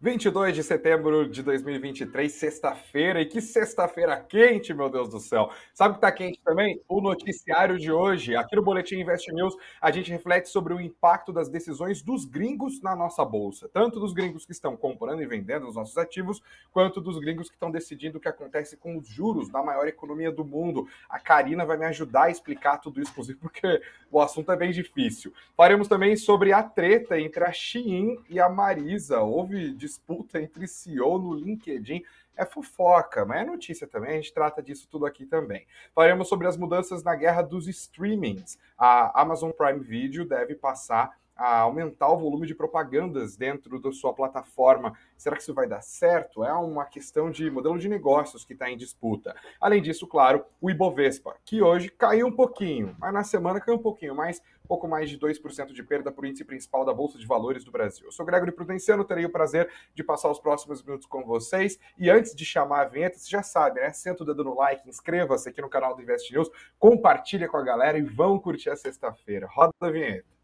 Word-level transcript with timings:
22 0.00 0.54
de 0.54 0.62
setembro 0.62 1.28
de 1.28 1.42
2023, 1.42 2.30
sexta-feira. 2.30 3.20
E 3.20 3.26
que 3.26 3.40
sexta-feira 3.40 4.16
quente, 4.16 4.72
meu 4.72 4.88
Deus 4.88 5.08
do 5.08 5.18
céu. 5.18 5.50
Sabe 5.74 5.90
o 5.90 5.92
que 5.94 5.98
está 5.98 6.12
quente 6.12 6.40
também? 6.44 6.80
O 6.88 7.00
noticiário 7.00 7.76
de 7.76 7.90
hoje. 7.90 8.36
Aqui 8.36 8.54
no 8.54 8.62
Boletim 8.62 9.00
Invest 9.00 9.28
News, 9.32 9.56
a 9.80 9.90
gente 9.90 10.12
reflete 10.12 10.48
sobre 10.50 10.72
o 10.72 10.80
impacto 10.80 11.32
das 11.32 11.48
decisões 11.48 12.00
dos 12.00 12.24
gringos 12.24 12.80
na 12.80 12.94
nossa 12.94 13.24
bolsa. 13.24 13.68
Tanto 13.72 13.98
dos 13.98 14.12
gringos 14.12 14.46
que 14.46 14.52
estão 14.52 14.76
comprando 14.76 15.20
e 15.20 15.26
vendendo 15.26 15.66
os 15.66 15.74
nossos 15.74 15.98
ativos, 15.98 16.40
quanto 16.72 17.00
dos 17.00 17.18
gringos 17.18 17.48
que 17.48 17.56
estão 17.56 17.68
decidindo 17.68 18.18
o 18.18 18.20
que 18.20 18.28
acontece 18.28 18.76
com 18.76 18.96
os 18.96 19.08
juros 19.08 19.48
da 19.48 19.64
maior 19.64 19.88
economia 19.88 20.30
do 20.30 20.44
mundo. 20.44 20.86
A 21.10 21.18
Karina 21.18 21.66
vai 21.66 21.76
me 21.76 21.86
ajudar 21.86 22.26
a 22.26 22.30
explicar 22.30 22.78
tudo 22.78 23.00
isso, 23.00 23.10
inclusive, 23.10 23.40
porque 23.40 23.82
o 24.12 24.20
assunto 24.20 24.52
é 24.52 24.56
bem 24.56 24.70
difícil. 24.70 25.34
Faremos 25.56 25.88
também 25.88 26.14
sobre 26.14 26.52
a 26.52 26.62
treta 26.62 27.18
entre 27.18 27.42
a 27.42 27.50
Shein 27.50 28.16
e 28.30 28.38
a 28.38 28.48
Marisa. 28.48 29.18
Houve 29.22 29.74
disputa 29.88 30.40
entre 30.40 30.68
CEO 30.68 31.18
no 31.18 31.34
LinkedIn. 31.34 32.02
É 32.36 32.44
fofoca, 32.44 33.24
mas 33.24 33.42
é 33.42 33.44
notícia 33.44 33.86
também, 33.86 34.10
a 34.10 34.16
gente 34.16 34.32
trata 34.32 34.62
disso 34.62 34.86
tudo 34.88 35.06
aqui 35.06 35.26
também. 35.26 35.66
Falaremos 35.94 36.28
sobre 36.28 36.46
as 36.46 36.56
mudanças 36.56 37.02
na 37.02 37.16
guerra 37.16 37.42
dos 37.42 37.66
streamings. 37.66 38.58
A 38.76 39.20
Amazon 39.20 39.50
Prime 39.50 39.80
Video 39.80 40.24
deve 40.24 40.54
passar 40.54 41.18
a 41.38 41.60
aumentar 41.60 42.10
o 42.10 42.18
volume 42.18 42.48
de 42.48 42.54
propagandas 42.54 43.36
dentro 43.36 43.80
da 43.80 43.92
sua 43.92 44.12
plataforma. 44.12 44.92
Será 45.16 45.36
que 45.36 45.42
isso 45.42 45.54
vai 45.54 45.68
dar 45.68 45.80
certo? 45.80 46.44
É 46.44 46.52
uma 46.52 46.84
questão 46.84 47.30
de 47.30 47.48
modelo 47.48 47.78
de 47.78 47.88
negócios 47.88 48.44
que 48.44 48.54
está 48.54 48.68
em 48.68 48.76
disputa. 48.76 49.36
Além 49.60 49.80
disso, 49.80 50.04
claro, 50.06 50.44
o 50.60 50.68
Ibovespa, 50.68 51.36
que 51.44 51.62
hoje 51.62 51.90
caiu 51.90 52.26
um 52.26 52.34
pouquinho, 52.34 52.96
mas 52.98 53.14
na 53.14 53.22
semana 53.22 53.60
caiu 53.60 53.76
um 53.76 53.82
pouquinho 53.82 54.16
mais, 54.16 54.42
pouco 54.66 54.88
mais 54.88 55.08
de 55.08 55.16
2% 55.16 55.72
de 55.72 55.82
perda 55.84 56.10
para 56.10 56.24
o 56.24 56.26
índice 56.26 56.44
principal 56.44 56.84
da 56.84 56.92
Bolsa 56.92 57.16
de 57.18 57.26
Valores 57.26 57.64
do 57.64 57.70
Brasil. 57.70 58.06
Eu 58.06 58.12
sou 58.12 58.26
Gregory 58.26 58.50
Prudenciano, 58.50 59.04
terei 59.04 59.24
o 59.24 59.30
prazer 59.30 59.70
de 59.94 60.02
passar 60.02 60.30
os 60.30 60.40
próximos 60.40 60.82
minutos 60.82 61.06
com 61.06 61.24
vocês. 61.24 61.78
E 61.96 62.10
antes 62.10 62.34
de 62.34 62.44
chamar 62.44 62.80
a 62.80 62.84
vinheta, 62.84 63.16
você 63.16 63.30
já 63.30 63.44
sabe, 63.44 63.80
né? 63.80 63.92
Senta 63.92 64.24
o 64.24 64.26
dedo 64.26 64.42
no 64.42 64.56
like, 64.56 64.88
inscreva-se 64.88 65.48
aqui 65.48 65.62
no 65.62 65.70
canal 65.70 65.94
do 65.94 66.02
Invest 66.02 66.32
News, 66.32 66.50
compartilha 66.80 67.48
com 67.48 67.56
a 67.56 67.62
galera 67.62 67.96
e 67.96 68.02
vão 68.02 68.40
curtir 68.40 68.70
a 68.70 68.76
sexta-feira. 68.76 69.46
Roda 69.48 69.72
a 69.80 69.90
vinheta. 69.90 70.37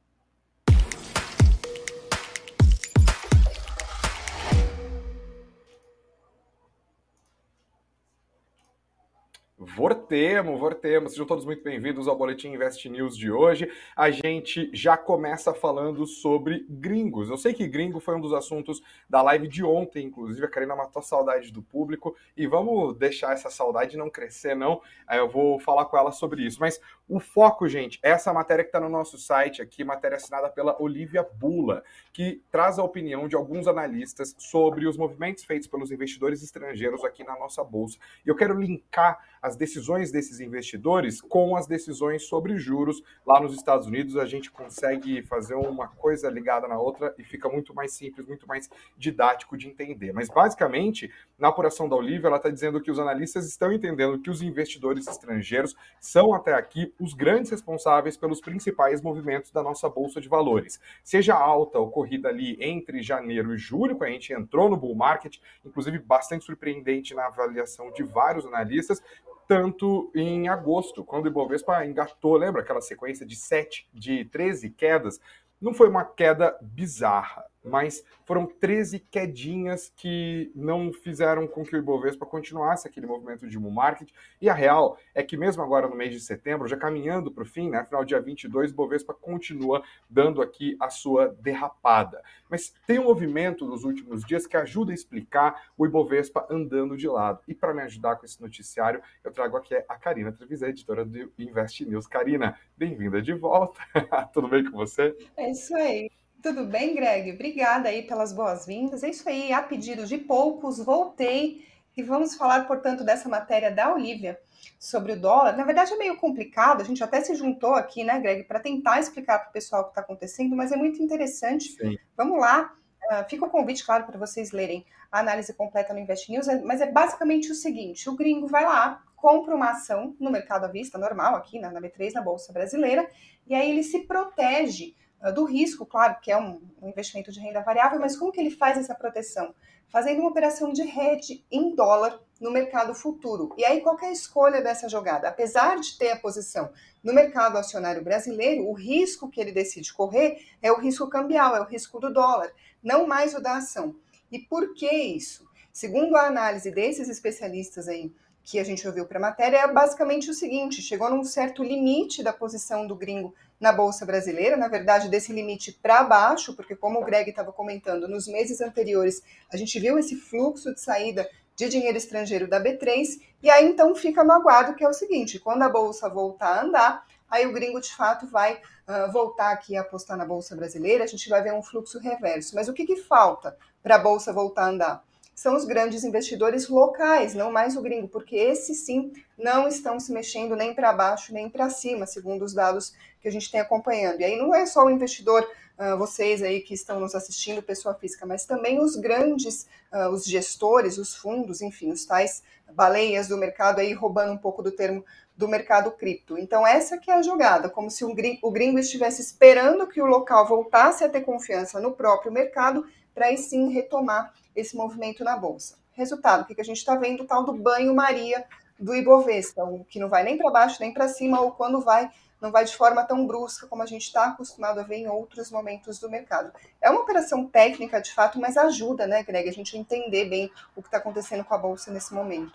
Vortemos, 9.75 10.61
vortemos. 10.61 11.11
Sejam 11.11 11.27
todos 11.27 11.45
muito 11.45 11.65
bem-vindos 11.65 12.07
ao 12.07 12.17
Boletim 12.17 12.51
Invest 12.51 12.89
News 12.89 13.17
de 13.17 13.29
hoje. 13.29 13.69
A 13.97 14.09
gente 14.09 14.71
já 14.73 14.97
começa 14.97 15.53
falando 15.53 16.07
sobre 16.07 16.65
gringos. 16.69 17.29
Eu 17.29 17.37
sei 17.37 17.53
que 17.53 17.67
gringo 17.67 17.99
foi 17.99 18.15
um 18.15 18.21
dos 18.21 18.33
assuntos 18.33 18.81
da 19.11 19.21
live 19.21 19.49
de 19.49 19.65
ontem, 19.65 20.07
inclusive. 20.07 20.47
A 20.47 20.49
Karina 20.49 20.77
matou 20.77 21.01
a 21.01 21.03
saudade 21.03 21.51
do 21.51 21.61
público 21.61 22.15
e 22.37 22.47
vamos 22.47 22.97
deixar 22.97 23.33
essa 23.33 23.51
saudade 23.51 23.97
não 23.97 24.09
crescer, 24.09 24.55
não. 24.55 24.81
Eu 25.11 25.29
vou 25.29 25.59
falar 25.59 25.87
com 25.87 25.99
ela 25.99 26.13
sobre 26.13 26.47
isso. 26.47 26.61
Mas 26.61 26.81
o 27.07 27.21
foco, 27.21 27.69
gente, 27.69 27.99
é 28.03 28.11
essa 28.11 28.33
matéria 28.33 28.65
que 28.65 28.69
está 28.69 28.81
no 28.81 28.89
nosso 28.89 29.19
site 29.19 29.61
aqui, 29.61 29.85
matéria 29.85 30.17
assinada 30.17 30.49
pela 30.49 30.81
Olivia 30.81 31.23
Bula, 31.23 31.85
que 32.13 32.43
traz 32.51 32.79
a 32.79 32.83
opinião 32.83 33.29
de 33.29 33.37
alguns 33.37 33.69
analistas 33.69 34.35
sobre 34.39 34.87
os 34.87 34.97
movimentos 34.97 35.45
feitos 35.45 35.69
pelos 35.69 35.91
investidores 35.91 36.43
estrangeiros 36.43 37.05
aqui 37.05 37.23
na 37.23 37.39
nossa 37.39 37.63
bolsa. 37.63 37.99
E 38.25 38.29
eu 38.31 38.35
quero 38.35 38.59
linkar 38.59 39.19
as 39.43 39.55
decisões 39.55 40.11
desses 40.11 40.41
investidores 40.41 41.21
com 41.21 41.55
as 41.55 41.67
decisões 41.67 42.27
sobre 42.27 42.57
juros 42.57 43.03
lá 43.27 43.39
nos 43.39 43.55
Estados 43.55 43.87
Unidos. 43.87 44.17
A 44.17 44.25
gente 44.25 44.51
consegue 44.51 45.23
fazer 45.25 45.57
uma 45.57 45.89
coisa 45.89 46.31
ligada 46.31 46.67
na 46.67 46.79
outra 46.79 47.15
e 47.19 47.23
fica 47.23 47.51
muito 47.51 47.75
mais 47.75 47.93
simples, 47.93 48.27
muito 48.27 48.49
mais 48.49 48.71
didático 48.97 49.59
de 49.59 49.69
entender. 49.69 50.15
Mas 50.15 50.31
basicamente, 50.31 51.13
na 51.39 51.49
apuração 51.49 51.87
da 51.87 51.97
Olivia, 51.97 52.29
ela 52.29 52.39
está 52.39 52.49
dizendo 52.49 52.81
que 52.81 52.91
os 52.91 52.99
analistas 52.99 53.47
estão 53.47 53.71
entendendo 53.71 54.19
que 54.19 54.31
os 54.31 54.41
investidores 54.41 55.07
estrangeiros 55.07 55.77
são 56.01 56.33
até 56.33 56.55
aqui 56.55 56.94
os 57.01 57.15
grandes 57.15 57.51
responsáveis 57.51 58.17
pelos 58.17 58.41
principais 58.41 59.03
movimentos 59.03 59.51
da 59.51 59.63
nossa 59.63 59.89
bolsa 59.89 60.21
de 60.21 60.29
valores. 60.29 60.81
Seja 61.03 61.35
alta 61.35 61.79
ocorrida 61.79 62.29
ali 62.29 62.57
entre 62.61 63.03
janeiro 63.03 63.55
e 63.55 63.59
julho, 63.59 63.97
quando 63.97 64.11
a 64.11 64.13
gente 64.13 64.33
entrou 64.33 64.69
no 64.69 64.77
bull 64.77 64.95
market, 64.95 65.39
inclusive 65.65 65.99
bastante 65.99 66.45
surpreendente 66.45 67.15
na 67.15 67.27
avaliação 67.27 67.91
de 67.93 68.03
vários 68.03 68.47
analistas, 68.47 69.03
tanto 69.47 70.11
em 70.15 70.49
agosto, 70.49 71.05
quando 71.05 71.27
o 71.27 71.29
Ibovespa 71.29 71.85
engatou, 71.85 72.37
lembra 72.37 72.63
aquela 72.63 72.81
sequência 72.81 73.27
de 73.27 73.37
7, 73.37 73.89
de 73.93 74.25
13 74.27 74.71
quedas? 74.71 75.21
Não 75.61 75.75
foi 75.75 75.89
uma 75.89 76.05
queda 76.05 76.57
bizarra, 76.63 77.45
mas 77.65 78.05
foram 78.25 78.47
13 78.47 79.01
quedinhas 79.01 79.91
que 79.97 80.53
não 80.55 80.93
fizeram 80.93 81.47
com 81.47 81.65
que 81.65 81.75
o 81.75 81.79
Ibovespa 81.79 82.27
continuasse 82.27 82.87
aquele 82.87 83.07
movimento 83.07 83.49
de 83.49 83.59
bull 83.59 83.71
market. 83.71 84.11
E 84.41 84.49
a 84.49 84.55
real 84.55 84.99
é 85.15 85.23
que 85.23 85.37
mesmo 85.37 85.63
agora 85.63 85.89
no 85.89 85.97
mês 85.97 86.13
de 86.13 86.21
setembro, 86.21 86.69
já 86.69 86.77
caminhando 86.77 87.33
para 87.33 87.43
o 87.43 87.47
fim, 87.47 87.71
né, 87.71 87.83
final 87.85 88.05
dia 88.05 88.21
22, 88.21 88.71
o 88.71 88.75
Ibovespa 88.75 89.15
continua 89.15 89.83
dando 90.09 90.43
aqui 90.43 90.77
a 90.79 90.91
sua 90.91 91.29
derrapada. 91.41 92.23
Mas 92.51 92.75
tem 92.87 92.99
um 92.99 93.05
movimento 93.05 93.67
nos 93.67 93.85
últimos 93.85 94.25
dias 94.25 94.47
que 94.47 94.57
ajuda 94.57 94.93
a 94.93 94.95
explicar 94.95 95.71
o 95.77 95.87
Ibovespa 95.87 96.47
andando 96.51 96.97
de 96.97 97.09
lado. 97.09 97.41
E 97.49 97.55
para 97.55 97.73
me 97.73 97.83
ajudar 97.83 98.17
com 98.17 98.27
esse 98.27 98.41
noticiário, 98.41 99.01
eu 99.23 99.33
trago 99.33 99.57
aqui 99.57 99.75
a 99.75 99.97
Karina 99.97 100.33
Trevisan, 100.33 100.69
editora 100.69 101.05
do 101.05 101.33
Invest 101.39 101.85
News. 101.87 102.07
Karina, 102.07 102.59
bem-vinda 102.77 103.23
de 103.23 103.33
volta. 103.33 103.81
Tudo 104.33 104.49
bem 104.49 104.65
com 104.71 104.77
você? 104.77 105.17
É 105.37 105.51
isso 105.51 105.75
aí. 105.75 106.11
Tudo 106.45 106.67
bem, 106.67 106.95
Greg? 106.95 107.33
Obrigada 107.33 107.89
aí 107.89 108.03
pelas 108.03 108.31
boas-vindas. 108.31 109.03
É 109.03 109.09
isso 109.09 109.27
aí, 109.27 109.51
a 109.51 109.63
pedido 109.63 110.05
de 110.05 110.19
poucos, 110.19 110.77
voltei 110.77 111.67
e 111.97 112.03
vamos 112.03 112.35
falar, 112.35 112.67
portanto, 112.67 113.03
dessa 113.03 113.31
matéria 113.31 113.71
da 113.71 113.95
Olivia 113.95 114.39
sobre 114.79 115.13
o 115.13 115.19
dólar. 115.19 115.57
Na 115.57 115.65
verdade, 115.65 115.95
é 115.95 115.97
meio 115.97 116.19
complicado, 116.19 116.83
a 116.83 116.85
gente 116.85 117.03
até 117.03 117.23
se 117.23 117.35
juntou 117.35 117.73
aqui, 117.73 118.05
né, 118.05 118.21
Greg, 118.21 118.45
para 118.45 118.61
tentar 118.61 119.01
explicar 119.01 119.39
para 119.39 119.49
o 119.49 119.53
pessoal 119.55 119.81
o 119.81 119.85
que 119.85 119.93
está 119.93 120.03
acontecendo, 120.03 120.55
mas 120.55 120.71
é 120.71 120.77
muito 120.77 121.03
interessante. 121.03 121.71
Sim. 121.71 121.97
Vamos 122.15 122.39
lá. 122.39 122.75
Uh, 123.11 123.27
fica 123.27 123.47
o 123.47 123.51
convite, 123.51 123.83
claro, 123.83 124.05
para 124.05 124.19
vocês 124.19 124.53
lerem 124.53 124.85
a 125.11 125.21
análise 125.21 125.55
completa 125.55 125.95
no 125.95 125.99
Invest 125.99 126.31
News, 126.31 126.47
mas 126.63 126.83
é 126.83 126.93
basicamente 126.93 127.51
o 127.51 127.55
seguinte: 127.55 128.07
o 128.07 128.15
gringo 128.15 128.49
vai 128.49 128.67
lá, 128.67 129.03
compra 129.17 129.55
uma 129.55 129.71
ação 129.71 130.15
no 130.21 130.31
mercado 130.31 130.65
à 130.65 130.69
vista, 130.69 130.99
normal, 130.99 131.37
aqui 131.37 131.59
na, 131.59 131.71
na 131.71 131.81
B3, 131.81 132.13
na 132.13 132.21
Bolsa 132.21 132.53
Brasileira, 132.53 133.09
e 133.47 133.55
aí 133.55 133.71
ele 133.71 133.83
se 133.83 134.01
protege 134.01 134.95
do 135.33 135.45
risco, 135.45 135.87
claro, 135.87 136.17
que 136.21 136.31
é 136.31 136.37
um, 136.37 136.61
um, 136.81 136.89
investimento 136.89 137.33
de 137.33 137.41
renda 137.41 137.61
variável, 137.61 137.99
mas 137.99 138.17
como 138.17 138.33
que 138.33 138.41
ele 138.41 138.51
faz 138.51 138.77
essa 138.77 138.95
proteção? 138.95 139.55
Fazendo 139.89 140.21
uma 140.21 140.31
operação 140.31 140.73
de 140.73 140.83
hedge 140.83 141.45
em 141.51 141.75
dólar 141.75 142.21
no 142.41 142.51
mercado 142.51 142.95
futuro. 142.95 143.55
E 143.57 143.65
aí, 143.65 143.81
qual 143.81 143.99
é 144.01 144.07
a 144.07 144.13
escolha 144.13 144.61
dessa 144.61 144.89
jogada? 144.89 145.29
Apesar 145.29 145.79
de 145.79 145.97
ter 145.97 146.11
a 146.11 146.19
posição 146.19 146.71
no 147.03 147.15
mercado 147.15 147.57
acionário 147.57 148.03
brasileiro, 148.03 148.69
o 148.69 148.73
risco 148.73 149.31
que 149.31 149.41
ele 149.41 149.53
decide 149.53 149.93
correr 149.93 150.45
é 150.61 150.73
o 150.73 150.79
risco 150.79 151.09
cambial, 151.09 151.55
é 151.57 151.61
o 151.61 151.67
risco 151.67 151.99
do 152.01 152.13
dólar, 152.13 152.53
não 152.83 153.07
mais 153.07 153.35
o 153.35 153.41
da 153.41 153.59
ação. 153.59 153.95
E 154.31 154.39
por 154.39 154.75
que 154.75 154.91
isso? 154.91 155.49
Segundo 155.73 156.17
a 156.17 156.27
análise 156.27 156.71
desses 156.71 157.09
especialistas 157.09 157.89
aí 157.89 158.13
que 158.45 158.59
a 158.59 158.65
gente 158.65 158.87
ouviu 158.87 159.07
para 159.07 159.19
a 159.19 159.23
matéria, 159.23 159.57
é 159.57 159.73
basicamente 159.73 160.31
o 160.31 160.35
seguinte: 160.35 160.83
chegou 160.83 161.11
num 161.11 161.25
certo 161.25 161.65
limite 161.65 162.23
da 162.23 162.33
posição 162.33 162.87
do 162.87 162.95
gringo 162.95 163.35
na 163.59 163.73
Bolsa 163.73 164.05
Brasileira, 164.05 164.57
na 164.57 164.69
verdade, 164.69 165.09
desse 165.09 165.33
limite 165.33 165.73
para 165.73 166.05
baixo, 166.05 166.55
porque, 166.55 166.77
como 166.77 167.01
o 167.01 167.05
Greg 167.05 167.31
estava 167.31 167.53
comentando, 167.53 168.07
nos 168.07 168.29
meses 168.29 168.61
anteriores 168.61 169.23
a 169.51 169.57
gente 169.57 169.81
viu 169.81 169.99
esse 169.99 170.17
fluxo 170.17 170.75
de 170.75 170.81
saída 170.81 171.29
de 171.57 171.69
dinheiro 171.69 171.97
estrangeiro 171.97 172.49
da 172.49 172.61
B3, 172.61 173.21
e 173.43 173.49
aí 173.49 173.65
então 173.67 173.95
fica 173.95 174.23
no 174.23 174.33
aguardo, 174.33 174.75
que 174.75 174.85
é 174.85 174.89
o 174.89 174.93
seguinte: 174.93 175.39
quando 175.39 175.63
a 175.63 175.69
Bolsa 175.69 176.09
voltar 176.09 176.59
a 176.59 176.63
andar, 176.63 177.07
aí 177.31 177.47
o 177.47 177.53
gringo 177.53 177.81
de 177.81 177.95
fato 177.95 178.27
vai 178.27 178.55
uh, 178.55 179.11
voltar 179.11 179.53
aqui 179.53 179.77
a 179.77 179.81
apostar 179.81 180.19
na 180.19 180.27
Bolsa 180.27 180.55
Brasileira, 180.55 181.05
a 181.05 181.07
gente 181.07 181.29
vai 181.31 181.43
ver 181.43 181.55
um 181.55 181.63
fluxo 181.63 181.99
reverso. 181.99 182.55
Mas 182.55 182.69
o 182.69 182.75
que, 182.75 182.85
que 182.85 182.97
falta 182.97 183.57
para 183.83 183.95
a 183.95 183.99
Bolsa 183.99 184.33
voltar 184.33 184.65
a 184.65 184.69
andar? 184.69 185.05
São 185.35 185.57
os 185.57 185.65
grandes 185.65 186.05
investidores 186.05 186.69
locais, 186.69 187.35
não 187.35 187.51
mais 187.51 187.77
o 187.77 187.83
gringo, 187.83 188.09
porque 188.09 188.37
esses 188.37 188.85
sim 188.85 189.13
não 189.37 189.67
estão 189.67 189.99
se 189.99 190.13
mexendo 190.13 190.55
nem 190.55 190.75
para 190.75 190.93
baixo 190.93 191.33
nem 191.33 191.49
para 191.51 191.69
cima, 191.69 192.07
segundo 192.07 192.45
os 192.45 192.55
dados 192.55 192.95
que 193.21 193.29
a 193.29 193.33
gente 193.33 193.51
tem 193.51 193.61
acompanhando. 193.61 194.21
E 194.21 194.25
aí 194.25 194.37
não 194.37 194.55
é 194.55 194.65
só 194.65 194.85
o 194.85 194.91
investidor, 194.91 195.47
uh, 195.79 195.97
vocês 195.99 196.43
aí 196.43 196.61
que 196.61 196.75
estão 196.75 197.01
nos 197.01 197.15
assistindo, 197.15 197.63
pessoa 197.63 197.95
física, 197.95 198.25
mas 198.25 198.47
também 198.47 198.81
os 198.81 198.97
grandes, 198.97 199.67
uh, 199.93 200.09
os 200.11 200.25
gestores, 200.25 200.99
os 200.99 201.17
fundos, 201.17 201.61
enfim, 201.61 201.91
os 201.91 202.05
tais 202.05 202.43
baleias 202.73 203.29
do 203.29 203.37
mercado 203.37 203.81
aí 203.81 203.93
roubando 203.93 204.33
um 204.33 204.39
pouco 204.39 204.63
do 204.63 204.71
termo 204.71 205.05
do 205.37 205.49
mercado 205.49 205.91
cripto. 205.91 206.39
Então 206.39 206.67
essa 206.67 206.97
que 206.97 207.11
é 207.11 207.15
a 207.15 207.23
jogada, 207.23 207.69
como 207.69 207.91
se 207.91 208.05
um 208.05 208.15
gringo, 208.15 208.39
o 208.43 208.51
gringo 208.51 208.79
estivesse 208.79 209.21
esperando 209.21 209.87
que 209.89 210.01
o 210.01 210.07
local 210.07 210.47
voltasse 210.47 211.03
a 211.03 211.09
ter 211.09 211.23
confiança 211.23 211.81
no 211.81 211.93
próprio 211.93 212.31
mercado 212.31 212.87
para 213.15 213.27
aí 213.27 213.39
sim 213.39 213.71
retomar 213.71 214.33
esse 214.55 214.77
movimento 214.77 215.23
na 215.23 215.37
bolsa. 215.37 215.77
Resultado, 215.93 216.43
o 216.43 216.45
que, 216.47 216.55
que 216.55 216.61
a 216.61 216.65
gente 216.65 216.79
está 216.79 216.97
vendo? 216.97 217.23
O 217.23 217.27
tal 217.27 217.45
do 217.45 217.53
banho-maria 217.53 218.45
do 218.79 218.95
Ibovespa, 218.95 219.63
o 219.65 219.85
que 219.85 220.01
não 220.01 220.09
vai 220.09 220.25
nem 220.25 220.37
para 220.37 220.51
baixo 220.51 220.79
nem 220.81 220.93
para 220.93 221.09
cima, 221.09 221.41
ou 221.41 221.53
quando 221.53 221.81
vai, 221.81 222.11
não 222.41 222.51
vai 222.51 222.65
de 222.65 222.77
forma 222.77 223.05
tão 223.05 223.27
brusca 223.27 223.67
como 223.69 223.83
a 223.83 223.87
gente 223.87 224.03
está 224.03 224.27
acostumado 224.27 224.81
a 224.81 224.83
ver 224.83 224.97
em 224.97 225.09
outros 225.09 225.51
momentos 225.51 225.99
do 226.01 226.11
mercado. 226.11 226.53
É 226.81 226.91
uma 226.91 227.01
operação 227.01 227.47
técnica, 227.47 228.01
de 228.01 228.13
fato, 228.13 228.41
mas 228.41 228.57
ajuda, 228.57 229.07
né, 229.07 229.23
Greg, 229.23 229.49
a 229.49 229.53
gente 229.53 229.79
entender 229.79 230.25
bem 230.29 230.51
o 230.75 230.83
que 230.83 230.89
está 230.89 230.99
acontecendo 230.99 231.45
com 231.45 231.55
a 231.55 231.59
Bolsa 231.59 231.93
nesse 231.93 232.13
momento. 232.13 232.53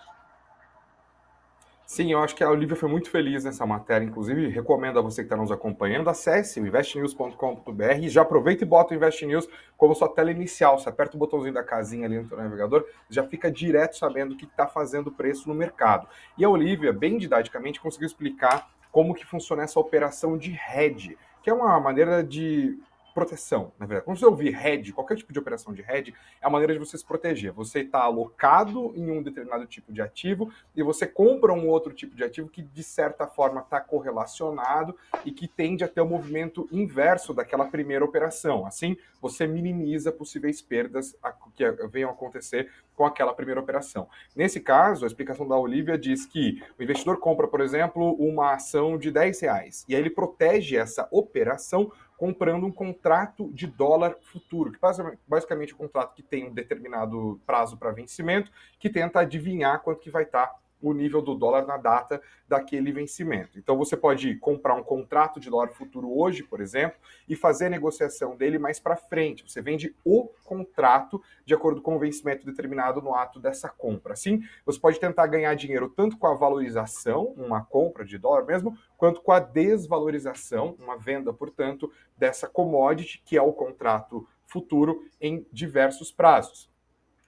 Sim, 1.89 2.11
eu 2.11 2.19
acho 2.19 2.35
que 2.35 2.43
a 2.43 2.49
Olivia 2.51 2.75
foi 2.75 2.87
muito 2.87 3.09
feliz 3.09 3.43
nessa 3.43 3.65
matéria. 3.65 4.05
Inclusive, 4.05 4.47
recomendo 4.49 4.99
a 4.99 5.01
você 5.01 5.23
que 5.23 5.25
está 5.25 5.35
nos 5.35 5.51
acompanhando, 5.51 6.07
acesse 6.07 6.61
o 6.61 6.67
investnews.com.br 6.67 8.07
já 8.09 8.21
aproveita 8.21 8.63
e 8.63 8.67
bota 8.67 8.93
o 8.93 8.95
Invest 8.95 9.25
News 9.25 9.49
como 9.75 9.95
sua 9.95 10.07
tela 10.07 10.29
inicial. 10.29 10.77
Você 10.77 10.87
aperta 10.87 11.15
o 11.15 11.19
botãozinho 11.19 11.55
da 11.55 11.63
casinha 11.63 12.05
ali 12.05 12.19
no 12.19 12.37
navegador, 12.37 12.85
já 13.09 13.23
fica 13.23 13.49
direto 13.49 13.97
sabendo 13.97 14.35
o 14.35 14.37
que 14.37 14.45
está 14.45 14.67
fazendo 14.67 15.07
o 15.07 15.11
preço 15.11 15.49
no 15.49 15.55
mercado. 15.55 16.07
E 16.37 16.45
a 16.45 16.49
Olivia, 16.49 16.93
bem 16.93 17.17
didaticamente, 17.17 17.81
conseguiu 17.81 18.05
explicar 18.05 18.69
como 18.91 19.15
que 19.15 19.25
funciona 19.25 19.63
essa 19.63 19.79
operação 19.79 20.37
de 20.37 20.55
hedge, 20.71 21.17
que 21.41 21.49
é 21.49 21.53
uma 21.53 21.79
maneira 21.79 22.23
de 22.23 22.77
proteção, 23.13 23.71
na 23.79 23.85
verdade. 23.85 24.05
Quando 24.05 24.17
você 24.17 24.25
ouvir 24.25 24.55
hedge, 24.55 24.93
qualquer 24.93 25.15
tipo 25.15 25.33
de 25.33 25.39
operação 25.39 25.73
de 25.73 25.81
hedge, 25.81 26.13
é 26.41 26.47
a 26.47 26.49
maneira 26.49 26.73
de 26.73 26.79
você 26.79 26.97
se 26.97 27.05
proteger. 27.05 27.51
Você 27.51 27.81
está 27.81 28.01
alocado 28.01 28.93
em 28.95 29.09
um 29.11 29.21
determinado 29.21 29.65
tipo 29.65 29.91
de 29.91 30.01
ativo 30.01 30.51
e 30.75 30.83
você 30.83 31.05
compra 31.05 31.53
um 31.53 31.67
outro 31.67 31.93
tipo 31.93 32.15
de 32.15 32.23
ativo 32.23 32.49
que, 32.49 32.61
de 32.61 32.83
certa 32.83 33.27
forma, 33.27 33.61
está 33.61 33.79
correlacionado 33.79 34.95
e 35.25 35.31
que 35.31 35.47
tende 35.47 35.83
a 35.83 35.87
ter 35.87 36.01
o 36.01 36.05
um 36.05 36.09
movimento 36.09 36.67
inverso 36.71 37.33
daquela 37.33 37.65
primeira 37.65 38.03
operação. 38.03 38.65
Assim, 38.65 38.97
você 39.21 39.45
minimiza 39.45 40.11
possíveis 40.11 40.61
perdas 40.61 41.15
que 41.55 41.69
venham 41.91 42.09
a 42.09 42.13
acontecer 42.13 42.69
com 42.95 43.05
aquela 43.05 43.33
primeira 43.33 43.61
operação. 43.61 44.09
Nesse 44.35 44.59
caso, 44.59 45.05
a 45.05 45.07
explicação 45.07 45.47
da 45.47 45.57
Olivia 45.57 45.97
diz 45.97 46.25
que 46.25 46.61
o 46.77 46.83
investidor 46.83 47.17
compra, 47.17 47.47
por 47.47 47.61
exemplo, 47.61 48.13
uma 48.15 48.53
ação 48.53 48.97
de 48.97 49.09
10 49.09 49.39
reais 49.41 49.85
e 49.87 49.95
aí 49.95 50.01
ele 50.01 50.09
protege 50.09 50.75
essa 50.77 51.07
operação 51.11 51.91
comprando 52.19 52.65
um 52.65 52.71
contrato 52.71 53.49
de 53.53 53.65
dólar 53.65 54.17
futuro, 54.21 54.73
que 54.73 54.79
basicamente 55.25 55.71
é 55.71 55.75
um 55.75 55.77
contrato 55.77 56.13
que 56.13 56.21
tem 56.21 56.49
um 56.49 56.53
determinado 56.53 57.39
prazo 57.47 57.77
para 57.77 57.93
vencimento, 57.93 58.51
que 58.77 58.89
tenta 58.89 59.21
adivinhar 59.21 59.81
quanto 59.81 60.01
que 60.01 60.11
vai 60.11 60.23
estar 60.23 60.47
tá 60.47 60.55
o 60.81 60.93
nível 60.93 61.21
do 61.21 61.35
dólar 61.35 61.65
na 61.65 61.77
data 61.77 62.21
daquele 62.47 62.91
vencimento. 62.91 63.59
Então 63.59 63.77
você 63.77 63.95
pode 63.95 64.35
comprar 64.35 64.75
um 64.75 64.83
contrato 64.83 65.39
de 65.39 65.49
dólar 65.49 65.69
futuro 65.69 66.17
hoje, 66.17 66.43
por 66.43 66.61
exemplo, 66.61 66.97
e 67.27 67.35
fazer 67.35 67.65
a 67.65 67.69
negociação 67.69 68.35
dele 68.35 68.57
mais 68.57 68.79
para 68.79 68.95
frente. 68.95 69.43
Você 69.47 69.61
vende 69.61 69.95
o 70.03 70.29
contrato 70.43 71.21
de 71.45 71.53
acordo 71.53 71.81
com 71.81 71.95
o 71.95 71.99
vencimento 71.99 72.45
determinado 72.45 73.01
no 73.01 73.13
ato 73.13 73.39
dessa 73.39 73.69
compra. 73.69 74.13
Assim, 74.13 74.41
você 74.65 74.79
pode 74.79 74.99
tentar 74.99 75.27
ganhar 75.27 75.53
dinheiro 75.55 75.89
tanto 75.89 76.17
com 76.17 76.27
a 76.27 76.33
valorização, 76.33 77.33
uma 77.37 77.63
compra 77.63 78.03
de 78.05 78.17
dólar 78.17 78.45
mesmo, 78.45 78.77
quanto 78.97 79.21
com 79.21 79.31
a 79.31 79.39
desvalorização, 79.39 80.75
uma 80.79 80.97
venda, 80.97 81.31
portanto, 81.33 81.91
dessa 82.17 82.47
commodity, 82.47 83.21
que 83.25 83.37
é 83.37 83.41
o 83.41 83.53
contrato 83.53 84.27
futuro 84.45 85.05
em 85.21 85.45
diversos 85.51 86.11
prazos. 86.11 86.69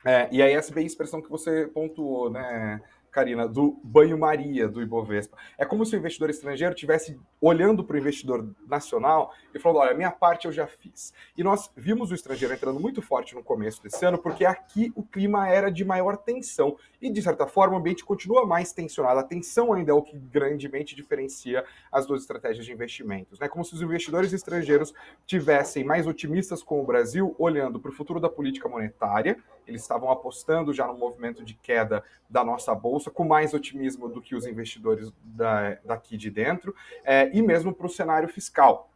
É, 0.04 0.28
e 0.32 0.42
aí 0.42 0.54
essa 0.54 0.74
bem 0.74 0.84
a 0.84 0.88
expressão 0.88 1.22
que 1.22 1.30
você 1.30 1.68
pontuou, 1.68 2.30
né, 2.30 2.82
Karina, 3.12 3.48
do 3.48 3.78
banho-maria 3.84 4.68
do 4.68 4.82
Ibovespa. 4.82 5.38
É 5.58 5.66
como 5.66 5.86
se 5.86 5.96
o 5.96 6.00
investidor 6.00 6.30
estrangeiro 6.30 6.74
tivesse 6.74 7.20
olhando 7.42 7.84
para 7.84 7.96
o 7.96 8.00
investidor 8.00 8.56
nacional 8.68 9.34
e 9.54 9.60
falando: 9.60 9.80
olha, 9.80 9.94
minha 9.94 10.12
parte 10.12 10.46
eu 10.46 10.52
já 10.52 10.66
fiz. 10.66 11.14
E 11.38 11.44
nós 11.44 11.70
vimos 11.76 12.12
o 12.12 12.16
estrangeiro 12.16 12.54
entrando 12.54 12.80
muito 12.80 13.02
forte 13.02 13.36
no 13.36 13.44
começo 13.44 13.84
desse 13.84 14.06
ano, 14.06 14.18
porque 14.18 14.46
aqui 14.46 14.92
o 14.96 15.04
clima 15.04 15.48
era 15.48 15.70
de 15.70 15.84
maior 15.84 16.16
tensão. 16.18 16.78
E, 17.02 17.12
de 17.12 17.22
certa 17.22 17.48
forma, 17.48 17.76
o 17.76 17.80
ambiente 17.80 18.06
continua 18.06 18.46
mais 18.46 18.72
tensionado. 18.72 19.20
A 19.20 19.24
tensão 19.24 19.74
ainda 19.74 19.92
é 19.92 19.94
o 19.94 20.02
que 20.02 20.18
grandemente 20.18 20.96
diferencia 20.96 21.66
as 21.92 22.06
duas 22.06 22.22
estratégias 22.22 22.66
de 22.66 22.72
investimentos. 22.72 23.40
Né? 23.40 23.50
Como 23.50 23.66
se 23.66 23.74
os 23.74 23.82
investidores 23.82 24.32
estrangeiros 24.32 24.94
tivessem 25.26 25.84
mais 25.84 26.08
otimistas 26.08 26.64
com 26.64 26.82
o 26.82 26.86
Brasil, 26.86 27.36
olhando 27.38 27.80
para 27.80 27.90
o 27.90 27.94
futuro 27.94 28.20
da 28.20 28.30
política 28.30 28.70
monetária. 28.70 29.38
Eles 29.68 29.82
estavam 29.82 30.10
apostando 30.10 30.74
já 30.74 30.88
no 30.88 30.98
movimento 30.98 31.44
de 31.44 31.54
queda 31.54 32.04
da 32.30 32.44
nossa 32.44 32.74
bolsa, 32.74 33.12
com 33.12 33.24
mais 33.24 33.54
otimismo 33.54 34.10
do 34.10 34.22
que 34.22 34.36
os 34.36 34.46
investidores 34.46 35.12
da, 35.24 35.78
daqui 35.84 36.18
de 36.18 36.30
dentro, 36.30 36.76
é, 37.04 37.30
e 37.36 37.42
mesmo 37.42 37.74
para 37.74 37.86
o 37.86 37.90
cenário 37.90 38.30
fiscal 38.30 38.92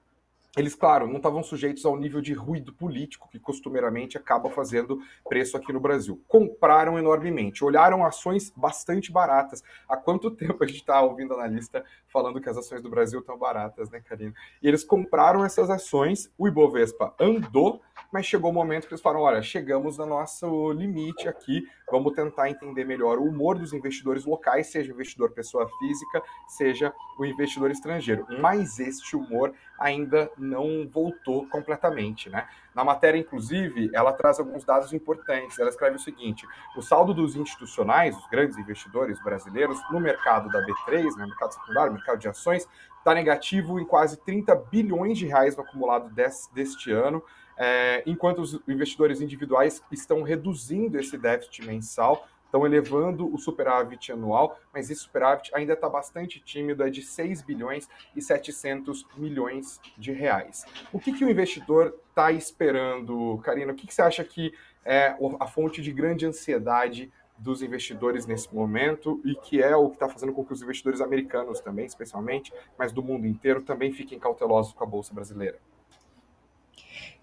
eles, 0.56 0.74
claro, 0.74 1.06
não 1.08 1.18
estavam 1.18 1.44
sujeitos 1.44 1.86
ao 1.86 1.98
nível 1.98 2.22
de 2.22 2.34
ruído 2.34 2.72
político 2.72 3.28
que 3.30 3.38
costumeiramente 3.38 4.18
acaba 4.18 4.50
fazendo 4.50 5.02
preço 5.28 5.58
aqui 5.58 5.74
no 5.74 5.82
Brasil. 5.82 6.22
Compraram 6.28 6.98
enormemente, 6.98 7.64
olharam 7.64 8.06
ações 8.06 8.54
bastante 8.56 9.12
baratas. 9.12 9.62
Há 9.88 9.98
quanto 9.98 10.32
tempo 10.36 10.64
a 10.64 10.68
gente 10.68 10.80
está 10.80 11.02
ouvindo 11.02 11.34
analista 11.34 11.84
falando 12.08 12.40
que 12.40 12.50
as 12.50 12.58
ações 12.58 12.82
do 12.82 12.90
Brasil 12.90 13.20
estão 13.20 13.38
baratas, 13.38 13.90
né, 13.90 14.00
Karina? 14.00 14.34
E 14.62 14.68
eles 14.68 14.84
compraram 14.84 15.44
essas 15.44 15.70
ações, 15.70 16.32
o 16.38 16.48
Ibovespa 16.48 17.14
andou, 17.20 17.82
mas 18.16 18.26
chegou 18.26 18.50
o 18.50 18.54
um 18.54 18.56
momento 18.56 18.88
que 18.88 18.94
eles 18.94 19.02
falaram: 19.02 19.26
olha, 19.26 19.42
chegamos 19.42 19.98
no 19.98 20.06
nosso 20.06 20.72
limite 20.72 21.28
aqui, 21.28 21.68
vamos 21.92 22.14
tentar 22.14 22.50
entender 22.50 22.86
melhor 22.86 23.18
o 23.18 23.26
humor 23.26 23.60
dos 23.60 23.74
investidores 23.74 24.24
locais, 24.24 24.68
seja 24.68 24.94
investidor 24.94 25.32
pessoa 25.32 25.68
física, 25.78 26.24
seja 26.48 26.94
o 27.20 27.26
investidor 27.26 27.72
estrangeiro. 27.72 28.26
Mas 28.40 28.80
este 28.80 29.18
humor 29.18 29.54
ainda 29.78 30.32
não 30.38 30.88
voltou 30.88 31.46
completamente, 31.50 32.30
né? 32.30 32.48
Na 32.74 32.86
matéria, 32.86 33.20
inclusive, 33.20 33.92
ela 33.94 34.14
traz 34.14 34.40
alguns 34.40 34.64
dados 34.64 34.94
importantes. 34.94 35.60
Ela 35.60 35.70
escreve 35.70 35.98
o 35.98 36.00
seguinte: 36.00 36.48
o 36.78 36.82
saldo 36.82 37.14
dos 37.14 37.36
institucionais, 37.36 38.16
os 38.16 38.30
grandes 38.30 38.58
investidores 38.58 39.22
brasileiros, 39.22 39.78
no 39.92 40.00
mercado 40.00 40.48
da 40.48 40.62
B3, 40.62 41.18
né, 41.18 41.26
mercado 41.26 41.54
secundário, 41.54 41.92
mercado 41.92 42.18
de 42.18 42.30
ações, 42.30 42.66
está 42.98 43.14
negativo 43.14 43.78
em 43.78 43.86
quase 43.86 44.16
30 44.24 44.56
bilhões 44.56 45.18
de 45.18 45.28
reais 45.28 45.58
no 45.58 45.64
acumulado 45.64 46.10
des, 46.12 46.50
deste 46.54 46.94
ano, 46.94 47.22
é, 47.58 48.04
enquanto 48.06 48.40
os 48.40 48.60
investidores 48.68 49.22
individuais 49.22 49.82
estão 49.92 50.22
reduzindo 50.22 51.00
esse 51.00 51.18
déficit 51.18 51.66
mensal 51.66 52.28
estão 52.56 52.66
elevando 52.66 53.34
o 53.34 53.38
superávit 53.38 54.14
anual, 54.14 54.58
mas 54.74 54.90
esse 54.90 55.02
superávit 55.02 55.52
ainda 55.54 55.74
está 55.74 55.90
bastante 55.90 56.40
tímido, 56.40 56.84
é 56.84 56.90
de 56.90 57.02
6 57.02 57.42
bilhões 57.42 57.90
e 58.16 58.22
700 58.22 59.06
milhões 59.18 59.82
de 59.98 60.14
reais. 60.14 60.66
O 60.94 61.00
que, 61.00 61.12
que 61.12 61.26
o 61.26 61.30
investidor 61.30 61.94
está 62.10 62.32
esperando, 62.32 63.38
Karina? 63.44 63.74
O 63.74 63.76
que, 63.76 63.86
que 63.86 63.94
você 63.94 64.02
acha 64.02 64.24
que 64.24 64.54
é 64.86 65.18
a 65.40 65.48
fonte 65.48 65.82
de 65.82 65.92
grande 65.92 66.26
ansiedade 66.26 67.12
dos 67.38 67.62
investidores 67.62 68.26
nesse 68.26 68.54
momento 68.54 69.20
e 69.26 69.36
que 69.36 69.62
é 69.62 69.76
o 69.76 69.90
que 69.90 69.96
está 69.96 70.08
fazendo 70.08 70.32
com 70.32 70.46
que 70.46 70.54
os 70.54 70.62
investidores 70.62 71.02
americanos 71.02 71.60
também, 71.60 71.86
especialmente, 71.86 72.54
mas 72.80 72.94
do 72.94 73.04
mundo 73.04 73.28
inteiro, 73.28 73.62
também 73.62 73.92
fiquem 73.92 74.18
cautelosos 74.18 74.72
com 74.72 74.84
a 74.86 74.88
Bolsa 74.88 75.14
Brasileira? 75.14 75.60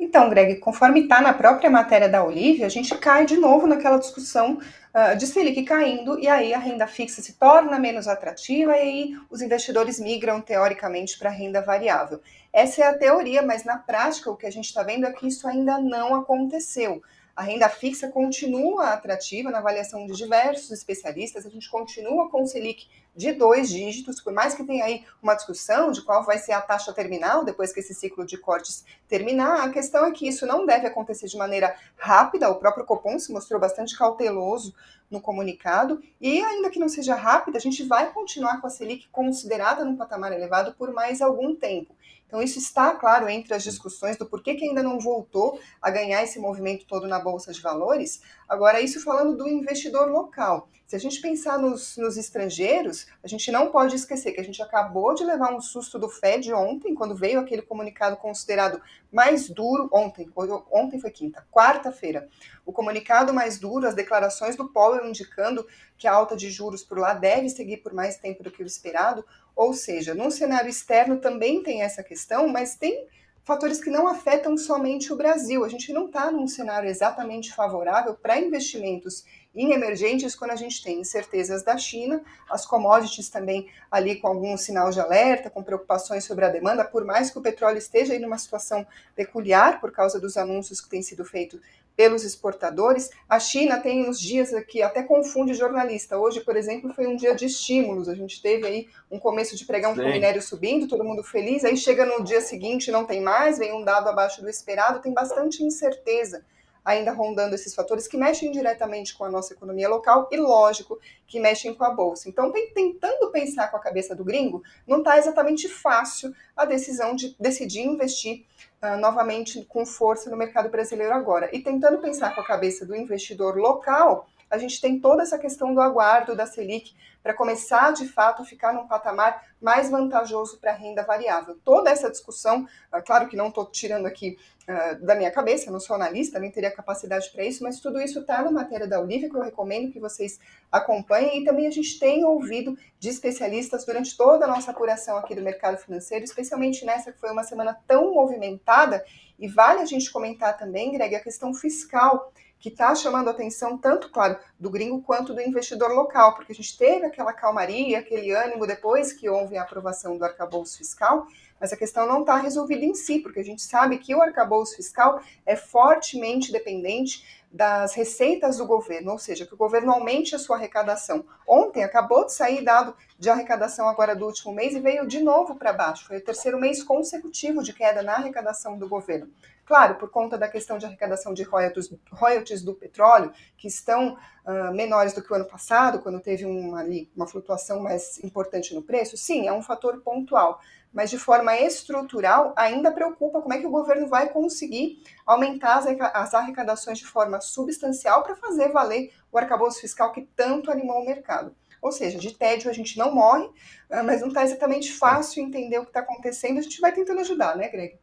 Então, 0.02 0.28
Greg, 0.28 0.56
conforme 0.56 1.02
está 1.02 1.20
na 1.20 1.32
própria 1.32 1.70
matéria 1.70 2.08
da 2.08 2.25
Olivia, 2.25 2.66
a 2.66 2.69
gente 2.69 2.93
cai 2.99 3.25
de 3.25 3.37
novo 3.37 3.69
naquela 3.69 3.98
discussão 3.98 4.58
uh, 4.58 5.17
de 5.17 5.29
Selic 5.29 5.62
caindo 5.62 6.19
e 6.19 6.27
aí 6.27 6.53
a 6.53 6.58
renda 6.58 6.88
fixa 6.88 7.22
se 7.22 7.34
torna 7.34 7.79
menos 7.79 8.08
atrativa 8.08 8.72
e 8.72 8.81
aí 8.81 9.17
os 9.31 9.41
investidores 9.41 10.00
migram 10.00 10.41
teoricamente 10.41 11.17
para 11.17 11.31
a 11.31 11.32
renda 11.32 11.62
variável. 11.62 12.20
Essa 12.53 12.82
é 12.82 12.86
a 12.88 12.98
teoria, 12.98 13.43
mas 13.43 13.62
na 13.62 13.79
prática 13.79 14.29
o 14.29 14.36
que 14.36 14.44
a 14.44 14.50
gente 14.50 14.65
está 14.65 14.82
vendo 14.82 15.06
é 15.06 15.12
que 15.12 15.29
isso 15.29 15.46
ainda 15.46 15.79
não 15.79 16.17
aconteceu. 16.17 17.00
A 17.36 17.44
renda 17.44 17.69
fixa 17.69 18.08
continua 18.08 18.88
atrativa 18.88 19.53
na 19.53 19.58
avaliação 19.58 20.05
de 20.05 20.15
diversos 20.15 20.72
especialistas, 20.72 21.46
a 21.46 21.48
gente 21.48 21.70
continua 21.70 22.29
com 22.29 22.43
o 22.43 22.46
Selic 22.46 22.88
de 23.14 23.32
dois 23.32 23.69
dígitos, 23.69 24.20
por 24.20 24.32
mais 24.32 24.54
que 24.54 24.64
tenha 24.64 24.84
aí 24.84 25.04
uma 25.22 25.34
discussão 25.34 25.92
de 25.92 26.02
qual 26.02 26.24
vai 26.24 26.38
ser 26.38 26.52
a 26.52 26.60
taxa 26.60 26.92
terminal 26.92 27.44
depois 27.44 27.72
que 27.72 27.81
esse 27.81 27.94
ciclo 27.94 28.24
de 28.24 28.38
cortes 28.38 28.84
terminar, 29.06 29.62
a 29.62 29.70
questão 29.70 30.06
é 30.06 30.10
que 30.10 30.26
isso 30.26 30.46
não 30.46 30.64
deve 30.64 30.86
acontecer 30.86 31.26
de 31.26 31.36
maneira 31.36 31.76
rápida, 31.96 32.50
o 32.50 32.56
próprio 32.56 32.86
Copom 32.86 33.19
se 33.19 33.32
mostrou 33.32 33.60
bastante 33.60 33.96
cauteloso 33.96 34.74
no 35.10 35.20
comunicado, 35.20 36.02
e 36.19 36.42
ainda 36.42 36.70
que 36.70 36.78
não 36.78 36.88
seja 36.88 37.14
rápida, 37.14 37.58
a 37.58 37.60
gente 37.60 37.82
vai 37.82 38.10
continuar 38.12 38.60
com 38.60 38.66
a 38.66 38.70
Selic 38.70 39.08
considerada 39.12 39.84
num 39.84 39.96
patamar 39.96 40.32
elevado 40.32 40.72
por 40.72 40.90
mais 40.92 41.20
algum 41.20 41.54
tempo. 41.54 41.94
Então, 42.32 42.40
isso 42.40 42.58
está, 42.58 42.94
claro, 42.94 43.28
entre 43.28 43.52
as 43.52 43.62
discussões 43.62 44.16
do 44.16 44.24
porquê 44.24 44.54
que 44.54 44.64
ainda 44.64 44.82
não 44.82 44.98
voltou 44.98 45.60
a 45.82 45.90
ganhar 45.90 46.22
esse 46.22 46.38
movimento 46.38 46.86
todo 46.86 47.06
na 47.06 47.20
Bolsa 47.20 47.52
de 47.52 47.60
Valores. 47.60 48.22
Agora, 48.48 48.81
isso 48.81 49.04
falando 49.04 49.36
do 49.36 49.46
investidor 49.46 50.10
local. 50.10 50.66
Se 50.93 50.96
a 50.96 51.01
gente 51.01 51.22
pensar 51.22 51.58
nos, 51.58 51.96
nos, 51.96 52.19
estrangeiros, 52.19 53.06
a 53.25 53.27
gente 53.27 53.51
não 53.51 53.70
pode 53.70 53.96
esquecer 53.96 54.32
que 54.32 54.41
a 54.43 54.44
gente 54.44 54.61
acabou 54.61 55.15
de 55.15 55.25
levar 55.25 55.51
um 55.51 55.58
susto 55.58 55.99
do 55.99 56.06
Fed 56.06 56.53
ontem, 56.53 56.94
quando 56.94 57.15
veio 57.15 57.41
aquele 57.41 57.63
comunicado 57.63 58.15
considerado 58.19 58.79
mais 59.11 59.49
duro, 59.49 59.89
ontem, 59.91 60.31
ontem 60.70 61.01
foi 61.01 61.11
quinta, 61.11 61.46
quarta-feira, 61.51 62.29
o 62.67 62.75
comunicado 62.75 63.32
mais 63.32 63.58
duro, 63.58 63.89
as 63.89 63.94
declarações 63.94 64.55
do 64.55 64.69
Powell 64.69 65.08
indicando 65.08 65.67
que 65.96 66.06
a 66.06 66.13
alta 66.13 66.37
de 66.37 66.51
juros 66.51 66.84
por 66.84 66.99
lá 66.99 67.15
deve 67.15 67.49
seguir 67.49 67.79
por 67.79 67.94
mais 67.94 68.19
tempo 68.19 68.43
do 68.43 68.51
que 68.51 68.63
o 68.63 68.67
esperado, 68.67 69.25
ou 69.56 69.72
seja, 69.72 70.15
no 70.15 70.31
cenário 70.31 70.69
externo 70.69 71.17
também 71.17 71.63
tem 71.63 71.81
essa 71.81 72.03
questão, 72.03 72.49
mas 72.49 72.77
tem 72.77 73.08
fatores 73.44 73.82
que 73.82 73.91
não 73.91 74.06
afetam 74.06 74.56
somente 74.56 75.13
o 75.13 75.17
Brasil. 75.17 75.65
A 75.65 75.69
gente 75.69 75.93
não 75.93 76.06
está 76.06 76.31
num 76.31 76.46
cenário 76.46 76.89
exatamente 76.89 77.53
favorável 77.53 78.15
para 78.15 78.39
investimentos 78.39 79.25
em 79.55 79.73
emergentes 79.73 80.35
quando 80.35 80.53
a 80.53 80.56
gente 80.56 80.82
tem 80.82 81.01
incertezas 81.01 81.63
da 81.63 81.77
China, 81.77 82.23
as 82.51 82.65
commodities 82.65 83.29
também 83.29 83.69
ali 83.91 84.17
com 84.17 84.29
algum 84.29 84.56
sinal 84.56 84.91
de 84.91 85.01
alerta, 85.01 85.51
com 85.51 85.63
preocupações 85.63 86.25
sobre 86.25 86.44
a 86.44 86.49
demanda, 86.49 86.85
por 86.85 87.05
mais 87.05 87.31
que 87.31 87.39
o 87.39 87.43
petróleo 87.43 87.79
esteja 87.79 88.15
em 88.15 88.19
numa 88.19 88.39
situação 88.39 88.87
peculiar 89.15 89.81
por 89.81 89.93
causa 89.93 90.19
dos 90.19 90.37
anúncios 90.37 90.81
que 90.81 90.89
têm 90.89 91.03
sido 91.03 91.25
feitos 91.25 91.61
pelos 91.94 92.25
exportadores. 92.25 93.11
A 93.29 93.39
China 93.39 93.79
tem 93.79 94.09
uns 94.09 94.19
dias 94.19 94.55
aqui, 94.55 94.82
até 94.82 95.03
confunde 95.03 95.53
jornalista. 95.53 96.19
Hoje, 96.19 96.41
por 96.41 96.56
exemplo, 96.56 96.93
foi 96.94 97.06
um 97.06 97.17
dia 97.17 97.35
de 97.35 97.44
estímulos. 97.44 98.09
A 98.09 98.15
gente 98.15 98.41
teve 98.41 98.67
aí 98.67 98.89
um 99.11 99.19
começo 99.19 99.55
de 99.55 99.67
pregão 99.67 99.94
com 99.94 100.01
o 100.01 100.09
minério 100.09 100.41
subindo, 100.41 100.89
todo 100.89 101.05
mundo 101.05 101.23
feliz. 101.23 101.65
Aí 101.65 101.77
chega 101.77 102.06
no 102.06 102.25
dia 102.25 102.41
seguinte, 102.41 102.91
não 102.91 103.05
tem 103.05 103.21
mais, 103.21 103.59
vem 103.59 103.75
um 103.75 103.85
dado 103.85 104.09
abaixo 104.09 104.41
do 104.41 104.49
esperado, 104.49 105.01
tem 105.01 105.13
bastante 105.13 105.63
incerteza 105.63 106.43
ainda 106.84 107.12
rondando 107.12 107.55
esses 107.55 107.74
fatores 107.74 108.08
que 108.08 108.17
mexem 108.17 108.51
diretamente 108.51 109.15
com 109.17 109.24
a 109.24 109.31
nossa 109.31 109.53
economia 109.53 109.89
local 109.89 110.29
e, 110.31 110.36
lógico, 110.36 110.98
que 111.27 111.41
mexem 111.41 111.74
com 111.74 111.84
a 111.84 111.91
bolsa. 111.91 112.29
Então, 112.29 112.53
tentando 112.74 113.31
pensar 113.31 113.70
com 113.70 113.77
a 113.77 113.81
cabeça 113.81 114.15
do 114.15 114.24
gringo, 114.24 114.62
não 114.86 114.98
está 114.98 115.17
exatamente 115.17 115.69
fácil 115.69 116.34
a 116.56 116.65
decisão 116.65 117.15
de 117.15 117.36
decidir 117.39 117.82
investir 117.82 118.44
uh, 118.82 118.96
novamente 118.98 119.65
com 119.65 119.86
força 119.86 120.29
no 120.29 120.36
mercado 120.36 120.69
brasileiro 120.69 121.15
agora. 121.15 121.48
E 121.53 121.60
tentando 121.60 121.98
pensar 121.98 122.34
com 122.34 122.41
a 122.41 122.46
cabeça 122.46 122.84
do 122.84 122.96
investidor 122.96 123.56
local, 123.56 124.29
a 124.53 124.59
gente 124.59 124.82
tem 124.82 125.01
toda 125.01 125.23
essa 125.23 125.39
questão 125.39 125.75
do 125.75 125.81
aguardo 125.81 126.37
da 126.37 126.44
Selic 126.44 126.94
para 127.23 127.32
começar 127.32 127.91
de 127.93 128.06
fato 128.06 128.43
a 128.43 128.44
ficar 128.44 128.75
num 128.75 128.87
patamar 128.87 129.47
mais 129.59 129.89
vantajoso 129.89 130.59
para 130.59 130.73
a 130.73 130.75
renda 130.75 131.03
variável. 131.03 131.56
Toda 131.65 131.89
essa 131.89 132.11
discussão, 132.11 132.69
ah, 132.91 133.01
claro 133.01 133.29
que 133.29 133.37
não 133.37 133.49
estou 133.49 133.65
tirando 133.65 134.05
aqui 134.05 134.37
uh, 134.69 135.06
da 135.06 135.15
minha 135.15 135.31
cabeça, 135.31 135.71
não 135.71 135.81
sou 135.81 135.97
analista, 135.97 136.39
nem 136.39 136.51
teria 136.51 136.71
capacidade 136.71 137.31
para 137.31 137.47
isso, 137.47 137.63
mas 137.63 137.81
tudo 137.81 137.99
isso 137.99 138.19
está 138.19 138.43
na 138.43 138.51
matéria 138.51 138.87
da 138.87 139.01
Olivia, 139.01 139.31
que 139.31 139.37
eu 139.37 139.41
recomendo 139.41 139.91
que 139.91 139.99
vocês 139.99 140.39
acompanhem, 140.71 141.41
e 141.41 141.44
também 141.47 141.67
a 141.67 141.71
gente 141.71 141.99
tem 141.99 142.23
ouvido 142.23 142.77
de 142.99 143.09
especialistas 143.09 143.87
durante 143.87 144.15
toda 144.15 144.44
a 144.44 144.49
nossa 144.49 144.71
apuração 144.71 145.17
aqui 145.17 145.35
do 145.35 145.41
mercado 145.41 145.79
financeiro, 145.79 146.25
especialmente 146.25 146.85
nessa 146.85 147.11
que 147.11 147.19
foi 147.19 147.31
uma 147.31 147.44
semana 147.44 147.75
tão 147.87 148.13
movimentada, 148.13 149.03
e 149.39 149.49
vale 149.49 149.81
a 149.81 149.87
gente 149.87 150.13
comentar 150.13 150.59
também, 150.59 150.93
Greg, 150.93 151.15
a 151.15 151.21
questão 151.21 151.55
fiscal 151.55 152.31
que 152.62 152.69
está 152.69 152.94
chamando 152.94 153.26
a 153.26 153.32
atenção 153.32 153.76
tanto, 153.76 154.08
claro, 154.08 154.38
do 154.58 154.70
gringo 154.70 155.02
quanto 155.02 155.34
do 155.34 155.40
investidor 155.40 155.90
local, 155.90 156.36
porque 156.36 156.52
a 156.52 156.54
gente 156.54 156.78
teve 156.78 157.04
aquela 157.04 157.32
calmaria, 157.32 157.98
aquele 157.98 158.31
ânimo 158.31 158.69
depois 158.69 159.12
que 159.12 159.28
houve 159.28 159.58
a 159.58 159.62
aprovação 159.62 160.16
do 160.16 160.24
arcabouço 160.24 160.78
fiscal, 160.78 161.26
mas 161.62 161.72
a 161.72 161.76
questão 161.76 162.08
não 162.08 162.22
está 162.22 162.36
resolvida 162.38 162.84
em 162.84 162.92
si, 162.92 163.20
porque 163.20 163.38
a 163.38 163.44
gente 163.44 163.62
sabe 163.62 163.96
que 163.98 164.12
o 164.16 164.20
arcabouço 164.20 164.74
fiscal 164.74 165.22
é 165.46 165.54
fortemente 165.54 166.50
dependente 166.50 167.24
das 167.52 167.94
receitas 167.94 168.56
do 168.56 168.66
governo, 168.66 169.12
ou 169.12 169.19
seja, 169.19 169.46
que 169.46 169.54
o 169.54 169.56
governo 169.56 169.92
aumente 169.92 170.34
a 170.34 170.40
sua 170.40 170.56
arrecadação. 170.56 171.24
Ontem 171.46 171.84
acabou 171.84 172.26
de 172.26 172.32
sair 172.32 172.64
dado 172.64 172.96
de 173.16 173.31
arrecadação 173.31 173.88
agora 173.88 174.16
do 174.16 174.26
último 174.26 174.52
mês 174.52 174.74
e 174.74 174.81
veio 174.81 175.06
de 175.06 175.22
novo 175.22 175.54
para 175.54 175.72
baixo. 175.72 176.06
Foi 176.08 176.16
o 176.16 176.24
terceiro 176.24 176.58
mês 176.58 176.82
consecutivo 176.82 177.62
de 177.62 177.72
queda 177.72 178.02
na 178.02 178.14
arrecadação 178.14 178.76
do 178.76 178.88
governo. 178.88 179.31
Claro, 179.64 179.94
por 179.94 180.10
conta 180.10 180.36
da 180.36 180.48
questão 180.48 180.78
de 180.78 180.86
arrecadação 180.86 181.32
de 181.32 181.44
royalties, 181.44 181.94
royalties 182.10 182.62
do 182.62 182.74
petróleo, 182.74 183.32
que 183.56 183.69
estão 183.69 184.19
uh, 184.44 184.74
menores 184.74 185.12
do 185.12 185.22
que 185.22 185.32
o 185.32 185.36
ano 185.36 185.44
passado, 185.44 186.00
quando 186.00 186.19
teve 186.19 186.44
uma, 186.44 186.81
ali, 186.81 187.08
uma 187.14 187.28
flutuação 187.28 187.81
mais 187.81 188.19
importante 188.24 188.74
no 188.74 188.82
preço, 188.82 189.16
sim, 189.16 189.46
é 189.46 189.52
um 189.52 189.62
fator 189.62 190.00
pontual. 190.00 190.60
Mas 190.93 191.11
de 191.11 191.19
forma 191.19 191.56
estrutural, 191.56 192.53
ainda 192.56 192.93
preocupa 192.93 193.41
como 193.41 193.55
é 193.55 193.58
que 193.58 193.67
o 193.67 193.70
governo 193.70 194.06
vai 194.08 194.29
conseguir 194.29 195.03
aumentar 195.25 195.82
as, 196.15 196.34
arrecadações 196.34 196.99
de 196.99 197.06
forma 197.06 197.41
substancial 197.41 198.22
para 198.22 198.37
fazer 198.37 198.70
valer 198.70 199.13
o 199.31 199.39
arcabouço 199.39 199.81
fiscal 199.81 200.13
que 200.13 200.29
tanto 200.37 200.70
animou 200.70 201.01
o 201.01 201.05
mercado. 201.05 201.55
Ou 201.81 201.91
seja, 201.91 202.19
de 202.19 202.34
tédio 202.34 202.70
a 202.70 202.75
gente 202.75 202.96
não 202.99 203.13
morre, 203.13 203.49
ah, 203.91 204.03
mas 204.03 204.20
não 204.20 204.29
está 204.29 204.44
exatamente 204.44 204.93
fácil 204.93 205.43
entender 205.43 205.79
o 205.79 205.82
que 205.82 205.89
está 205.89 206.01
acontecendo. 206.01 206.58
A 206.58 206.63
gente 206.63 206.81
vai 206.81 206.93
tentando 206.93 207.20
ajudar, 207.20 207.56
né, 207.56 207.69
Greg? 207.69 207.99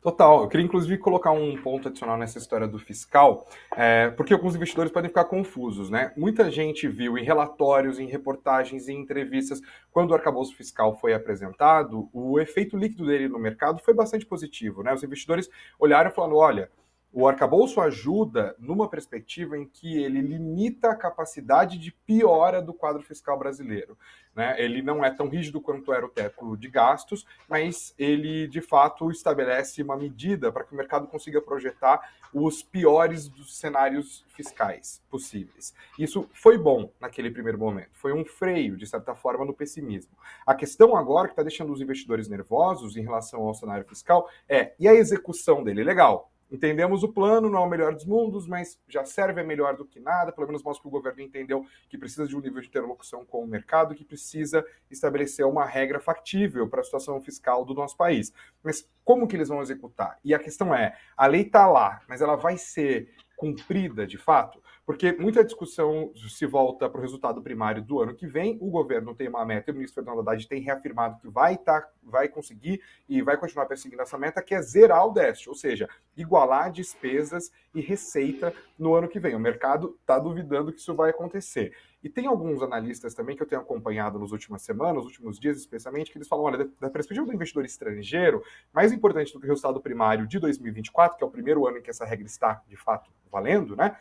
Total. 0.00 0.42
Eu 0.42 0.48
queria, 0.48 0.64
inclusive, 0.64 0.96
colocar 0.96 1.32
um 1.32 1.60
ponto 1.60 1.88
adicional 1.88 2.16
nessa 2.16 2.38
história 2.38 2.68
do 2.68 2.78
fiscal, 2.78 3.48
é, 3.76 4.10
porque 4.10 4.32
alguns 4.32 4.54
investidores 4.54 4.92
podem 4.92 5.08
ficar 5.08 5.24
confusos, 5.24 5.90
né? 5.90 6.12
Muita 6.16 6.48
gente 6.52 6.86
viu 6.86 7.18
em 7.18 7.24
relatórios, 7.24 7.98
em 7.98 8.06
reportagens, 8.06 8.88
em 8.88 9.00
entrevistas, 9.00 9.60
quando 9.90 10.12
o 10.12 10.14
arcabouço 10.14 10.54
fiscal 10.54 10.96
foi 11.00 11.14
apresentado, 11.14 12.08
o 12.12 12.38
efeito 12.38 12.76
líquido 12.76 13.06
dele 13.06 13.28
no 13.28 13.40
mercado 13.40 13.80
foi 13.80 13.92
bastante 13.92 14.24
positivo, 14.24 14.84
né? 14.84 14.94
Os 14.94 15.02
investidores 15.02 15.50
olharam 15.80 16.10
e 16.10 16.14
falaram, 16.14 16.36
olha, 16.36 16.70
o 17.12 17.26
arcabouço 17.26 17.80
ajuda 17.80 18.54
numa 18.58 18.88
perspectiva 18.88 19.56
em 19.56 19.66
que 19.66 20.02
ele 20.02 20.20
limita 20.20 20.90
a 20.90 20.96
capacidade 20.96 21.78
de 21.78 21.90
piora 21.90 22.60
do 22.60 22.74
quadro 22.74 23.02
fiscal 23.02 23.38
brasileiro. 23.38 23.96
Né? 24.34 24.54
Ele 24.58 24.82
não 24.82 25.04
é 25.04 25.10
tão 25.10 25.26
rígido 25.26 25.60
quanto 25.60 25.92
era 25.92 26.04
o 26.04 26.08
teto 26.10 26.56
de 26.56 26.68
gastos, 26.68 27.26
mas 27.48 27.94
ele 27.98 28.46
de 28.46 28.60
fato 28.60 29.10
estabelece 29.10 29.82
uma 29.82 29.96
medida 29.96 30.52
para 30.52 30.64
que 30.64 30.72
o 30.72 30.76
mercado 30.76 31.06
consiga 31.06 31.40
projetar 31.40 32.12
os 32.32 32.62
piores 32.62 33.26
dos 33.26 33.56
cenários 33.56 34.24
fiscais 34.28 35.02
possíveis. 35.10 35.74
Isso 35.98 36.28
foi 36.32 36.58
bom 36.58 36.92
naquele 37.00 37.30
primeiro 37.30 37.58
momento, 37.58 37.90
foi 37.94 38.12
um 38.12 38.24
freio, 38.24 38.76
de 38.76 38.86
certa 38.86 39.14
forma, 39.14 39.46
no 39.46 39.54
pessimismo. 39.54 40.12
A 40.46 40.54
questão 40.54 40.94
agora 40.94 41.26
que 41.26 41.32
está 41.32 41.42
deixando 41.42 41.72
os 41.72 41.80
investidores 41.80 42.28
nervosos 42.28 42.96
em 42.96 43.02
relação 43.02 43.40
ao 43.40 43.54
cenário 43.54 43.86
fiscal 43.86 44.28
é: 44.46 44.74
e 44.78 44.86
a 44.86 44.94
execução 44.94 45.64
dele? 45.64 45.82
Legal 45.82 46.30
Entendemos 46.50 47.02
o 47.02 47.08
plano, 47.08 47.50
não 47.50 47.58
é 47.58 47.62
o 47.62 47.68
melhor 47.68 47.94
dos 47.94 48.06
mundos, 48.06 48.46
mas 48.46 48.80
já 48.88 49.04
serve 49.04 49.40
é 49.40 49.44
melhor 49.44 49.76
do 49.76 49.84
que 49.84 50.00
nada. 50.00 50.32
Pelo 50.32 50.46
menos 50.46 50.62
mostra 50.62 50.82
que 50.82 50.88
o 50.88 50.90
governo 50.90 51.20
entendeu 51.20 51.64
que 51.88 51.98
precisa 51.98 52.26
de 52.26 52.34
um 52.34 52.40
nível 52.40 52.62
de 52.62 52.68
interlocução 52.68 53.24
com 53.24 53.42
o 53.42 53.46
mercado, 53.46 53.94
que 53.94 54.04
precisa 54.04 54.64
estabelecer 54.90 55.44
uma 55.44 55.66
regra 55.66 56.00
factível 56.00 56.68
para 56.68 56.80
a 56.80 56.84
situação 56.84 57.20
fiscal 57.20 57.64
do 57.64 57.74
nosso 57.74 57.96
país. 57.96 58.32
Mas 58.62 58.88
como 59.04 59.26
que 59.26 59.36
eles 59.36 59.48
vão 59.48 59.60
executar? 59.60 60.18
E 60.24 60.34
a 60.34 60.38
questão 60.38 60.74
é, 60.74 60.96
a 61.16 61.26
lei 61.26 61.42
está 61.42 61.66
lá, 61.66 62.00
mas 62.08 62.22
ela 62.22 62.36
vai 62.36 62.56
ser 62.56 63.10
cumprida 63.36 64.06
de 64.06 64.18
fato? 64.18 64.62
Porque 64.88 65.12
muita 65.12 65.44
discussão 65.44 66.10
se 66.30 66.46
volta 66.46 66.88
para 66.88 66.98
o 66.98 67.02
resultado 67.02 67.42
primário 67.42 67.82
do 67.82 68.00
ano 68.00 68.14
que 68.14 68.26
vem. 68.26 68.56
O 68.58 68.70
governo 68.70 69.14
tem 69.14 69.28
uma 69.28 69.44
meta, 69.44 69.70
e 69.70 69.72
o 69.72 69.74
ministro 69.74 70.02
Fernando 70.02 70.20
Haddad 70.20 70.48
tem 70.48 70.62
reafirmado 70.62 71.20
que 71.20 71.28
vai, 71.28 71.58
tá, 71.58 71.86
vai 72.02 72.26
conseguir 72.26 72.80
e 73.06 73.20
vai 73.20 73.36
continuar 73.36 73.66
perseguindo 73.66 74.00
essa 74.00 74.16
meta, 74.16 74.40
que 74.40 74.54
é 74.54 74.62
zerar 74.62 75.06
o 75.06 75.12
déficit, 75.12 75.50
ou 75.50 75.54
seja, 75.54 75.90
igualar 76.16 76.72
despesas 76.72 77.52
e 77.74 77.82
receita 77.82 78.54
no 78.78 78.94
ano 78.94 79.08
que 79.08 79.20
vem. 79.20 79.34
O 79.34 79.38
mercado 79.38 79.94
está 80.00 80.18
duvidando 80.18 80.72
que 80.72 80.80
isso 80.80 80.94
vai 80.94 81.10
acontecer. 81.10 81.76
E 82.02 82.08
tem 82.08 82.26
alguns 82.26 82.62
analistas 82.62 83.12
também 83.12 83.36
que 83.36 83.42
eu 83.42 83.46
tenho 83.46 83.60
acompanhado 83.60 84.18
nas 84.18 84.32
últimas 84.32 84.62
semanas, 84.62 85.04
nos 85.04 85.04
últimos 85.04 85.38
dias 85.38 85.58
especialmente, 85.58 86.10
que 86.10 86.16
eles 86.16 86.28
falam, 86.28 86.46
olha, 86.46 86.70
da 86.80 86.88
perspectiva 86.88 87.26
do 87.26 87.34
investidor 87.34 87.66
estrangeiro, 87.66 88.42
mais 88.72 88.90
importante 88.90 89.34
do 89.34 89.38
que 89.38 89.44
o 89.44 89.50
resultado 89.50 89.82
primário 89.82 90.26
de 90.26 90.38
2024, 90.38 91.18
que 91.18 91.24
é 91.24 91.26
o 91.26 91.30
primeiro 91.30 91.66
ano 91.66 91.76
em 91.76 91.82
que 91.82 91.90
essa 91.90 92.06
regra 92.06 92.26
está, 92.26 92.62
de 92.66 92.76
fato, 92.76 93.10
valendo, 93.30 93.76
né? 93.76 93.94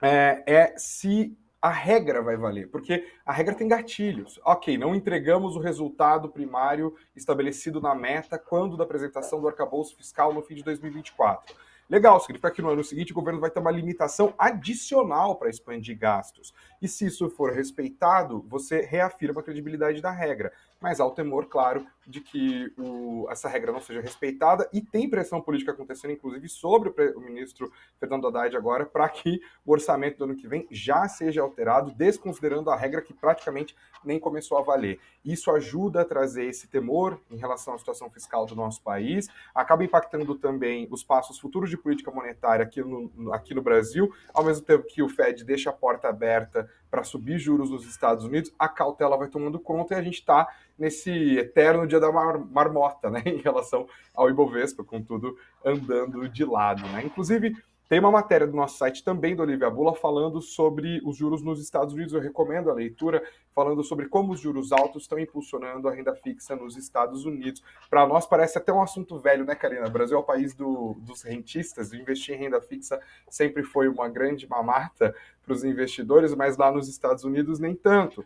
É, 0.00 0.42
é 0.46 0.74
se 0.76 1.36
a 1.60 1.70
regra 1.70 2.22
vai 2.22 2.36
valer, 2.36 2.70
porque 2.70 3.04
a 3.26 3.32
regra 3.32 3.54
tem 3.54 3.66
gatilhos. 3.66 4.40
Ok, 4.44 4.78
não 4.78 4.94
entregamos 4.94 5.56
o 5.56 5.60
resultado 5.60 6.28
primário 6.28 6.94
estabelecido 7.16 7.80
na 7.80 7.94
meta 7.94 8.38
quando 8.38 8.76
da 8.76 8.84
apresentação 8.84 9.40
do 9.40 9.48
arcabouço 9.48 9.96
fiscal 9.96 10.32
no 10.32 10.42
fim 10.42 10.54
de 10.54 10.62
2024. 10.62 11.54
Legal, 11.90 12.20
significa 12.20 12.50
que 12.50 12.60
no 12.60 12.68
ano 12.68 12.84
seguinte 12.84 13.12
o 13.12 13.14
governo 13.14 13.40
vai 13.40 13.50
ter 13.50 13.60
uma 13.60 13.70
limitação 13.70 14.34
adicional 14.38 15.36
para 15.36 15.48
expandir 15.48 15.98
gastos. 15.98 16.52
E 16.82 16.86
se 16.86 17.06
isso 17.06 17.30
for 17.30 17.50
respeitado, 17.50 18.44
você 18.46 18.82
reafirma 18.82 19.40
a 19.40 19.42
credibilidade 19.42 20.02
da 20.02 20.10
regra. 20.10 20.52
Mas 20.78 21.00
há 21.00 21.06
o 21.06 21.12
temor, 21.12 21.46
claro, 21.46 21.86
de 22.08 22.22
que 22.22 22.72
o, 22.78 23.28
essa 23.30 23.50
regra 23.50 23.70
não 23.70 23.82
seja 23.82 24.00
respeitada 24.00 24.66
e 24.72 24.80
tem 24.80 25.10
pressão 25.10 25.42
política 25.42 25.72
acontecendo, 25.72 26.12
inclusive, 26.12 26.48
sobre 26.48 26.88
o, 26.88 27.18
o 27.18 27.20
ministro 27.20 27.70
Fernando 28.00 28.26
Haddad 28.26 28.56
agora, 28.56 28.86
para 28.86 29.06
que 29.10 29.42
o 29.64 29.72
orçamento 29.72 30.16
do 30.16 30.24
ano 30.24 30.34
que 30.34 30.48
vem 30.48 30.66
já 30.70 31.06
seja 31.06 31.42
alterado, 31.42 31.92
desconsiderando 31.92 32.70
a 32.70 32.76
regra 32.76 33.02
que 33.02 33.12
praticamente 33.12 33.76
nem 34.02 34.18
começou 34.18 34.56
a 34.56 34.62
valer. 34.62 34.98
Isso 35.22 35.50
ajuda 35.50 36.00
a 36.00 36.04
trazer 36.04 36.46
esse 36.46 36.66
temor 36.66 37.20
em 37.30 37.36
relação 37.36 37.74
à 37.74 37.78
situação 37.78 38.08
fiscal 38.08 38.46
do 38.46 38.56
nosso 38.56 38.82
país, 38.82 39.28
acaba 39.54 39.84
impactando 39.84 40.34
também 40.36 40.88
os 40.90 41.04
passos 41.04 41.38
futuros 41.38 41.68
de 41.68 41.76
política 41.76 42.10
monetária 42.10 42.64
aqui 42.64 42.80
no, 42.80 43.34
aqui 43.34 43.52
no 43.52 43.60
Brasil, 43.60 44.10
ao 44.32 44.44
mesmo 44.44 44.64
tempo 44.64 44.86
que 44.86 45.02
o 45.02 45.10
Fed 45.10 45.44
deixa 45.44 45.68
a 45.68 45.74
porta 45.74 46.08
aberta 46.08 46.70
para 46.90 47.04
subir 47.04 47.38
juros 47.38 47.70
nos 47.70 47.84
Estados 47.84 48.24
Unidos, 48.24 48.52
a 48.58 48.66
cautela 48.66 49.16
vai 49.16 49.28
tomando 49.28 49.60
conta 49.60 49.94
e 49.94 49.98
a 49.98 50.02
gente 50.02 50.20
está 50.20 50.48
nesse 50.78 51.36
eterno 51.36 51.86
dia 51.86 51.97
da 52.00 52.10
mar 52.12 52.38
marmota, 52.38 53.10
né, 53.10 53.22
em 53.26 53.38
relação 53.38 53.86
ao 54.14 54.28
Ibovespa, 54.30 54.84
com 54.84 55.02
tudo 55.02 55.36
andando 55.64 56.28
de 56.28 56.44
lado, 56.44 56.82
né. 56.88 57.02
Inclusive, 57.04 57.54
Tem 57.88 58.00
uma 58.00 58.10
matéria 58.10 58.46
do 58.46 58.54
nosso 58.54 58.76
site 58.76 59.02
também 59.02 59.34
do 59.34 59.40
Olivia 59.40 59.70
Bula 59.70 59.94
falando 59.94 60.42
sobre 60.42 61.00
os 61.02 61.16
juros 61.16 61.40
nos 61.42 61.58
Estados 61.58 61.94
Unidos. 61.94 62.12
Eu 62.12 62.20
recomendo 62.20 62.70
a 62.70 62.74
leitura, 62.74 63.22
falando 63.54 63.82
sobre 63.82 64.10
como 64.10 64.34
os 64.34 64.40
juros 64.40 64.72
altos 64.72 65.04
estão 65.04 65.18
impulsionando 65.18 65.88
a 65.88 65.94
renda 65.94 66.14
fixa 66.14 66.54
nos 66.54 66.76
Estados 66.76 67.24
Unidos. 67.24 67.62
Para 67.88 68.06
nós 68.06 68.26
parece 68.26 68.58
até 68.58 68.70
um 68.70 68.82
assunto 68.82 69.18
velho, 69.18 69.46
né, 69.46 69.54
Karina? 69.54 69.86
O 69.86 69.90
Brasil 69.90 70.18
é 70.18 70.20
o 70.20 70.22
país 70.22 70.54
do, 70.54 70.98
dos 71.00 71.22
rentistas, 71.22 71.94
investir 71.94 72.34
em 72.34 72.38
renda 72.38 72.60
fixa 72.60 73.00
sempre 73.26 73.62
foi 73.62 73.88
uma 73.88 74.06
grande 74.06 74.46
mamata 74.46 75.14
para 75.42 75.54
os 75.54 75.64
investidores, 75.64 76.34
mas 76.34 76.58
lá 76.58 76.70
nos 76.70 76.88
Estados 76.90 77.24
Unidos 77.24 77.58
nem 77.58 77.74
tanto. 77.74 78.22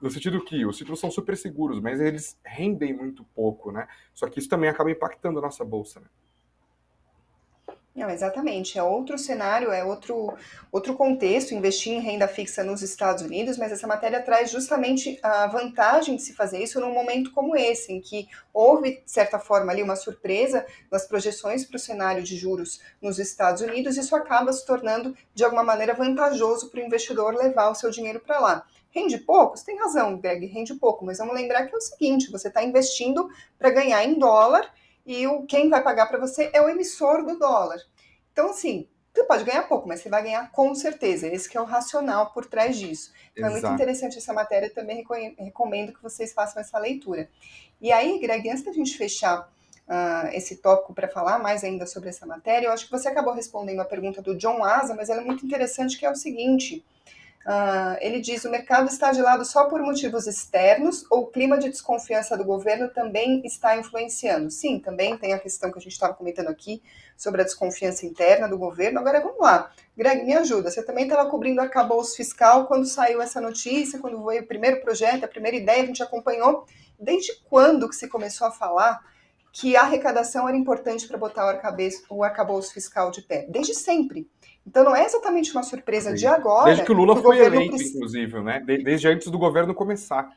No 0.00 0.10
sentido 0.10 0.42
que 0.42 0.64
os 0.64 0.76
títulos 0.76 0.98
são 0.98 1.10
super 1.10 1.36
seguros, 1.36 1.78
mas 1.80 2.00
eles 2.00 2.38
rendem 2.44 2.94
muito 2.94 3.22
pouco, 3.34 3.70
né? 3.70 3.86
Só 4.14 4.28
que 4.28 4.38
isso 4.38 4.48
também 4.48 4.70
acaba 4.70 4.90
impactando 4.90 5.38
a 5.38 5.42
nossa 5.42 5.64
bolsa, 5.64 6.00
né? 6.00 6.06
Não, 7.94 8.08
exatamente. 8.08 8.78
É 8.78 8.82
outro 8.82 9.18
cenário, 9.18 9.72
é 9.72 9.84
outro, 9.84 10.32
outro 10.70 10.94
contexto 10.94 11.54
investir 11.54 11.92
em 11.92 12.00
renda 12.00 12.28
fixa 12.28 12.62
nos 12.62 12.82
Estados 12.82 13.22
Unidos, 13.22 13.58
mas 13.58 13.72
essa 13.72 13.86
matéria 13.86 14.22
traz 14.22 14.50
justamente 14.50 15.18
a 15.22 15.46
vantagem 15.48 16.16
de 16.16 16.22
se 16.22 16.32
fazer 16.32 16.62
isso 16.62 16.80
num 16.80 16.94
momento 16.94 17.32
como 17.32 17.56
esse, 17.56 17.92
em 17.92 18.00
que 18.00 18.28
houve, 18.54 19.02
de 19.02 19.10
certa 19.10 19.38
forma, 19.38 19.72
ali 19.72 19.82
uma 19.82 19.96
surpresa 19.96 20.64
nas 20.90 21.06
projeções 21.06 21.64
para 21.64 21.76
o 21.76 21.80
cenário 21.80 22.22
de 22.22 22.36
juros 22.36 22.80
nos 23.02 23.18
Estados 23.18 23.60
Unidos, 23.60 23.96
isso 23.96 24.14
acaba 24.14 24.52
se 24.52 24.64
tornando, 24.64 25.14
de 25.34 25.44
alguma 25.44 25.64
maneira, 25.64 25.92
vantajoso 25.92 26.70
para 26.70 26.80
o 26.80 26.84
investidor 26.84 27.34
levar 27.34 27.70
o 27.70 27.74
seu 27.74 27.90
dinheiro 27.90 28.20
para 28.20 28.38
lá. 28.38 28.66
Rende 28.90 29.18
pouco? 29.18 29.56
Você 29.56 29.64
tem 29.64 29.78
razão, 29.78 30.18
Greg, 30.18 30.46
rende 30.46 30.74
pouco, 30.74 31.04
mas 31.04 31.18
vamos 31.18 31.34
lembrar 31.34 31.66
que 31.66 31.74
é 31.74 31.78
o 31.78 31.80
seguinte: 31.80 32.30
você 32.30 32.48
está 32.48 32.62
investindo 32.62 33.28
para 33.58 33.70
ganhar 33.70 34.04
em 34.04 34.18
dólar 34.18 34.72
e 35.06 35.26
o, 35.26 35.44
quem 35.46 35.68
vai 35.68 35.82
pagar 35.82 36.06
para 36.06 36.18
você 36.18 36.50
é 36.52 36.60
o 36.60 36.68
emissor 36.68 37.24
do 37.24 37.38
dólar. 37.38 37.78
Então, 38.32 38.50
assim, 38.50 38.88
você 39.12 39.24
pode 39.24 39.44
ganhar 39.44 39.62
pouco, 39.64 39.88
mas 39.88 40.00
você 40.00 40.08
vai 40.08 40.22
ganhar 40.22 40.50
com 40.52 40.74
certeza. 40.74 41.26
Esse 41.28 41.56
é 41.56 41.60
o 41.60 41.64
racional 41.64 42.32
por 42.32 42.46
trás 42.46 42.76
disso. 42.76 43.12
Então, 43.32 43.48
Exato. 43.48 43.66
é 43.66 43.68
muito 43.68 43.82
interessante 43.82 44.18
essa 44.18 44.32
matéria, 44.32 44.72
também 44.72 45.04
recomendo 45.38 45.92
que 45.92 46.02
vocês 46.02 46.32
façam 46.32 46.60
essa 46.60 46.78
leitura. 46.78 47.28
E 47.80 47.92
aí, 47.92 48.18
Greg, 48.20 48.48
antes 48.50 48.64
da 48.64 48.72
gente 48.72 48.96
fechar 48.96 49.40
uh, 49.40 50.28
esse 50.32 50.56
tópico 50.56 50.94
para 50.94 51.08
falar 51.08 51.38
mais 51.38 51.64
ainda 51.64 51.86
sobre 51.86 52.08
essa 52.08 52.26
matéria, 52.26 52.66
eu 52.66 52.72
acho 52.72 52.86
que 52.86 52.92
você 52.92 53.08
acabou 53.08 53.34
respondendo 53.34 53.80
a 53.80 53.84
pergunta 53.84 54.20
do 54.20 54.36
John 54.36 54.62
Asa, 54.62 54.94
mas 54.94 55.08
ela 55.08 55.22
é 55.22 55.24
muito 55.24 55.46
interessante, 55.46 55.96
que 55.98 56.04
é 56.04 56.10
o 56.10 56.16
seguinte... 56.16 56.84
Uh, 57.46 57.96
ele 58.00 58.20
diz: 58.20 58.44
o 58.44 58.50
mercado 58.50 58.88
está 58.88 59.12
de 59.12 59.22
lado 59.22 59.44
só 59.46 59.64
por 59.64 59.80
motivos 59.80 60.26
externos 60.26 61.06
ou 61.10 61.22
o 61.22 61.26
clima 61.26 61.56
de 61.56 61.70
desconfiança 61.70 62.36
do 62.36 62.44
governo 62.44 62.88
também 62.90 63.40
está 63.46 63.76
influenciando? 63.78 64.50
Sim, 64.50 64.78
também 64.78 65.16
tem 65.16 65.32
a 65.32 65.38
questão 65.38 65.72
que 65.72 65.78
a 65.78 65.80
gente 65.80 65.92
estava 65.92 66.12
comentando 66.12 66.48
aqui 66.48 66.82
sobre 67.16 67.40
a 67.40 67.44
desconfiança 67.44 68.04
interna 68.04 68.46
do 68.46 68.58
governo. 68.58 69.00
Agora 69.00 69.20
vamos 69.20 69.40
lá, 69.40 69.72
Greg, 69.96 70.22
me 70.24 70.34
ajuda. 70.34 70.70
Você 70.70 70.82
também 70.82 71.04
estava 71.04 71.30
cobrindo 71.30 71.62
arcabouço 71.62 72.14
fiscal 72.14 72.66
quando 72.66 72.84
saiu 72.84 73.22
essa 73.22 73.40
notícia, 73.40 73.98
quando 73.98 74.22
veio 74.24 74.42
o 74.42 74.46
primeiro 74.46 74.82
projeto, 74.82 75.24
a 75.24 75.28
primeira 75.28 75.56
ideia, 75.56 75.82
a 75.82 75.86
gente 75.86 76.02
acompanhou. 76.02 76.66
Desde 76.98 77.34
quando 77.48 77.88
que 77.88 77.96
se 77.96 78.06
começou 78.06 78.46
a 78.48 78.50
falar 78.50 79.00
que 79.52 79.76
a 79.76 79.82
arrecadação 79.82 80.46
era 80.46 80.56
importante 80.56 81.08
para 81.08 81.16
botar 81.18 81.46
o 81.46 81.48
arcabouço, 81.48 82.04
o 82.10 82.22
arcabouço 82.22 82.72
fiscal 82.72 83.10
de 83.10 83.22
pé? 83.22 83.46
Desde 83.48 83.74
sempre. 83.74 84.28
Então 84.70 84.84
não 84.84 84.94
é 84.94 85.04
exatamente 85.04 85.50
uma 85.50 85.64
surpresa 85.64 86.10
Sim. 86.10 86.16
de 86.16 86.26
agora. 86.28 86.66
Desde 86.66 86.84
que 86.84 86.92
o 86.92 86.94
Lula 86.94 87.16
que 87.16 87.22
foi 87.22 87.38
eleito, 87.38 87.70
precisa... 87.70 87.96
inclusive, 87.96 88.40
né? 88.40 88.60
Desde 88.60 89.08
antes 89.08 89.26
do 89.26 89.36
governo 89.36 89.74
começar. 89.74 90.30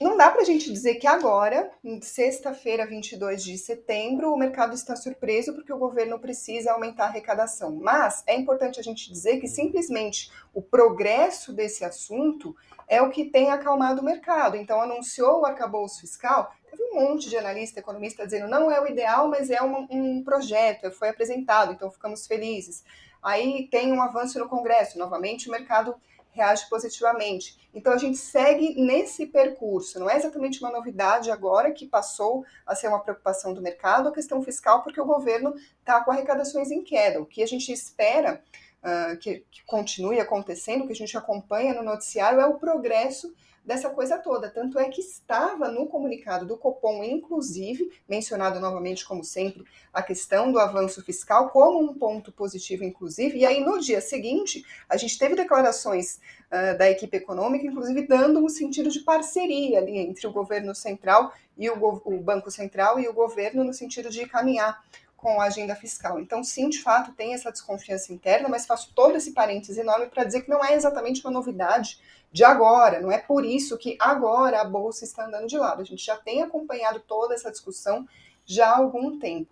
Não 0.00 0.16
dá 0.16 0.30
para 0.30 0.40
a 0.40 0.44
gente 0.44 0.72
dizer 0.72 0.94
que 0.94 1.06
agora, 1.06 1.70
sexta-feira, 2.00 2.86
22 2.86 3.44
de 3.44 3.58
setembro, 3.58 4.32
o 4.32 4.38
mercado 4.38 4.72
está 4.74 4.96
surpreso 4.96 5.52
porque 5.52 5.70
o 5.70 5.76
governo 5.76 6.18
precisa 6.18 6.72
aumentar 6.72 7.04
a 7.04 7.08
arrecadação. 7.08 7.78
Mas 7.78 8.24
é 8.26 8.34
importante 8.34 8.80
a 8.80 8.82
gente 8.82 9.12
dizer 9.12 9.38
que 9.38 9.46
simplesmente 9.46 10.32
o 10.54 10.62
progresso 10.62 11.52
desse 11.52 11.84
assunto 11.84 12.56
é 12.88 13.02
o 13.02 13.10
que 13.10 13.26
tem 13.26 13.50
acalmado 13.50 14.00
o 14.00 14.04
mercado. 14.04 14.56
Então, 14.56 14.80
anunciou 14.80 15.40
o 15.40 15.44
arcabouço 15.44 16.00
fiscal, 16.00 16.50
teve 16.70 16.82
um 16.82 16.94
monte 16.94 17.28
de 17.28 17.36
analista, 17.36 17.80
economista 17.80 18.24
dizendo 18.24 18.48
não 18.48 18.70
é 18.70 18.80
o 18.80 18.86
ideal, 18.86 19.28
mas 19.28 19.50
é 19.50 19.62
um, 19.62 19.86
um 19.90 20.24
projeto, 20.24 20.90
foi 20.90 21.10
apresentado, 21.10 21.74
então 21.74 21.90
ficamos 21.90 22.26
felizes. 22.26 22.82
Aí 23.22 23.68
tem 23.70 23.92
um 23.92 24.02
avanço 24.02 24.38
no 24.38 24.48
Congresso, 24.48 24.98
novamente 24.98 25.48
o 25.48 25.52
mercado 25.52 25.94
reage 26.32 26.68
positivamente. 26.68 27.58
Então 27.74 27.92
a 27.92 27.98
gente 27.98 28.16
segue 28.16 28.80
nesse 28.80 29.26
percurso. 29.26 29.98
Não 29.98 30.08
é 30.08 30.16
exatamente 30.16 30.60
uma 30.60 30.70
novidade 30.70 31.30
agora 31.30 31.72
que 31.72 31.86
passou 31.86 32.44
a 32.66 32.74
ser 32.74 32.88
uma 32.88 33.00
preocupação 33.00 33.52
do 33.52 33.60
mercado 33.60 34.08
a 34.08 34.12
questão 34.12 34.42
fiscal, 34.42 34.82
porque 34.82 35.00
o 35.00 35.06
governo 35.06 35.54
está 35.80 36.00
com 36.02 36.10
arrecadações 36.10 36.70
em 36.70 36.82
queda. 36.82 37.20
O 37.20 37.26
que 37.26 37.42
a 37.42 37.46
gente 37.46 37.72
espera 37.72 38.42
uh, 38.82 39.16
que, 39.18 39.44
que 39.50 39.64
continue 39.64 40.20
acontecendo, 40.20 40.86
que 40.86 40.92
a 40.92 40.96
gente 40.96 41.16
acompanha 41.16 41.74
no 41.74 41.82
noticiário, 41.82 42.40
é 42.40 42.46
o 42.46 42.58
progresso 42.58 43.34
dessa 43.64 43.90
coisa 43.90 44.18
toda. 44.18 44.50
Tanto 44.50 44.78
é 44.78 44.88
que 44.88 45.00
estava 45.00 45.68
no 45.68 45.86
comunicado 45.86 46.46
do 46.46 46.56
Copom, 46.56 47.04
inclusive, 47.04 47.90
mencionado 48.08 48.58
novamente, 48.58 49.04
como 49.04 49.22
sempre, 49.22 49.64
a 49.92 50.02
questão 50.02 50.50
do 50.50 50.58
avanço 50.58 51.02
fiscal 51.04 51.50
como 51.50 51.80
um 51.80 51.94
ponto 51.94 52.32
positivo, 52.32 52.84
inclusive. 52.84 53.38
E 53.38 53.46
aí, 53.46 53.64
no 53.64 53.78
dia 53.78 54.00
seguinte, 54.00 54.64
a 54.88 54.96
gente 54.96 55.18
teve 55.18 55.34
declarações 55.34 56.20
uh, 56.50 56.76
da 56.78 56.90
equipe 56.90 57.16
econômica, 57.16 57.66
inclusive 57.66 58.06
dando 58.06 58.44
um 58.44 58.48
sentido 58.48 58.90
de 58.90 59.00
parceria 59.00 59.78
ali 59.78 59.98
entre 59.98 60.26
o 60.26 60.32
governo 60.32 60.74
central 60.74 61.32
e 61.56 61.68
o, 61.68 62.02
o 62.04 62.20
Banco 62.20 62.50
Central 62.50 62.98
e 62.98 63.08
o 63.08 63.12
governo, 63.12 63.62
no 63.62 63.74
sentido 63.74 64.08
de 64.08 64.26
caminhar 64.26 64.82
com 65.20 65.40
a 65.40 65.44
agenda 65.44 65.74
fiscal. 65.74 66.18
Então, 66.18 66.42
sim, 66.42 66.68
de 66.70 66.80
fato, 66.80 67.12
tem 67.12 67.34
essa 67.34 67.52
desconfiança 67.52 68.12
interna, 68.12 68.48
mas 68.48 68.66
faço 68.66 68.92
todo 68.94 69.16
esse 69.16 69.32
parênteses 69.32 69.76
enorme 69.76 70.06
para 70.06 70.24
dizer 70.24 70.42
que 70.42 70.50
não 70.50 70.64
é 70.64 70.74
exatamente 70.74 71.22
uma 71.22 71.30
novidade 71.30 72.00
de 72.32 72.42
agora, 72.42 73.00
não 73.00 73.10
é 73.10 73.18
por 73.18 73.44
isso 73.44 73.76
que 73.76 73.96
agora 73.98 74.60
a 74.60 74.64
bolsa 74.64 75.04
está 75.04 75.26
andando 75.26 75.46
de 75.46 75.58
lado. 75.58 75.82
A 75.82 75.84
gente 75.84 76.04
já 76.04 76.16
tem 76.16 76.42
acompanhado 76.42 77.00
toda 77.00 77.34
essa 77.34 77.50
discussão 77.50 78.06
já 78.46 78.70
há 78.70 78.78
algum 78.78 79.18
tempo. 79.18 79.50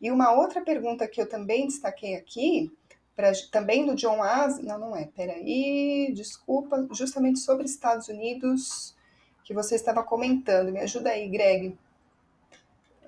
E 0.00 0.10
uma 0.10 0.32
outra 0.32 0.60
pergunta 0.60 1.08
que 1.08 1.20
eu 1.20 1.28
também 1.28 1.66
destaquei 1.66 2.14
aqui, 2.14 2.70
pra, 3.16 3.32
também 3.50 3.84
do 3.84 3.96
John 3.96 4.22
As, 4.22 4.60
não, 4.60 4.78
não 4.78 4.96
é, 4.96 5.06
peraí, 5.06 6.12
desculpa, 6.14 6.86
justamente 6.92 7.40
sobre 7.40 7.64
Estados 7.64 8.08
Unidos, 8.08 8.94
que 9.42 9.54
você 9.54 9.74
estava 9.74 10.02
comentando. 10.02 10.70
Me 10.70 10.80
ajuda 10.80 11.10
aí, 11.10 11.28
Greg. 11.28 11.76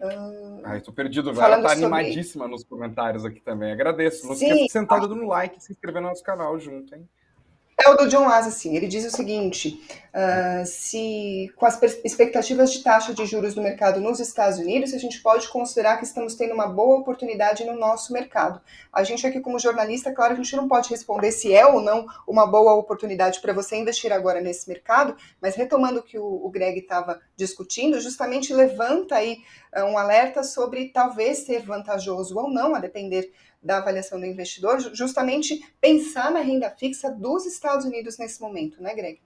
Uh, 0.00 0.60
Ai, 0.64 0.80
tô 0.80 0.92
perdido, 0.92 1.30
Ela 1.30 1.60
tá 1.60 1.68
sobre... 1.70 1.84
animadíssima 1.84 2.48
nos 2.48 2.64
comentários 2.64 3.24
aqui 3.24 3.40
também. 3.40 3.70
Agradeço. 3.70 4.26
Não 4.26 4.34
Sim. 4.34 4.46
esqueça 4.46 4.64
de 4.64 4.72
sentar 4.72 5.00
no 5.00 5.26
like 5.26 5.58
e 5.58 5.60
se 5.60 5.72
inscrever 5.72 6.00
no 6.00 6.08
nosso 6.08 6.22
canal 6.22 6.58
junto, 6.58 6.94
hein? 6.94 7.06
É 7.82 7.88
o 7.88 7.96
do 7.96 8.08
John 8.08 8.28
Haas, 8.28 8.46
assim, 8.46 8.76
ele 8.76 8.86
diz 8.86 9.06
o 9.06 9.16
seguinte, 9.16 9.80
uh, 10.12 10.66
se 10.66 11.50
com 11.56 11.64
as 11.64 11.80
expectativas 12.04 12.70
de 12.70 12.82
taxa 12.82 13.14
de 13.14 13.24
juros 13.24 13.54
do 13.54 13.62
mercado 13.62 14.02
nos 14.02 14.20
Estados 14.20 14.58
Unidos, 14.58 14.92
a 14.92 14.98
gente 14.98 15.22
pode 15.22 15.48
considerar 15.48 15.96
que 15.96 16.04
estamos 16.04 16.34
tendo 16.34 16.52
uma 16.52 16.66
boa 16.66 16.98
oportunidade 16.98 17.64
no 17.64 17.74
nosso 17.74 18.12
mercado. 18.12 18.60
A 18.92 19.02
gente 19.02 19.26
aqui 19.26 19.40
como 19.40 19.58
jornalista, 19.58 20.12
claro, 20.12 20.34
a 20.34 20.36
gente 20.36 20.54
não 20.54 20.68
pode 20.68 20.90
responder 20.90 21.32
se 21.32 21.54
é 21.54 21.64
ou 21.64 21.80
não 21.80 22.04
uma 22.28 22.46
boa 22.46 22.74
oportunidade 22.74 23.40
para 23.40 23.54
você 23.54 23.76
investir 23.76 24.12
agora 24.12 24.42
nesse 24.42 24.68
mercado, 24.68 25.16
mas 25.40 25.54
retomando 25.54 26.00
o 26.00 26.02
que 26.02 26.18
o, 26.18 26.24
o 26.24 26.50
Greg 26.50 26.80
estava 26.80 27.18
discutindo, 27.34 27.98
justamente 27.98 28.52
levanta 28.52 29.14
aí 29.14 29.38
uh, 29.74 29.84
um 29.84 29.96
alerta 29.96 30.42
sobre 30.42 30.90
talvez 30.90 31.46
ser 31.46 31.62
vantajoso 31.62 32.36
ou 32.38 32.50
não, 32.50 32.74
a 32.74 32.78
depender 32.78 33.32
da 33.62 33.78
avaliação 33.78 34.18
do 34.18 34.26
investidor, 34.26 34.80
justamente 34.94 35.60
pensar 35.80 36.30
na 36.30 36.40
renda 36.40 36.70
fixa 36.70 37.10
dos 37.10 37.46
Estados 37.46 37.84
Unidos 37.84 38.18
nesse 38.18 38.40
momento, 38.40 38.82
né, 38.82 38.94
Greg? 38.94 39.20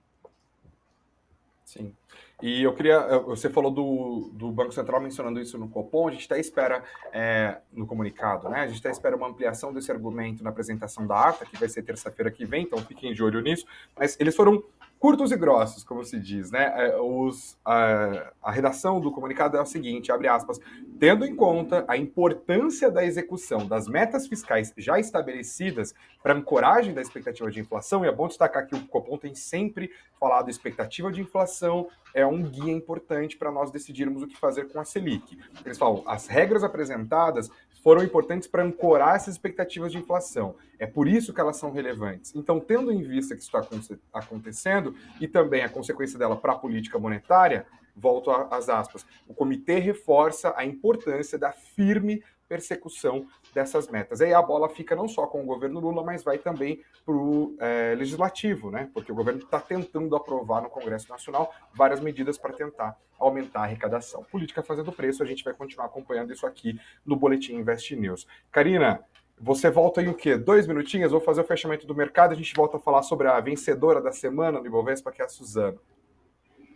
Sim. 1.64 1.94
E 2.42 2.62
eu 2.62 2.74
queria, 2.74 3.18
você 3.20 3.48
falou 3.48 3.70
do, 3.70 4.30
do 4.32 4.50
Banco 4.50 4.72
Central 4.72 5.00
mencionando 5.00 5.40
isso 5.40 5.56
no 5.56 5.68
Copom, 5.68 6.08
a 6.08 6.10
gente 6.10 6.26
até 6.26 6.38
espera 6.38 6.82
é, 7.12 7.58
no 7.72 7.86
comunicado, 7.86 8.48
né? 8.48 8.60
A 8.60 8.66
gente 8.66 8.80
até 8.80 8.90
espera 8.90 9.16
uma 9.16 9.28
ampliação 9.28 9.72
desse 9.72 9.90
argumento 9.90 10.42
na 10.42 10.50
apresentação 10.50 11.06
da 11.06 11.28
ata, 11.28 11.46
que 11.46 11.56
vai 11.56 11.68
ser 11.68 11.82
terça-feira 11.82 12.30
que 12.30 12.44
vem, 12.44 12.64
então 12.64 12.78
fiquem 12.80 13.14
de 13.14 13.22
olho 13.22 13.40
nisso. 13.40 13.64
Mas 13.96 14.18
eles 14.20 14.34
foram 14.34 14.62
curtos 15.04 15.30
e 15.32 15.36
grossos, 15.36 15.84
como 15.84 16.02
se 16.02 16.18
diz, 16.18 16.50
né? 16.50 16.72
É, 16.74 16.96
os, 16.98 17.58
a, 17.62 18.32
a, 18.42 18.50
redação 18.50 18.98
do 18.98 19.12
comunicado 19.12 19.54
é 19.54 19.60
o 19.60 19.66
seguinte, 19.66 20.10
abre 20.10 20.28
aspas, 20.28 20.58
tendo 20.98 21.26
em 21.26 21.36
conta 21.36 21.84
a 21.86 21.94
importância 21.94 22.90
da 22.90 23.04
execução 23.04 23.66
das 23.66 23.86
metas 23.86 24.26
fiscais 24.26 24.72
já 24.78 24.98
estabelecidas 24.98 25.94
para 26.22 26.32
ancoragem 26.32 26.94
da 26.94 27.02
expectativa 27.02 27.50
de 27.50 27.60
inflação, 27.60 28.02
e 28.02 28.08
é 28.08 28.12
bom 28.12 28.28
destacar 28.28 28.66
que 28.66 28.74
o 28.74 28.86
Copom 28.86 29.18
tem 29.18 29.34
sempre 29.34 29.90
falado 30.18 30.48
expectativa 30.48 31.12
de 31.12 31.20
inflação 31.20 31.86
é 32.14 32.24
um 32.24 32.42
guia 32.42 32.72
importante 32.72 33.36
para 33.36 33.50
nós 33.50 33.70
decidirmos 33.72 34.22
o 34.22 34.28
que 34.28 34.36
fazer 34.36 34.68
com 34.72 34.80
a 34.80 34.84
Selic. 34.84 35.36
Eles 35.66 35.76
falam, 35.76 36.02
as 36.06 36.28
regras 36.28 36.62
apresentadas 36.62 37.50
foram 37.84 38.02
importantes 38.02 38.48
para 38.48 38.64
ancorar 38.64 39.14
essas 39.14 39.34
expectativas 39.34 39.92
de 39.92 39.98
inflação. 39.98 40.56
É 40.78 40.86
por 40.86 41.06
isso 41.06 41.34
que 41.34 41.40
elas 41.40 41.58
são 41.58 41.70
relevantes. 41.70 42.34
Então, 42.34 42.58
tendo 42.58 42.90
em 42.90 43.02
vista 43.02 43.36
que 43.36 43.42
isso 43.42 43.54
está 43.54 44.00
acontecendo 44.10 44.96
e 45.20 45.28
também 45.28 45.62
a 45.62 45.68
consequência 45.68 46.18
dela 46.18 46.34
para 46.34 46.54
a 46.54 46.58
política 46.58 46.98
monetária, 46.98 47.66
volto 47.94 48.30
às 48.30 48.70
aspas, 48.70 49.04
o 49.28 49.34
comitê 49.34 49.78
reforça 49.78 50.54
a 50.56 50.64
importância 50.64 51.38
da 51.38 51.52
firme 51.52 52.24
persecução 52.48 53.26
dessas 53.54 53.88
metas. 53.88 54.20
Aí 54.20 54.34
a 54.34 54.42
bola 54.42 54.68
fica 54.68 54.96
não 54.96 55.06
só 55.06 55.26
com 55.26 55.42
o 55.42 55.46
governo 55.46 55.80
Lula, 55.80 56.02
mas 56.02 56.24
vai 56.24 56.38
também 56.38 56.82
para 57.06 57.14
o 57.14 57.56
é, 57.60 57.94
legislativo, 57.96 58.70
né? 58.70 58.90
Porque 58.92 59.12
o 59.12 59.14
governo 59.14 59.40
está 59.40 59.60
tentando 59.60 60.14
aprovar 60.16 60.60
no 60.60 60.68
Congresso 60.68 61.08
Nacional 61.08 61.54
várias 61.72 62.00
medidas 62.00 62.36
para 62.36 62.52
tentar 62.52 62.98
aumentar 63.18 63.60
a 63.60 63.62
arrecadação. 63.62 64.24
Política 64.24 64.62
fazendo 64.62 64.92
preço, 64.92 65.22
a 65.22 65.26
gente 65.26 65.44
vai 65.44 65.54
continuar 65.54 65.86
acompanhando 65.86 66.32
isso 66.32 66.46
aqui 66.46 66.78
no 67.06 67.14
Boletim 67.14 67.54
Invest 67.54 67.94
News. 67.94 68.26
Karina, 68.50 69.04
você 69.40 69.70
volta 69.70 70.02
em 70.02 70.08
o 70.08 70.14
quê? 70.14 70.36
Dois 70.36 70.66
minutinhos? 70.66 71.12
Vou 71.12 71.20
fazer 71.20 71.40
o 71.40 71.44
fechamento 71.44 71.86
do 71.86 71.94
mercado. 71.94 72.32
A 72.32 72.36
gente 72.36 72.54
volta 72.54 72.76
a 72.76 72.80
falar 72.80 73.02
sobre 73.02 73.28
a 73.28 73.38
vencedora 73.40 74.00
da 74.00 74.12
semana 74.12 74.60
no 74.60 74.66
Ibovespa, 74.66 75.12
que 75.12 75.22
é 75.22 75.24
a 75.24 75.28
Suzano. 75.28 75.80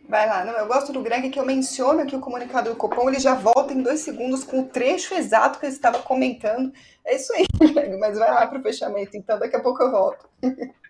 Vai 0.09 0.27
lá. 0.27 0.43
Não, 0.43 0.55
eu 0.55 0.67
gosto 0.67 0.91
do 0.91 1.03
Greg 1.03 1.29
que 1.29 1.39
eu 1.39 1.45
menciono 1.45 2.01
aqui 2.01 2.17
o 2.17 2.21
comunicado 2.21 2.71
do 2.71 2.77
Copom, 2.77 3.11
ele 3.11 3.21
já 3.21 3.35
volta 3.35 3.75
em 3.75 3.83
dois 3.83 4.01
segundos 4.01 4.43
com 4.43 4.61
o 4.61 4.65
trecho 4.65 5.15
exato 5.15 5.59
que 5.59 5.67
ele 5.67 5.75
estava 5.75 5.99
comentando. 5.99 6.73
É 7.05 7.15
isso 7.15 7.31
aí, 7.35 7.45
Greg, 7.75 7.95
mas 7.99 8.19
vai 8.19 8.31
lá 8.31 8.47
para 8.47 8.59
o 8.59 8.63
fechamento, 8.63 9.17
então 9.17 9.39
daqui 9.39 9.57
a 9.57 9.61
pouco 9.61 9.83
eu 9.83 9.91
volto. 9.91 10.27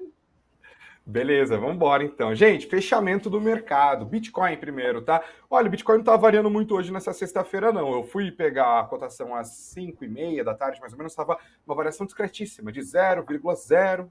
Beleza, 1.10 1.56
vamos 1.56 1.76
embora 1.76 2.04
então. 2.04 2.34
Gente, 2.34 2.66
fechamento 2.66 3.30
do 3.30 3.40
mercado. 3.40 4.04
Bitcoin 4.04 4.58
primeiro, 4.58 5.00
tá? 5.00 5.24
Olha, 5.48 5.66
o 5.66 5.70
Bitcoin 5.70 5.96
não 5.96 6.04
tá 6.04 6.14
variando 6.14 6.50
muito 6.50 6.74
hoje 6.74 6.92
nessa 6.92 7.14
sexta-feira, 7.14 7.72
não. 7.72 7.90
Eu 7.94 8.02
fui 8.02 8.30
pegar 8.30 8.80
a 8.80 8.84
cotação 8.84 9.34
às 9.34 9.48
5 9.48 10.04
e 10.04 10.08
meia 10.08 10.44
da 10.44 10.54
tarde, 10.54 10.78
mais 10.78 10.92
ou 10.92 10.98
menos, 10.98 11.12
estava 11.12 11.38
uma 11.66 11.74
variação 11.74 12.04
discretíssima, 12.04 12.70
de 12.70 12.80
0,02%, 12.80 14.10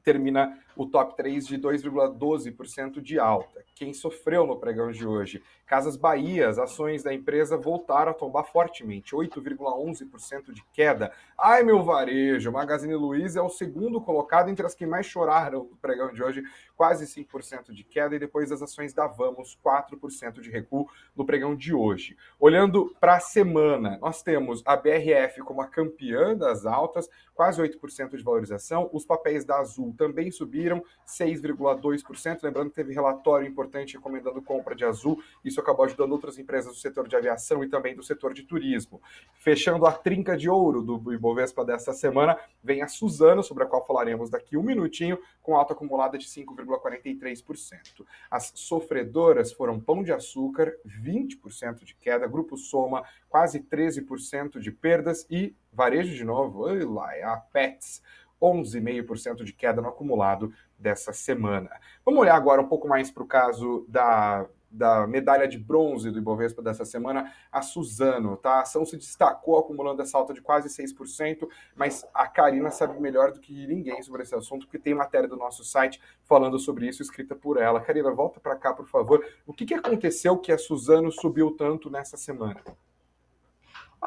termina 0.04 0.58
o 0.78 0.86
top 0.86 1.18
3 1.18 1.48
de 1.48 1.58
2,12% 1.58 3.02
de 3.02 3.20
alta. 3.20 3.66
Quem 3.74 3.94
sofreu 3.94 4.46
no 4.46 4.60
pregão 4.60 4.92
de 4.92 5.06
hoje? 5.06 5.44
Casas 5.66 5.98
Bahia, 5.98 6.48
as 6.48 6.58
ações 6.58 7.04
da 7.04 7.14
empresa 7.14 7.58
voltaram 7.58 8.12
a 8.12 8.14
tombar 8.14 8.46
fortemente, 8.46 9.14
8,11% 9.14 10.54
de 10.54 10.64
queda. 10.72 11.12
Ai, 11.38 11.62
meu 11.64 11.84
varejo, 11.84 12.52
Magazine 12.52 12.96
Luiza 12.96 13.40
é 13.40 13.42
o 13.42 13.50
segundo 13.50 14.00
colocado 14.00 14.50
entre 14.50 14.66
as 14.66 14.74
que 14.74 14.86
mais 14.86 15.06
choraram 15.06 15.68
no 15.70 15.76
pregão 15.78 16.14
de 16.14 16.24
hoje, 16.24 16.44
quase 16.76 17.06
5% 17.06 17.74
de 17.74 17.84
queda, 17.84 18.16
e 18.16 18.20
depois 18.20 18.52
as 18.52 18.62
ações 18.62 18.94
da 18.94 19.08
Vamos, 19.08 19.60
4% 19.64 20.40
de 20.40 20.50
recuo 20.50 20.88
no 21.16 21.26
pregão 21.26 21.56
de 21.56 21.74
hoje. 21.74 22.16
Olhando 22.40 22.96
para 23.00 23.16
a 23.16 23.20
semana, 23.20 23.98
nós 24.00 24.22
temos 24.22 24.62
a 24.66 24.76
BRF 24.76 25.42
como 25.42 25.62
a 25.62 25.68
campeã 25.68 26.36
das 26.36 26.66
altas, 26.66 27.10
quase 27.34 27.62
8% 27.62 28.16
de 28.16 28.24
valorização, 28.24 28.90
os 28.94 29.06
papéis 29.06 29.44
da 29.44 29.60
Azul 29.60 29.94
também 29.98 30.32
subiram 30.32 30.67
6,2%. 31.08 32.44
Lembrando 32.44 32.70
que 32.70 32.76
teve 32.76 32.94
relatório 32.94 33.48
importante 33.48 33.96
recomendando 33.96 34.42
compra 34.42 34.76
de 34.76 34.84
Azul, 34.86 35.22
isso 35.44 35.60
acabou 35.60 35.86
ajudando 35.86 36.12
outras 36.12 36.38
empresas 36.38 36.74
do 36.74 36.80
setor 36.80 37.08
de 37.08 37.16
aviação 37.16 37.64
e 37.64 37.70
também 37.70 37.96
do 37.96 38.04
setor 38.04 38.34
de 38.34 38.44
turismo. 38.44 39.02
Fechando 39.36 39.86
a 39.86 39.92
trinca 39.92 40.36
de 40.36 40.50
ouro 40.50 40.82
do 40.82 41.14
Ibovespa 41.14 41.64
desta 41.64 41.94
semana, 41.94 42.38
vem 42.64 42.82
a 42.82 42.88
Suzano, 42.88 43.44
sobre 43.44 43.64
a 43.64 43.68
qual 43.68 43.86
falaremos 43.86 44.30
daqui 44.30 44.58
um 44.58 44.64
minutinho, 44.64 45.18
com 45.42 45.56
alta 45.56 45.74
acumulada 45.74 46.18
de 46.18 46.26
5,43%. 46.26 48.06
As 48.30 48.52
sofredoras 48.56 49.52
foram 49.54 49.80
Pão 49.80 50.04
de 50.04 50.12
Açúcar, 50.12 50.76
20% 50.86 51.84
de 51.84 51.96
queda, 51.96 52.28
Grupo 52.28 52.58
Soma, 52.58 53.04
quase 53.30 53.60
13% 53.62 54.60
de 54.60 54.72
perdas 54.72 55.26
e 55.30 55.56
Varejo 55.72 56.16
de 56.16 56.24
novo, 56.24 56.68
é 56.68 57.24
a 57.24 57.38
Pets, 57.38 58.02
11,5% 58.42 59.44
de 59.44 59.54
queda 59.54 59.82
no 59.82 59.90
acumulado 59.90 60.54
dessa 60.78 61.12
semana. 61.14 61.70
Vamos 62.06 62.22
olhar 62.22 62.36
agora 62.36 62.62
um 62.62 62.68
pouco 62.68 62.88
mais 62.88 63.10
para 63.10 63.24
o 63.24 63.28
caso 63.28 63.86
da, 63.88 64.48
da 64.70 65.08
medalha 65.08 65.48
de 65.48 65.58
bronze 65.58 66.12
do 66.12 66.20
Ibovespa 66.20 66.62
dessa 66.62 66.86
semana, 66.86 67.32
a 67.52 67.62
Suzano. 67.62 68.38
Tá? 68.38 68.52
A 68.52 68.62
ação 68.62 68.86
se 68.86 68.98
destacou 68.98 69.58
acumulando 69.58 70.02
essa 70.02 70.18
alta 70.18 70.34
de 70.34 70.42
quase 70.42 70.70
6%, 70.70 71.48
mas 71.76 72.08
a 72.14 72.28
Karina 72.28 72.70
sabe 72.70 73.00
melhor 73.00 73.32
do 73.32 73.40
que 73.40 73.66
ninguém 73.68 74.02
sobre 74.04 74.24
esse 74.24 74.36
assunto, 74.36 74.66
porque 74.66 74.80
tem 74.80 74.94
matéria 74.94 75.28
do 75.28 75.38
nosso 75.38 75.64
site 75.64 76.02
falando 76.24 76.60
sobre 76.60 76.88
isso, 76.88 77.02
escrita 77.02 77.36
por 77.36 77.58
ela. 77.58 77.82
Karina, 77.82 78.12
volta 78.12 78.40
para 78.40 78.56
cá, 78.56 78.74
por 78.74 78.88
favor. 78.88 79.26
O 79.46 79.54
que, 79.54 79.66
que 79.66 79.74
aconteceu 79.74 80.38
que 80.38 80.52
a 80.52 80.58
Suzano 80.58 81.12
subiu 81.12 81.52
tanto 81.52 81.90
nessa 81.90 82.18
semana? 82.18 82.62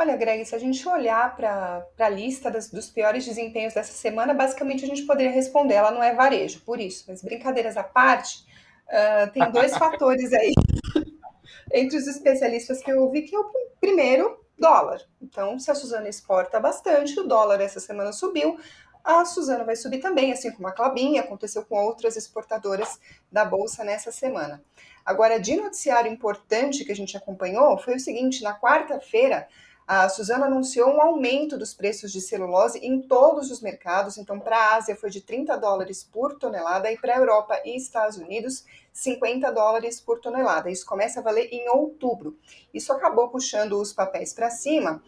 Olha, 0.01 0.17
Greg, 0.17 0.47
se 0.47 0.55
a 0.55 0.59
gente 0.59 0.89
olhar 0.89 1.37
para 1.37 1.87
a 1.99 2.09
lista 2.09 2.51
das, 2.51 2.71
dos 2.71 2.89
piores 2.89 3.23
desempenhos 3.27 3.75
dessa 3.75 3.93
semana, 3.93 4.33
basicamente 4.33 4.83
a 4.83 4.89
gente 4.89 5.03
poderia 5.03 5.31
responder, 5.31 5.75
ela 5.75 5.91
não 5.91 6.03
é 6.03 6.15
varejo, 6.15 6.63
por 6.63 6.81
isso. 6.81 7.05
Mas 7.07 7.23
brincadeiras 7.23 7.77
à 7.77 7.85
parte, 7.85 8.47
uh, 8.87 9.31
tem 9.31 9.51
dois 9.53 9.77
fatores 9.77 10.33
aí 10.33 10.55
entre 11.75 11.99
os 11.99 12.07
especialistas 12.07 12.83
que 12.83 12.91
eu 12.91 13.11
vi, 13.11 13.21
que 13.21 13.37
é 13.37 13.39
o 13.39 13.53
primeiro, 13.79 14.43
dólar. 14.59 15.03
Então, 15.21 15.59
se 15.59 15.71
a 15.71 15.75
Suzana 15.75 16.09
exporta 16.09 16.59
bastante, 16.59 17.21
o 17.21 17.25
dólar 17.25 17.61
essa 17.61 17.79
semana 17.79 18.11
subiu, 18.11 18.59
a 19.05 19.27
Suzana 19.27 19.65
vai 19.65 19.77
subir 19.77 19.99
também, 19.99 20.33
assim 20.33 20.51
como 20.51 20.67
a 20.67 20.73
Clabin, 20.73 21.19
aconteceu 21.19 21.63
com 21.63 21.79
outras 21.79 22.17
exportadoras 22.17 22.99
da 23.31 23.45
Bolsa 23.45 23.85
nessa 23.85 24.11
semana. 24.11 24.65
Agora, 25.05 25.39
de 25.39 25.57
noticiário 25.57 26.11
importante 26.11 26.87
que 26.87 26.93
a 26.93 26.97
gente 26.97 27.19
acompanhou 27.19 27.77
foi 27.77 27.97
o 27.97 28.01
seguinte: 28.01 28.43
na 28.43 28.59
quarta-feira, 28.59 29.47
a 29.93 30.09
Suzano 30.09 30.45
anunciou 30.45 30.89
um 30.89 31.03
aumento 31.03 31.59
dos 31.59 31.75
preços 31.75 32.13
de 32.13 32.21
celulose 32.21 32.79
em 32.79 33.03
todos 33.03 33.51
os 33.51 33.61
mercados. 33.61 34.19
Então, 34.19 34.39
para 34.39 34.57
a 34.57 34.77
Ásia 34.77 34.95
foi 34.95 35.11
de 35.11 35.21
30 35.21 35.57
dólares 35.57 36.05
por 36.05 36.39
tonelada 36.39 36.93
e 36.93 36.97
para 36.97 37.17
a 37.17 37.19
Europa 37.19 37.61
e 37.65 37.77
Estados 37.77 38.17
Unidos 38.17 38.65
50 38.93 39.51
dólares 39.51 40.01
por 40.01 40.21
tonelada. 40.21 40.71
Isso 40.71 40.87
começa 40.87 41.19
a 41.19 41.23
valer 41.25 41.49
em 41.53 41.69
outubro. 41.71 42.39
Isso 42.73 42.93
acabou 42.93 43.31
puxando 43.31 43.81
os 43.81 43.93
papéis 43.93 44.33
para 44.33 44.49
cima. 44.49 45.03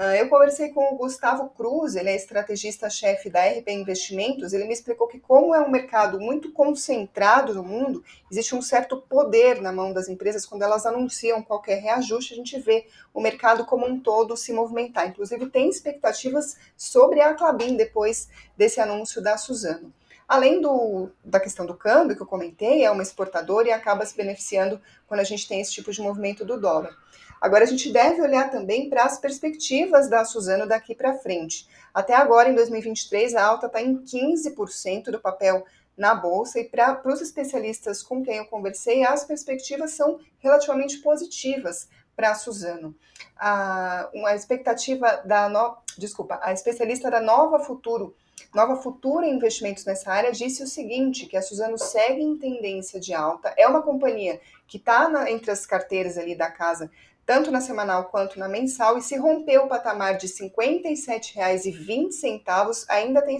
Ah, 0.00 0.14
eu 0.14 0.28
conversei 0.28 0.68
com 0.68 0.94
o 0.94 0.96
Gustavo 0.96 1.48
Cruz, 1.48 1.96
ele 1.96 2.08
é 2.08 2.14
estrategista-chefe 2.14 3.28
da 3.28 3.44
RP 3.44 3.68
Investimentos. 3.70 4.52
Ele 4.52 4.64
me 4.64 4.72
explicou 4.72 5.08
que, 5.08 5.18
como 5.18 5.52
é 5.52 5.60
um 5.60 5.68
mercado 5.68 6.20
muito 6.20 6.52
concentrado 6.52 7.52
no 7.52 7.64
mundo, 7.64 8.04
existe 8.30 8.54
um 8.54 8.62
certo 8.62 8.98
poder 8.98 9.60
na 9.60 9.72
mão 9.72 9.92
das 9.92 10.08
empresas 10.08 10.46
quando 10.46 10.62
elas 10.62 10.86
anunciam 10.86 11.42
qualquer 11.42 11.82
reajuste. 11.82 12.32
A 12.32 12.36
gente 12.36 12.60
vê 12.60 12.86
o 13.12 13.20
mercado 13.20 13.66
como 13.66 13.86
um 13.86 13.98
todo 13.98 14.36
se 14.36 14.52
movimentar. 14.52 15.08
Inclusive, 15.08 15.50
tem 15.50 15.68
expectativas 15.68 16.56
sobre 16.76 17.20
a 17.20 17.34
Clabin 17.34 17.74
depois 17.74 18.28
desse 18.56 18.80
anúncio 18.80 19.20
da 19.20 19.36
Suzano. 19.36 19.92
Além 20.28 20.60
do, 20.60 21.10
da 21.24 21.40
questão 21.40 21.66
do 21.66 21.74
câmbio 21.74 22.14
que 22.14 22.22
eu 22.22 22.26
comentei, 22.26 22.84
é 22.84 22.90
uma 22.92 23.02
exportadora 23.02 23.66
e 23.66 23.72
acaba 23.72 24.06
se 24.06 24.16
beneficiando 24.16 24.80
quando 25.08 25.20
a 25.20 25.24
gente 25.24 25.48
tem 25.48 25.60
esse 25.60 25.72
tipo 25.72 25.90
de 25.90 26.00
movimento 26.00 26.44
do 26.44 26.60
dólar. 26.60 26.96
Agora, 27.40 27.64
a 27.64 27.66
gente 27.66 27.92
deve 27.92 28.20
olhar 28.20 28.50
também 28.50 28.88
para 28.88 29.04
as 29.04 29.18
perspectivas 29.18 30.08
da 30.08 30.24
Suzano 30.24 30.66
daqui 30.66 30.94
para 30.94 31.14
frente. 31.14 31.68
Até 31.94 32.14
agora, 32.14 32.48
em 32.48 32.54
2023, 32.54 33.34
a 33.34 33.44
alta 33.44 33.66
está 33.66 33.80
em 33.80 33.98
15% 33.98 35.10
do 35.10 35.20
papel 35.20 35.64
na 35.96 36.14
bolsa 36.14 36.60
e 36.60 36.64
para 36.64 37.02
os 37.04 37.20
especialistas 37.20 38.02
com 38.02 38.22
quem 38.22 38.36
eu 38.36 38.46
conversei, 38.46 39.04
as 39.04 39.24
perspectivas 39.24 39.90
são 39.90 40.20
relativamente 40.38 40.98
positivas 40.98 41.88
para 42.14 42.30
a 42.30 42.34
Suzano. 42.34 42.94
A, 43.36 44.08
uma 44.14 44.34
expectativa 44.34 45.22
da 45.24 45.48
no, 45.48 45.76
desculpa, 45.96 46.38
a 46.42 46.52
especialista 46.52 47.10
da 47.10 47.20
Nova 47.20 47.58
Futuro, 47.58 48.14
Nova 48.54 48.76
Futura 48.76 49.26
Investimentos 49.26 49.84
nessa 49.84 50.10
área 50.10 50.32
disse 50.32 50.62
o 50.62 50.66
seguinte, 50.66 51.26
que 51.26 51.36
a 51.36 51.42
Suzano 51.42 51.76
segue 51.76 52.22
em 52.22 52.36
tendência 52.36 52.98
de 52.98 53.12
alta, 53.12 53.52
é 53.56 53.66
uma 53.66 53.82
companhia 53.82 54.40
que 54.66 54.78
está 54.78 55.30
entre 55.30 55.50
as 55.50 55.66
carteiras 55.66 56.16
ali 56.16 56.34
da 56.34 56.50
casa, 56.50 56.90
tanto 57.28 57.50
na 57.50 57.60
semanal 57.60 58.06
quanto 58.06 58.38
na 58.38 58.48
mensal, 58.48 58.96
e 58.96 59.02
se 59.02 59.14
romper 59.14 59.58
o 59.58 59.68
patamar 59.68 60.16
de 60.16 60.26
R$ 60.26 60.48
57,20, 60.48 62.86
ainda 62.88 63.20
tem 63.20 63.36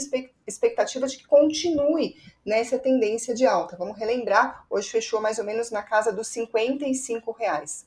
expectativa 0.46 1.06
de 1.06 1.16
que 1.16 1.26
continue 1.26 2.14
nessa 2.44 2.78
tendência 2.78 3.34
de 3.34 3.46
alta. 3.46 3.78
Vamos 3.78 3.96
relembrar, 3.96 4.66
hoje 4.68 4.90
fechou 4.90 5.22
mais 5.22 5.38
ou 5.38 5.44
menos 5.46 5.70
na 5.70 5.82
casa 5.82 6.12
dos 6.12 6.28
55 6.28 7.32
reais. 7.32 7.86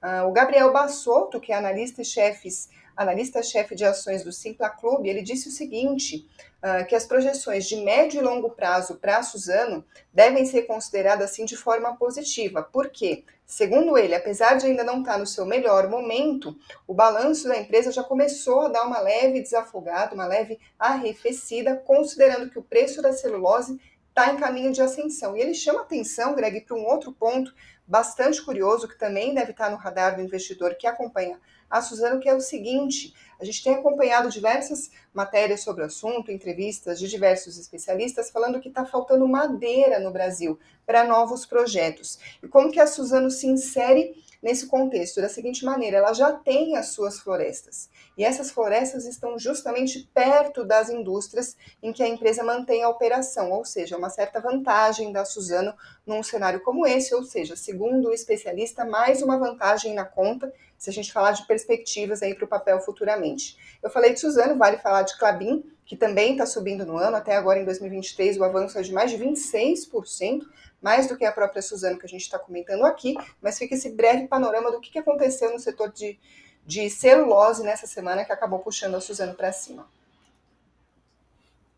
Uh, 0.00 0.28
o 0.28 0.32
Gabriel 0.32 0.72
Bassotto, 0.72 1.40
que 1.40 1.50
é 1.50 1.56
analista 1.56 2.04
chefes 2.04 2.68
analista-chefe 2.96 3.74
de 3.74 3.84
ações 3.84 4.22
do 4.22 4.32
Simpla 4.32 4.68
Clube, 4.68 5.08
ele 5.08 5.22
disse 5.22 5.48
o 5.48 5.50
seguinte, 5.50 6.26
uh, 6.62 6.86
que 6.86 6.94
as 6.94 7.06
projeções 7.06 7.66
de 7.66 7.76
médio 7.76 8.20
e 8.20 8.24
longo 8.24 8.50
prazo 8.50 8.96
para 8.96 9.22
Suzano 9.22 9.84
devem 10.12 10.44
ser 10.44 10.62
consideradas 10.62 11.30
assim 11.30 11.44
de 11.44 11.56
forma 11.56 11.96
positiva. 11.96 12.62
Por 12.62 12.90
quê? 12.90 13.24
Segundo 13.54 13.98
ele, 13.98 14.14
apesar 14.14 14.54
de 14.54 14.64
ainda 14.64 14.82
não 14.82 15.00
estar 15.00 15.18
no 15.18 15.26
seu 15.26 15.44
melhor 15.44 15.86
momento, 15.86 16.56
o 16.86 16.94
balanço 16.94 17.46
da 17.46 17.58
empresa 17.58 17.92
já 17.92 18.02
começou 18.02 18.62
a 18.62 18.68
dar 18.68 18.86
uma 18.86 18.98
leve 18.98 19.42
desafogada, 19.42 20.14
uma 20.14 20.24
leve 20.24 20.58
arrefecida, 20.78 21.76
considerando 21.76 22.48
que 22.48 22.58
o 22.58 22.62
preço 22.62 23.02
da 23.02 23.12
celulose 23.12 23.78
está 24.08 24.32
em 24.32 24.38
caminho 24.38 24.72
de 24.72 24.80
ascensão. 24.80 25.36
E 25.36 25.40
ele 25.42 25.52
chama 25.52 25.82
atenção, 25.82 26.34
Greg, 26.34 26.62
para 26.62 26.78
um 26.78 26.86
outro 26.86 27.12
ponto 27.12 27.54
bastante 27.86 28.40
curioso, 28.42 28.88
que 28.88 28.98
também 28.98 29.34
deve 29.34 29.50
estar 29.50 29.70
no 29.70 29.76
radar 29.76 30.16
do 30.16 30.22
investidor 30.22 30.74
que 30.74 30.86
acompanha 30.86 31.38
a 31.68 31.82
Suzano, 31.82 32.20
que 32.20 32.30
é 32.30 32.34
o 32.34 32.40
seguinte: 32.40 33.12
a 33.42 33.44
gente 33.44 33.64
tem 33.64 33.74
acompanhado 33.74 34.30
diversas 34.30 34.88
matérias 35.12 35.62
sobre 35.62 35.82
o 35.82 35.86
assunto, 35.86 36.30
entrevistas 36.30 37.00
de 37.00 37.08
diversos 37.08 37.58
especialistas 37.58 38.30
falando 38.30 38.60
que 38.60 38.68
está 38.68 38.86
faltando 38.86 39.26
madeira 39.26 39.98
no 39.98 40.12
Brasil 40.12 40.60
para 40.86 41.02
novos 41.02 41.44
projetos. 41.44 42.20
E 42.40 42.46
como 42.46 42.70
que 42.70 42.78
a 42.78 42.86
Suzano 42.86 43.32
se 43.32 43.48
insere 43.48 44.14
nesse 44.40 44.68
contexto 44.68 45.20
da 45.20 45.28
seguinte 45.28 45.64
maneira: 45.64 45.96
ela 45.96 46.12
já 46.12 46.30
tem 46.30 46.76
as 46.76 46.90
suas 46.90 47.18
florestas. 47.18 47.90
E 48.16 48.24
essas 48.24 48.52
florestas 48.52 49.06
estão 49.06 49.36
justamente 49.36 50.08
perto 50.14 50.64
das 50.64 50.88
indústrias 50.88 51.56
em 51.82 51.92
que 51.92 52.02
a 52.02 52.08
empresa 52.08 52.44
mantém 52.44 52.84
a 52.84 52.88
operação, 52.88 53.50
ou 53.50 53.64
seja, 53.64 53.96
uma 53.96 54.08
certa 54.08 54.40
vantagem 54.40 55.10
da 55.10 55.24
Suzano 55.24 55.74
num 56.06 56.22
cenário 56.22 56.62
como 56.62 56.86
esse, 56.86 57.12
ou 57.12 57.24
seja, 57.24 57.56
segundo 57.56 58.08
o 58.08 58.12
especialista, 58.12 58.84
mais 58.84 59.20
uma 59.20 59.36
vantagem 59.36 59.94
na 59.94 60.04
conta 60.04 60.52
se 60.82 60.90
a 60.90 60.92
gente 60.92 61.12
falar 61.12 61.30
de 61.30 61.46
perspectivas 61.46 62.24
aí 62.24 62.34
para 62.34 62.44
o 62.44 62.48
papel 62.48 62.80
futuramente. 62.80 63.56
Eu 63.80 63.88
falei 63.88 64.12
de 64.12 64.18
Suzano, 64.18 64.58
vale 64.58 64.78
falar 64.78 65.02
de 65.02 65.16
Clabin, 65.16 65.62
que 65.86 65.96
também 65.96 66.32
está 66.32 66.44
subindo 66.44 66.84
no 66.84 66.96
ano, 66.96 67.16
até 67.16 67.36
agora 67.36 67.60
em 67.60 67.64
2023 67.64 68.36
o 68.36 68.42
avanço 68.42 68.76
é 68.76 68.82
de 68.82 68.92
mais 68.92 69.08
de 69.08 69.16
26%, 69.16 70.42
mais 70.80 71.06
do 71.06 71.16
que 71.16 71.24
a 71.24 71.30
própria 71.30 71.62
Suzano 71.62 71.96
que 71.96 72.04
a 72.04 72.08
gente 72.08 72.22
está 72.22 72.36
comentando 72.36 72.84
aqui, 72.84 73.14
mas 73.40 73.56
fica 73.58 73.76
esse 73.76 73.90
breve 73.90 74.26
panorama 74.26 74.72
do 74.72 74.80
que, 74.80 74.90
que 74.90 74.98
aconteceu 74.98 75.52
no 75.52 75.58
setor 75.60 75.92
de, 75.92 76.18
de 76.66 76.90
celulose 76.90 77.62
nessa 77.62 77.86
semana 77.86 78.24
que 78.24 78.32
acabou 78.32 78.58
puxando 78.58 78.96
a 78.96 79.00
Suzano 79.00 79.34
para 79.34 79.52
cima. 79.52 79.86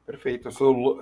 Perfeito. 0.07 0.49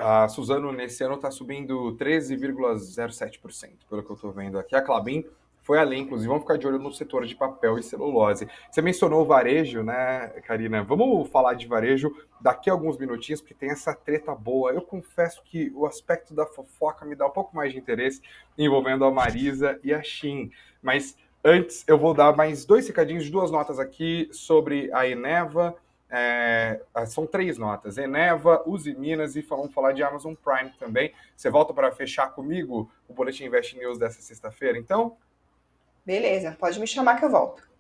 A 0.01 0.29
Suzano 0.29 0.73
nesse 0.73 1.05
ano 1.05 1.15
está 1.15 1.31
subindo 1.31 1.97
13,07%, 1.97 3.71
pelo 3.89 4.03
que 4.03 4.11
eu 4.11 4.17
estou 4.17 4.33
vendo 4.33 4.59
aqui. 4.59 4.75
A 4.75 4.83
Clabin 4.83 5.25
foi 5.63 5.79
além, 5.79 6.03
inclusive, 6.03 6.29
vamos 6.29 6.43
ficar 6.43 6.59
de 6.59 6.67
olho 6.67 6.79
no 6.79 6.93
setor 6.93 7.25
de 7.25 7.37
papel 7.37 7.79
e 7.79 7.83
celulose. 7.85 8.49
Você 8.69 8.83
mencionou 8.83 9.23
o 9.23 9.25
varejo, 9.25 9.83
né, 9.85 10.29
Karina? 10.45 10.83
Vamos 10.83 11.29
falar 11.29 11.55
de 11.55 11.69
varejo 11.69 12.13
daqui 12.41 12.69
a 12.69 12.73
alguns 12.73 12.99
minutinhos, 12.99 13.41
porque 13.41 13.55
tem 13.55 13.71
essa 13.71 13.95
treta 13.95 14.35
boa. 14.35 14.73
Eu 14.73 14.83
confesso 14.83 15.41
que 15.45 15.73
o 15.77 15.87
aspecto 15.87 16.35
da 16.35 16.45
fofoca 16.45 17.07
me 17.07 17.15
dá 17.15 17.27
um 17.27 17.31
pouco 17.31 17.55
mais 17.55 17.73
de 17.73 17.79
interesse 17.79 18.21
envolvendo 18.59 19.05
a 19.05 19.11
Marisa 19.11 19.79
e 19.85 19.95
a 19.95 20.03
Shin. 20.03 20.51
Mas 20.83 21.17
antes, 21.45 21.85
eu 21.87 21.97
vou 21.97 22.13
dar 22.13 22.35
mais 22.35 22.65
dois 22.65 22.89
recadinhos, 22.89 23.31
duas 23.31 23.53
notas 23.53 23.79
aqui 23.79 24.29
sobre 24.33 24.93
a 24.93 25.07
Eneva. 25.07 25.77
É, 26.11 26.83
são 27.07 27.25
três 27.25 27.57
notas: 27.57 27.99
Eneva, 27.99 28.65
Use 28.67 28.93
Minas 28.95 29.37
e 29.37 29.43
vamos 29.43 29.73
falar 29.73 29.93
de 29.93 30.03
Amazon 30.03 30.35
Prime 30.35 30.73
também. 30.77 31.13
Você 31.37 31.49
volta 31.49 31.73
para 31.73 31.93
fechar 31.93 32.33
comigo 32.35 32.91
o 33.09 33.15
Boletim 33.15 33.45
Invest 33.45 33.79
News 33.79 33.97
dessa 33.97 34.21
sexta-feira, 34.21 34.77
então? 34.77 35.17
Beleza, 36.05 36.57
pode 36.59 36.81
me 36.81 36.87
chamar 36.87 37.19
que 37.19 37.25
eu 37.25 37.31
volto. 37.31 37.73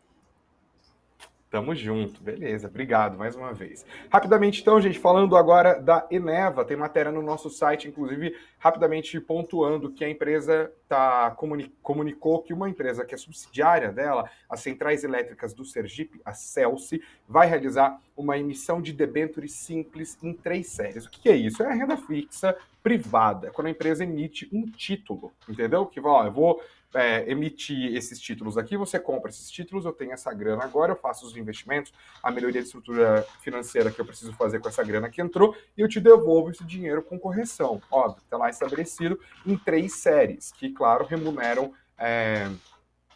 Tamo 1.52 1.74
junto, 1.74 2.22
beleza, 2.22 2.66
obrigado 2.66 3.18
mais 3.18 3.36
uma 3.36 3.52
vez. 3.52 3.84
Rapidamente, 4.10 4.62
então, 4.62 4.80
gente, 4.80 4.98
falando 4.98 5.36
agora 5.36 5.78
da 5.78 6.06
Eneva, 6.10 6.64
tem 6.64 6.78
matéria 6.78 7.12
no 7.12 7.20
nosso 7.20 7.50
site, 7.50 7.86
inclusive, 7.86 8.34
rapidamente 8.58 9.20
pontuando 9.20 9.92
que 9.92 10.02
a 10.02 10.08
empresa 10.08 10.72
tá, 10.88 11.30
comuni 11.32 11.70
comunicou 11.82 12.40
que 12.40 12.54
uma 12.54 12.70
empresa 12.70 13.04
que 13.04 13.14
é 13.14 13.18
subsidiária 13.18 13.92
dela, 13.92 14.30
as 14.48 14.60
Centrais 14.60 15.04
Elétricas 15.04 15.52
do 15.52 15.62
Sergipe, 15.62 16.22
a 16.24 16.32
Celsi, 16.32 17.02
vai 17.28 17.46
realizar 17.46 18.00
uma 18.16 18.38
emissão 18.38 18.80
de 18.80 18.90
debêntures 18.90 19.52
simples 19.52 20.16
em 20.22 20.32
três 20.32 20.68
séries. 20.68 21.04
O 21.04 21.10
que 21.10 21.28
é 21.28 21.36
isso? 21.36 21.62
É 21.62 21.66
a 21.66 21.74
renda 21.74 21.98
fixa 21.98 22.56
privada, 22.82 23.50
quando 23.50 23.68
a 23.68 23.70
empresa 23.70 24.02
emite 24.02 24.48
um 24.52 24.66
título, 24.66 25.32
entendeu? 25.48 25.86
Que 25.86 26.00
ó, 26.00 26.24
eu 26.24 26.32
vou 26.32 26.62
é, 26.94 27.30
emitir 27.30 27.94
esses 27.94 28.20
títulos 28.20 28.58
aqui, 28.58 28.76
você 28.76 28.98
compra 28.98 29.30
esses 29.30 29.50
títulos, 29.50 29.84
eu 29.84 29.92
tenho 29.92 30.12
essa 30.12 30.32
grana 30.32 30.64
agora, 30.64 30.92
eu 30.92 30.96
faço 30.96 31.26
os 31.26 31.36
investimentos, 31.36 31.92
a 32.22 32.30
melhoria 32.30 32.60
de 32.60 32.66
estrutura 32.66 33.26
financeira 33.40 33.90
que 33.90 34.00
eu 34.00 34.04
preciso 34.04 34.32
fazer 34.34 34.60
com 34.60 34.68
essa 34.68 34.82
grana 34.82 35.08
que 35.08 35.22
entrou, 35.22 35.56
e 35.76 35.80
eu 35.80 35.88
te 35.88 36.00
devolvo 36.00 36.50
esse 36.50 36.64
dinheiro 36.64 37.02
com 37.02 37.18
correção. 37.18 37.80
Óbvio, 37.90 38.22
está 38.22 38.36
lá 38.36 38.50
estabelecido 38.50 39.18
em 39.46 39.56
três 39.56 39.94
séries, 39.94 40.52
que, 40.52 40.70
claro, 40.70 41.04
remuneram. 41.04 41.72
É, 41.96 42.50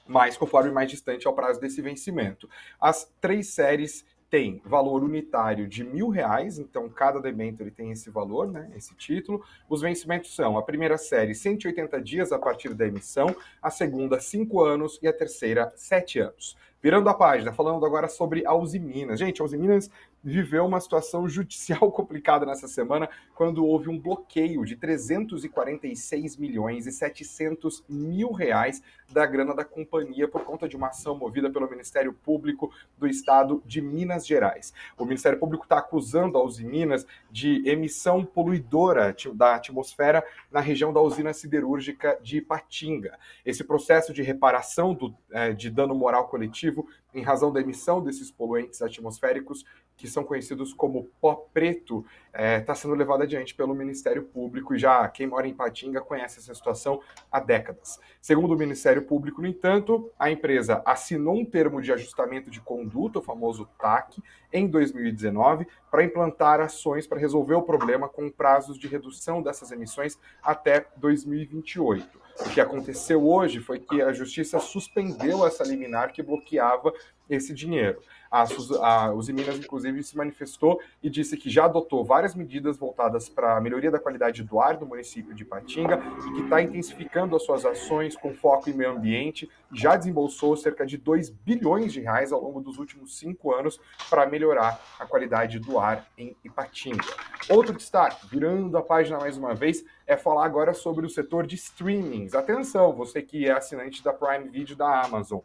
mais 0.09 0.37
conforme 0.37 0.71
mais 0.71 0.89
distante 0.89 1.27
ao 1.27 1.35
prazo 1.35 1.61
desse 1.61 1.83
vencimento. 1.83 2.49
As 2.81 3.11
três 3.21 3.49
séries 3.49 4.05
tem 4.29 4.61
valor 4.65 5.05
unitário 5.05 5.69
de 5.69 5.85
mil 5.85 6.09
reais, 6.09 6.59
então 6.59 6.89
cada 6.89 7.21
debênture 7.21 7.71
tem 7.71 7.91
esse 7.91 8.11
valor, 8.11 8.51
né, 8.51 8.71
esse 8.77 8.95
título. 8.95 9.43
Os 9.69 9.81
vencimentos 9.81 10.35
são 10.35 10.59
a 10.59 10.63
primeira 10.63 10.99
série 10.99 11.35
180 11.35 12.01
dias 12.01 12.33
a 12.33 12.39
partir 12.39 12.75
da 12.75 12.87
emissão, 12.87 13.35
a 13.63 13.71
segunda 13.71 14.19
5 14.19 14.61
anos 14.63 14.99
e 15.03 15.09
a 15.09 15.13
terceira 15.13 15.73
7 15.77 16.19
anos. 16.19 16.57
Virando 16.83 17.09
a 17.09 17.15
página, 17.15 17.53
falando 17.53 17.85
agora 17.85 18.07
sobre 18.07 18.47
a 18.47 18.55
Uzi 18.55 18.79
Minas. 18.79 19.19
Gente, 19.19 19.41
a 19.41 19.45
Uzi 19.45 19.57
Minas 19.57 19.91
viveu 20.27 20.67
uma 20.67 20.81
situação 20.81 21.29
judicial 21.29 21.91
complicada 21.93 22.45
nessa 22.45 22.67
semana, 22.67 23.09
quando 23.35 23.65
houve 23.65 23.89
um 23.89 23.97
bloqueio 23.99 24.65
de 24.65 24.75
346 24.75 26.37
milhões 26.37 26.87
e 26.87 26.93
700 26.93 27.85
mil 27.89 28.33
reais 28.33 28.83
da 29.09 29.25
grana 29.25 29.55
da 29.55 29.65
companhia 29.65 30.27
por 30.27 30.43
conta 30.43 30.69
de 30.69 30.77
uma 30.77 30.89
ação 30.89 31.17
movida 31.17 31.49
pelo 31.49 31.71
Ministério 31.71 32.13
Público 32.13 32.73
do 32.99 33.07
Estado 33.07 33.63
de 33.65 33.81
Minas 33.81 34.27
Gerais. 34.27 34.75
O 34.99 35.05
Ministério 35.05 35.39
Público 35.39 35.65
está 35.65 35.79
acusando 35.79 36.37
a 36.37 36.45
Uzi 36.45 36.65
Minas 36.65 37.07
de 37.31 37.63
emissão 37.69 38.25
poluidora 38.25 39.15
da 39.33 39.55
atmosfera 39.55 40.25
na 40.51 40.59
região 40.59 40.93
da 40.93 41.01
usina 41.01 41.33
siderúrgica 41.33 42.19
de 42.21 42.39
Ipatinga. 42.39 43.17
Esse 43.45 43.63
processo 43.63 44.13
de 44.13 44.23
reparação 44.23 44.93
do, 44.93 45.15
é, 45.31 45.53
de 45.53 45.71
dano 45.71 45.95
moral 45.95 46.27
coletivo 46.27 46.89
em 47.17 47.23
razão 47.23 47.51
da 47.51 47.61
emissão 47.61 48.03
desses 48.03 48.31
poluentes 48.31 48.83
atmosféricos 48.83 49.65
que 49.97 50.07
são 50.07 50.23
conhecidos 50.23 50.75
como 50.75 51.09
pó 51.19 51.49
preto, 51.55 52.05
está 52.27 52.43
é, 52.43 52.61
tá 52.61 52.75
sendo 52.75 52.95
levado 52.95 53.23
adiante 53.23 53.55
pelo 53.55 53.75
Ministério 53.75 54.23
Público 54.23 54.75
e 54.75 54.79
já 54.79 55.09
quem 55.09 55.27
mora 55.27 55.49
em 55.49 55.55
Patinga 55.55 56.03
conhece 56.03 56.39
essa 56.39 56.55
situação 56.55 57.01
há 57.33 57.41
décadas. 57.41 57.99
Segundo 58.21 58.53
o 58.53 58.59
Ministério 58.59 59.03
Público, 59.03 59.41
no 59.41 59.49
entanto, 59.49 60.11
a 60.19 60.31
empresa 60.31 60.83
assinou 60.85 61.37
um 61.37 61.45
termo 61.47 61.81
de 61.81 61.91
ajustamento 61.91 62.51
de 62.51 62.61
conduta, 62.61 63.21
o 63.21 63.23
famoso 63.23 63.67
TAC, 63.79 64.23
em 64.53 64.69
2019, 64.69 65.67
para 65.91 66.05
implantar 66.05 66.61
ações 66.61 67.07
para 67.07 67.19
resolver 67.19 67.55
o 67.55 67.63
problema 67.63 68.07
com 68.07 68.31
prazos 68.31 68.79
de 68.79 68.87
redução 68.87 69.43
dessas 69.43 69.73
emissões 69.73 70.19
até 70.43 70.87
2028. 70.99 72.26
O 72.41 72.51
que 72.51 72.61
aconteceu 72.61 73.27
hoje 73.27 73.61
foi 73.61 73.79
que 73.79 74.03
a 74.03 74.13
Justiça 74.13 74.59
suspendeu 74.61 75.47
essa 75.47 75.65
liminar 75.65 76.13
que 76.13 76.23
bloqueava 76.23 76.93
esse 77.29 77.55
dinheiro. 77.55 78.01
A, 78.31 78.45
a 78.83 79.13
Uzi 79.13 79.33
Minas, 79.33 79.59
inclusive, 79.59 80.03
se 80.03 80.17
manifestou 80.17 80.81
e 81.03 81.11
disse 81.11 81.37
que 81.37 81.51
já 81.51 81.65
adotou 81.65 82.05
várias 82.05 82.35
medidas 82.35 82.77
voltadas 82.77 83.29
para 83.29 83.57
a 83.57 83.61
melhoria 83.61 83.91
da 83.91 83.99
qualidade 83.99 84.43
do 84.43 84.61
ar 84.61 84.77
do 84.77 84.87
município 84.87 85.35
de 85.35 85.45
Patinga 85.45 86.01
e 86.29 86.33
que 86.35 86.41
está 86.43 86.63
intensificando 86.63 87.37
as 87.37 87.43
suas 87.43 87.65
ações 87.65 88.17
com 88.17 88.35
foco 88.35 88.71
em 88.71 88.73
meio 88.73 88.91
ambiente. 88.91 89.51
Já 89.73 89.97
desembolsou 89.97 90.57
cerca 90.57 90.87
de 90.87 90.97
2 90.97 91.31
bilhões 91.31 91.93
de 91.93 92.01
reais 92.01 92.33
ao 92.33 92.41
longo 92.41 92.61
dos 92.61 92.79
últimos 92.79 93.19
cinco 93.19 93.55
anos 93.55 93.81
para 94.09 94.27
melhorar 94.27 94.81
a 94.99 95.07
qualidade 95.07 95.59
do 95.59 95.79
ar 95.79 96.07
em 96.17 96.37
Ipatinga. 96.45 97.05
Outro 97.49 97.75
destaque, 97.75 98.27
virando 98.27 98.77
a 98.77 98.83
página 98.83 99.19
mais 99.19 99.37
uma 99.37 99.55
vez, 99.55 99.85
é 100.07 100.17
falar 100.17 100.45
agora 100.45 100.75
sobre 100.75 101.07
o 101.07 101.11
setor 101.11 101.47
de 101.47 101.55
streamings. 101.55 102.35
Atenção, 102.35 102.93
você 102.93 103.23
que 103.23 103.47
é 103.47 103.53
assinante 103.53 104.03
da 104.03 104.13
Prime 104.13 104.49
Video 104.49 104.77
da 104.77 105.03
Amazon. 105.03 105.41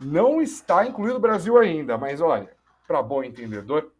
Não 0.00 0.40
está 0.40 0.86
incluído 0.86 1.16
o 1.16 1.20
Brasil 1.20 1.58
ainda, 1.58 1.98
mas 1.98 2.20
olha, 2.20 2.50
para 2.86 3.02
bom 3.02 3.22
entendedor, 3.22 3.90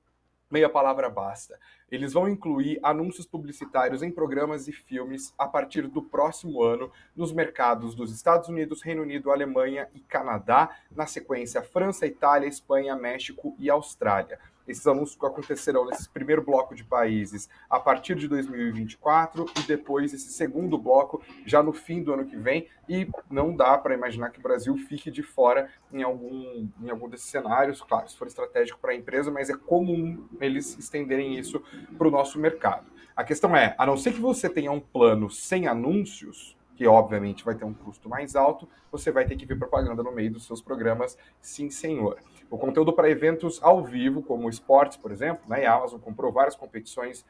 meia 0.51 0.69
palavra 0.69 1.11
basta. 1.11 1.59
Eles 1.91 2.13
vão 2.13 2.29
incluir 2.29 2.79
anúncios 2.83 3.27
publicitários 3.27 4.03
em 4.03 4.11
programas 4.11 4.69
e 4.69 4.73
filmes 4.73 5.33
a 5.39 5.49
partir 5.49 5.89
do 5.89 6.03
próximo 6.03 6.63
ano 6.63 6.93
nos 7.17 7.33
mercados 7.33 7.95
dos 7.95 8.13
Estados 8.13 8.49
Unidos, 8.49 8.83
Reino 8.83 9.03
Unido, 9.03 9.31
Alemanha 9.31 9.89
e 9.95 10.01
Canadá, 10.01 10.77
na 10.95 11.07
sequência 11.07 11.63
França, 11.63 12.07
Itália, 12.07 12.47
Espanha, 12.47 12.95
México 12.95 13.57
e 13.59 13.71
Austrália. 13.71 14.39
Esses 14.69 14.87
anúncios 14.87 15.19
acontecerão 15.25 15.87
nesse 15.87 16.11
primeiro 16.11 16.45
bloco 16.45 16.75
de 16.75 16.85
países 16.85 17.49
a 17.71 17.81
partir 17.81 18.15
de 18.15 18.29
2024 18.29 19.47
e 19.59 19.63
depois 19.67 20.13
esse 20.13 20.31
segundo 20.31 20.77
bloco 20.77 21.23
já 21.47 21.63
no 21.63 21.73
fim 21.73 22.03
do 22.03 22.13
ano 22.13 22.27
que 22.27 22.37
vem. 22.37 22.69
E 22.87 23.09
não 23.31 23.57
dá 23.57 23.79
para 23.79 23.95
imaginar 23.95 24.31
que 24.31 24.39
o 24.39 24.43
Brasil 24.43 24.77
fique 24.77 25.11
de 25.11 25.23
fora 25.23 25.71
em 25.91 26.03
algum, 26.03 26.69
em 26.83 26.91
algum 26.91 27.09
desses 27.09 27.31
cenários. 27.31 27.81
Claro, 27.81 28.09
se 28.09 28.17
for 28.17 28.27
estratégico 28.27 28.79
para 28.79 28.93
a 28.93 28.95
empresa, 28.95 29.31
mas 29.31 29.49
é 29.49 29.57
comum 29.57 30.29
eles 30.39 30.79
estenderem 30.79 31.39
isso 31.39 31.63
para 31.97 32.09
o 32.09 32.11
nosso 32.11 32.39
mercado. 32.39 32.87
A 33.17 33.25
questão 33.25 33.57
é, 33.57 33.75
a 33.77 33.85
não 33.85 33.97
ser 33.97 34.13
que 34.13 34.21
você 34.21 34.49
tenha 34.49 34.71
um 34.71 34.81
plano 34.81 35.29
sem 35.29 35.67
anúncios, 35.67 36.57
que 36.77 36.87
obviamente 36.87 37.45
vai 37.45 37.57
ter 37.57 37.65
um 37.65 37.75
custo 37.75 38.09
mais 38.09 38.37
alto, 38.37 38.69
você 38.93 39.11
vai 39.11 39.27
ter 39.27 39.37
que 39.37 39.45
ver 39.45 39.59
propaganda 39.59 40.03
no 40.03 40.13
meio 40.13 40.31
dos 40.31 40.47
seus 40.47 40.63
programas, 40.63 41.19
sim 41.41 41.69
senhor. 41.69 42.19
O 42.51 42.57
conteúdo 42.57 42.93
para 42.93 43.11
eventos 43.11 43.63
ao 43.63 43.85
vivo, 43.85 44.23
como 44.23 44.49
esportes, 44.49 44.97
por 44.97 45.11
exemplo, 45.11 45.43
né, 45.49 45.67
a 45.67 45.75
Amazon 45.75 46.01
comprou 46.01 46.33
várias 46.33 46.55
competições 46.55 47.27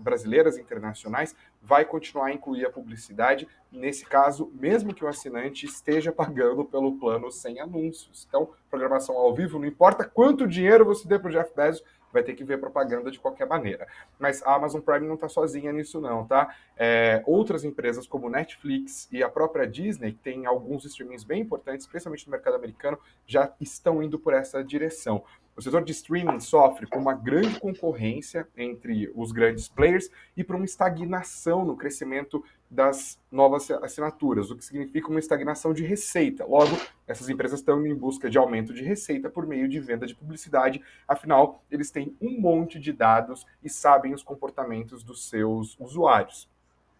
brasileiras 0.00 0.58
e 0.58 0.60
internacionais, 0.60 1.34
vai 1.62 1.84
continuar 1.84 2.26
a 2.26 2.32
incluir 2.32 2.66
a 2.66 2.70
publicidade, 2.70 3.48
nesse 3.72 4.04
caso, 4.04 4.50
mesmo 4.52 4.92
que 4.92 5.04
o 5.04 5.08
assinante 5.08 5.64
esteja 5.64 6.12
pagando 6.12 6.64
pelo 6.64 6.98
plano 6.98 7.30
sem 7.30 7.60
anúncios. 7.60 8.26
Então, 8.28 8.50
programação 8.68 9.16
ao 9.16 9.34
vivo, 9.34 9.58
não 9.58 9.66
importa 9.66 10.04
quanto 10.04 10.46
dinheiro 10.46 10.84
você 10.84 11.08
dê 11.08 11.18
para 11.18 11.28
o 11.28 11.32
Jeff 11.32 11.50
Bezos, 11.54 11.82
vai 12.12 12.22
ter 12.22 12.34
que 12.34 12.44
ver 12.44 12.58
propaganda 12.58 13.10
de 13.10 13.18
qualquer 13.18 13.46
maneira. 13.46 13.86
Mas 14.18 14.42
a 14.42 14.54
Amazon 14.54 14.80
Prime 14.80 15.06
não 15.06 15.14
está 15.14 15.28
sozinha 15.28 15.72
nisso, 15.72 16.00
não, 16.00 16.26
tá? 16.26 16.54
É, 16.76 17.22
outras 17.26 17.64
empresas 17.64 18.06
como 18.06 18.28
Netflix 18.28 19.08
e 19.10 19.22
a 19.22 19.28
própria 19.28 19.66
Disney, 19.66 20.12
que 20.12 20.18
tem 20.18 20.46
alguns 20.46 20.84
streamings 20.84 21.24
bem 21.24 21.42
importantes, 21.42 21.86
especialmente 21.86 22.26
no 22.26 22.32
mercado 22.32 22.56
americano, 22.56 22.98
já 23.26 23.52
estão 23.60 24.02
indo 24.02 24.18
por 24.18 24.32
essa 24.32 24.62
direção. 24.62 25.24
O 25.58 25.60
setor 25.60 25.82
de 25.82 25.90
streaming 25.90 26.38
sofre 26.38 26.86
com 26.86 27.00
uma 27.00 27.12
grande 27.12 27.58
concorrência 27.58 28.46
entre 28.56 29.10
os 29.12 29.32
grandes 29.32 29.66
players 29.66 30.08
e 30.36 30.44
por 30.44 30.54
uma 30.54 30.64
estagnação 30.64 31.64
no 31.64 31.76
crescimento 31.76 32.44
das 32.70 33.20
novas 33.28 33.68
assinaturas, 33.68 34.52
o 34.52 34.56
que 34.56 34.64
significa 34.64 35.08
uma 35.08 35.18
estagnação 35.18 35.74
de 35.74 35.82
receita. 35.82 36.46
Logo, 36.46 36.78
essas 37.08 37.28
empresas 37.28 37.58
estão 37.58 37.84
em 37.84 37.92
busca 37.92 38.30
de 38.30 38.38
aumento 38.38 38.72
de 38.72 38.84
receita 38.84 39.28
por 39.28 39.48
meio 39.48 39.68
de 39.68 39.80
venda 39.80 40.06
de 40.06 40.14
publicidade, 40.14 40.80
afinal, 41.08 41.60
eles 41.68 41.90
têm 41.90 42.16
um 42.20 42.40
monte 42.40 42.78
de 42.78 42.92
dados 42.92 43.44
e 43.60 43.68
sabem 43.68 44.14
os 44.14 44.22
comportamentos 44.22 45.02
dos 45.02 45.28
seus 45.28 45.76
usuários. 45.80 46.48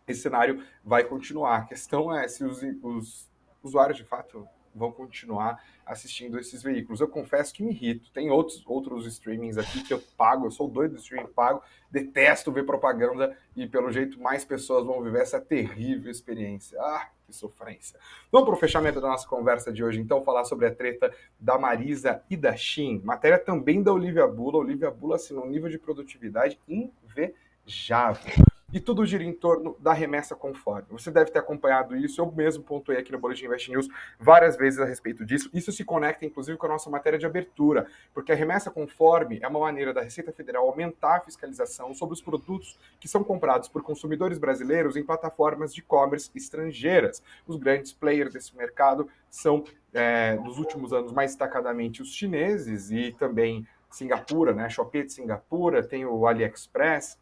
Esse 0.05 0.23
cenário 0.23 0.65
vai 0.83 1.05
continuar. 1.05 1.59
A 1.59 1.65
questão 1.65 2.13
é 2.13 2.27
se 2.27 2.43
os, 2.43 2.61
os 2.83 3.31
usuários 3.63 3.99
de 3.99 4.05
fato 4.05 4.49
vão 4.75 4.93
continuar 4.93 5.63
assistindo 5.85 6.39
esses 6.39 6.63
veículos. 6.63 7.01
Eu 7.01 7.09
confesso 7.09 7.53
que 7.53 7.63
me 7.63 7.73
irrito. 7.73 8.11
Tem 8.13 8.31
outros, 8.31 8.63
outros 8.67 9.07
streamings 9.07 9.57
aqui 9.57 9.83
que 9.83 9.93
eu 9.93 10.01
pago, 10.17 10.47
eu 10.47 10.51
sou 10.51 10.69
doido 10.69 10.93
do 10.93 10.99
streaming 10.99 11.29
pago, 11.29 11.63
detesto 11.91 12.53
ver 12.53 12.65
propaganda 12.65 13.37
e 13.57 13.67
pelo 13.67 13.91
jeito 13.91 14.21
mais 14.21 14.45
pessoas 14.45 14.85
vão 14.85 15.03
viver 15.03 15.23
essa 15.23 15.41
terrível 15.41 16.11
experiência. 16.11 16.79
Ah, 16.81 17.09
que 17.27 17.33
sofrência. 17.33 17.99
Vamos 18.33 18.49
para 18.49 18.57
o 18.57 18.59
fechamento 18.59 19.01
da 19.01 19.09
nossa 19.09 19.29
conversa 19.29 19.73
de 19.73 19.85
hoje, 19.85 20.01
então, 20.01 20.25
falar 20.25 20.45
sobre 20.45 20.67
a 20.67 20.75
treta 20.75 21.15
da 21.39 21.59
Marisa 21.59 22.23
e 22.31 22.37
da 22.37 22.57
Shin. 22.57 23.01
Matéria 23.05 23.39
também 23.39 23.83
da 23.83 23.93
Olivia 23.93 24.27
Bula. 24.27 24.59
Olivia 24.59 24.91
Bula 24.91 25.17
assinou 25.17 25.45
um 25.45 25.51
nível 25.51 25.69
de 25.69 25.79
produtividade 25.79 26.59
invejável 26.67 28.48
e 28.73 28.79
tudo 28.79 29.07
gira 29.07 29.25
em 29.25 29.33
torno 29.33 29.77
da 29.81 29.93
remessa 29.93 30.35
conforme. 30.35 30.87
Você 30.91 31.11
deve 31.11 31.31
ter 31.31 31.39
acompanhado 31.39 31.97
isso, 31.97 32.21
eu 32.21 32.31
mesmo 32.31 32.63
pontuei 32.63 32.99
aqui 32.99 33.11
no 33.11 33.19
Boletim 33.19 33.47
Invest 33.47 33.71
News 33.71 33.89
várias 34.19 34.57
vezes 34.57 34.79
a 34.79 34.85
respeito 34.85 35.25
disso. 35.25 35.49
Isso 35.55 35.73
se 35.73 35.85
conecta, 35.85 36.27
inclusive, 36.27 36.59
com 36.59 36.67
a 36.67 36.71
nossa 36.71 36.91
matéria 36.91 37.19
de 37.19 37.25
abertura, 37.25 37.87
porque 38.13 38.31
a 38.31 38.35
remessa 38.35 38.71
conforme 38.71 39.39
é 39.43 39.49
uma 39.49 39.61
maneira 39.61 39.95
da 39.95 40.03
Receita 40.03 40.33
Federal 40.33 40.69
aumentar 40.69 41.17
a 41.17 41.21
fiscalização 41.21 41.95
sobre 41.95 42.13
os 42.13 42.21
produtos 42.21 42.79
que 43.01 43.09
são 43.09 43.25
comprados 43.25 43.69
por 43.69 43.83
consumidores 43.83 44.39
brasileiros 44.39 44.97
em 44.97 45.03
plataformas 45.03 45.73
de 45.73 45.81
e-commerce 45.81 46.31
estrangeiras. 46.35 47.23
Os 47.47 47.57
grandes 47.57 47.93
players 47.93 48.35
desse 48.35 48.55
mercado 48.55 49.09
são, 49.31 49.65
é, 49.95 50.35
nos 50.37 50.59
últimos 50.59 50.93
anos, 50.93 51.11
mais 51.13 51.31
destacadamente 51.31 52.03
os 52.03 52.13
chineses 52.13 52.91
e 52.91 53.13
também 53.13 53.67
Singapura, 53.91 54.53
né? 54.53 54.69
Shopee 54.69 55.05
de 55.05 55.13
Singapura, 55.13 55.83
tem 55.83 56.05
o 56.05 56.27
AliExpress, 56.27 57.19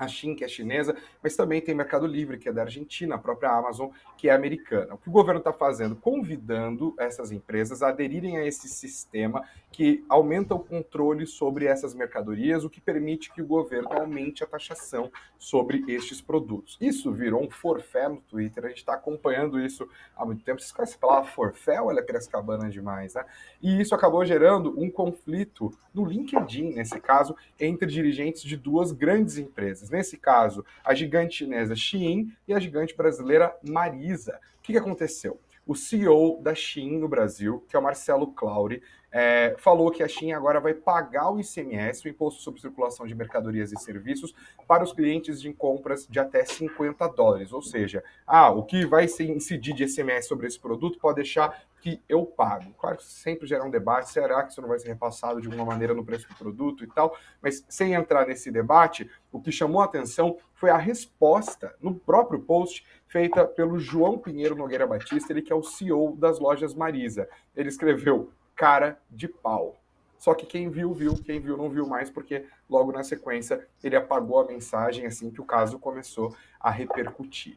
a 0.00 0.08
Shein, 0.08 0.34
que 0.34 0.42
é 0.42 0.48
chinesa, 0.48 0.96
mas 1.22 1.36
também 1.36 1.60
tem 1.60 1.74
Mercado 1.74 2.06
Livre, 2.06 2.38
que 2.38 2.48
é 2.48 2.52
da 2.52 2.62
Argentina, 2.62 3.16
a 3.16 3.18
própria 3.18 3.50
Amazon, 3.50 3.90
que 4.16 4.28
é 4.28 4.32
americana. 4.32 4.94
O 4.94 4.98
que 4.98 5.08
o 5.08 5.12
governo 5.12 5.40
está 5.40 5.52
fazendo? 5.52 5.94
Convidando 5.94 6.94
essas 6.98 7.30
empresas 7.30 7.82
a 7.82 7.88
aderirem 7.88 8.38
a 8.38 8.46
esse 8.46 8.68
sistema 8.68 9.44
que 9.70 10.02
aumenta 10.08 10.54
o 10.54 10.58
controle 10.58 11.26
sobre 11.26 11.66
essas 11.66 11.94
mercadorias, 11.94 12.64
o 12.64 12.70
que 12.70 12.80
permite 12.80 13.32
que 13.32 13.42
o 13.42 13.46
governo 13.46 13.92
aumente 13.92 14.42
a 14.42 14.46
taxação 14.46 15.12
sobre 15.38 15.84
estes 15.86 16.20
produtos. 16.20 16.78
Isso 16.80 17.12
virou 17.12 17.42
um 17.42 17.50
forfé 17.50 18.08
no 18.08 18.20
Twitter, 18.22 18.64
a 18.64 18.68
gente 18.68 18.78
está 18.78 18.94
acompanhando 18.94 19.60
isso 19.60 19.88
há 20.16 20.24
muito 20.24 20.42
tempo. 20.42 20.60
Vocês 20.60 20.72
conhecem 20.72 20.96
a 20.96 21.00
palavra 21.06 21.30
forfé 21.30 21.80
ou 21.80 21.90
ela 21.90 22.00
é 22.00 22.02
Piracicabana 22.02 22.70
demais, 22.70 23.14
né? 23.14 23.24
E 23.62 23.80
isso 23.80 23.94
acabou 23.94 24.24
gerando 24.24 24.74
um 24.80 24.90
conflito 24.90 25.70
no 25.94 26.04
LinkedIn, 26.04 26.74
nesse 26.74 26.98
caso, 27.00 27.36
entre 27.58 27.86
dirigentes 27.86 28.42
de 28.42 28.56
duas 28.56 28.92
grandes 28.92 29.36
empresas 29.38 29.89
nesse 29.90 30.16
caso, 30.16 30.64
a 30.84 30.94
gigante 30.94 31.36
chinesa 31.36 31.74
Shein 31.74 32.32
e 32.46 32.54
a 32.54 32.60
gigante 32.60 32.96
brasileira 32.96 33.54
Marisa. 33.62 34.40
O 34.58 34.62
que, 34.62 34.72
que 34.72 34.78
aconteceu? 34.78 35.40
O 35.66 35.74
CEO 35.74 36.40
da 36.42 36.54
Shein 36.54 36.98
no 36.98 37.08
Brasil, 37.08 37.64
que 37.68 37.76
é 37.76 37.78
o 37.78 37.82
Marcelo 37.82 38.32
Clauri, 38.32 38.82
é, 39.12 39.56
falou 39.58 39.90
que 39.90 40.02
a 40.02 40.08
Shein 40.08 40.32
agora 40.32 40.60
vai 40.60 40.72
pagar 40.72 41.30
o 41.30 41.40
ICMS, 41.40 42.06
o 42.06 42.08
Imposto 42.08 42.40
sobre 42.42 42.60
Circulação 42.60 43.06
de 43.06 43.14
Mercadorias 43.14 43.72
e 43.72 43.76
Serviços, 43.76 44.34
para 44.68 44.84
os 44.84 44.92
clientes 44.92 45.40
de 45.40 45.52
compras 45.52 46.06
de 46.08 46.18
até 46.18 46.44
50 46.44 47.08
dólares. 47.08 47.52
Ou 47.52 47.62
seja, 47.62 48.04
ah, 48.26 48.50
o 48.50 48.64
que 48.64 48.86
vai 48.86 49.08
se 49.08 49.24
incidir 49.24 49.74
de 49.74 49.84
ICMS 49.84 50.28
sobre 50.28 50.46
esse 50.46 50.58
produto 50.58 50.98
pode 50.98 51.16
deixar 51.16 51.62
que 51.80 52.00
eu 52.08 52.24
pago. 52.24 52.72
Claro 52.78 52.98
que 52.98 53.04
sempre 53.04 53.46
gera 53.46 53.64
um 53.64 53.70
debate, 53.70 54.10
será 54.10 54.42
que 54.42 54.52
isso 54.52 54.60
não 54.60 54.68
vai 54.68 54.78
ser 54.78 54.88
repassado 54.88 55.40
de 55.40 55.48
alguma 55.48 55.64
maneira 55.64 55.94
no 55.94 56.04
preço 56.04 56.28
do 56.28 56.34
produto 56.34 56.84
e 56.84 56.86
tal, 56.86 57.16
mas 57.40 57.64
sem 57.68 57.94
entrar 57.94 58.26
nesse 58.26 58.50
debate, 58.50 59.10
o 59.32 59.40
que 59.40 59.50
chamou 59.50 59.80
a 59.80 59.86
atenção 59.86 60.36
foi 60.60 60.68
a 60.68 60.76
resposta 60.76 61.74
no 61.80 61.94
próprio 61.94 62.38
post 62.38 62.86
feita 63.08 63.46
pelo 63.46 63.78
João 63.78 64.18
Pinheiro 64.18 64.54
Nogueira 64.54 64.86
Batista, 64.86 65.32
ele 65.32 65.40
que 65.40 65.50
é 65.50 65.56
o 65.56 65.62
CEO 65.62 66.14
das 66.18 66.38
lojas 66.38 66.74
Marisa. 66.74 67.26
Ele 67.56 67.70
escreveu 67.70 68.30
cara 68.54 69.00
de 69.10 69.26
pau. 69.26 69.80
Só 70.18 70.34
que 70.34 70.44
quem 70.44 70.68
viu, 70.68 70.92
viu, 70.92 71.14
quem 71.14 71.40
viu, 71.40 71.56
não 71.56 71.70
viu 71.70 71.86
mais, 71.86 72.10
porque 72.10 72.44
logo 72.68 72.92
na 72.92 73.02
sequência 73.02 73.66
ele 73.82 73.96
apagou 73.96 74.38
a 74.38 74.46
mensagem 74.46 75.06
assim 75.06 75.30
que 75.30 75.40
o 75.40 75.46
caso 75.46 75.78
começou 75.78 76.36
a 76.60 76.70
repercutir. 76.70 77.56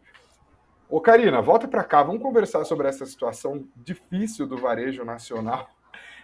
Ô, 0.89 1.01
Karina, 1.01 1.41
volta 1.41 1.67
para 1.67 1.83
cá, 1.83 2.01
vamos 2.03 2.21
conversar 2.21 2.63
sobre 2.63 2.87
essa 2.87 3.05
situação 3.05 3.67
difícil 3.75 4.47
do 4.47 4.55
varejo 4.55 5.03
nacional. 5.03 5.69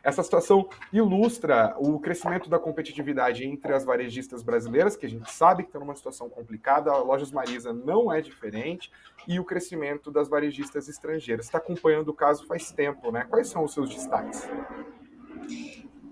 Essa 0.03 0.23
situação 0.23 0.69
ilustra 0.93 1.75
o 1.77 1.99
crescimento 1.99 2.49
da 2.49 2.57
competitividade 2.57 3.45
entre 3.45 3.73
as 3.73 3.83
varejistas 3.83 4.41
brasileiras, 4.41 4.95
que 4.95 5.05
a 5.05 5.09
gente 5.09 5.29
sabe 5.31 5.63
que 5.63 5.69
estão 5.69 5.81
numa 5.81 5.95
situação 5.95 6.29
complicada, 6.29 6.91
a 6.91 6.97
Lojas 6.97 7.31
Marisa 7.31 7.73
não 7.73 8.11
é 8.11 8.21
diferente, 8.21 8.91
e 9.27 9.39
o 9.39 9.43
crescimento 9.43 10.09
das 10.09 10.29
varejistas 10.29 10.87
estrangeiras. 10.87 11.45
Está 11.45 11.57
acompanhando 11.57 12.09
o 12.09 12.13
caso 12.13 12.45
faz 12.47 12.71
tempo, 12.71 13.11
né? 13.11 13.25
Quais 13.29 13.47
são 13.47 13.63
os 13.63 13.73
seus 13.73 13.89
destaques? 13.89 14.47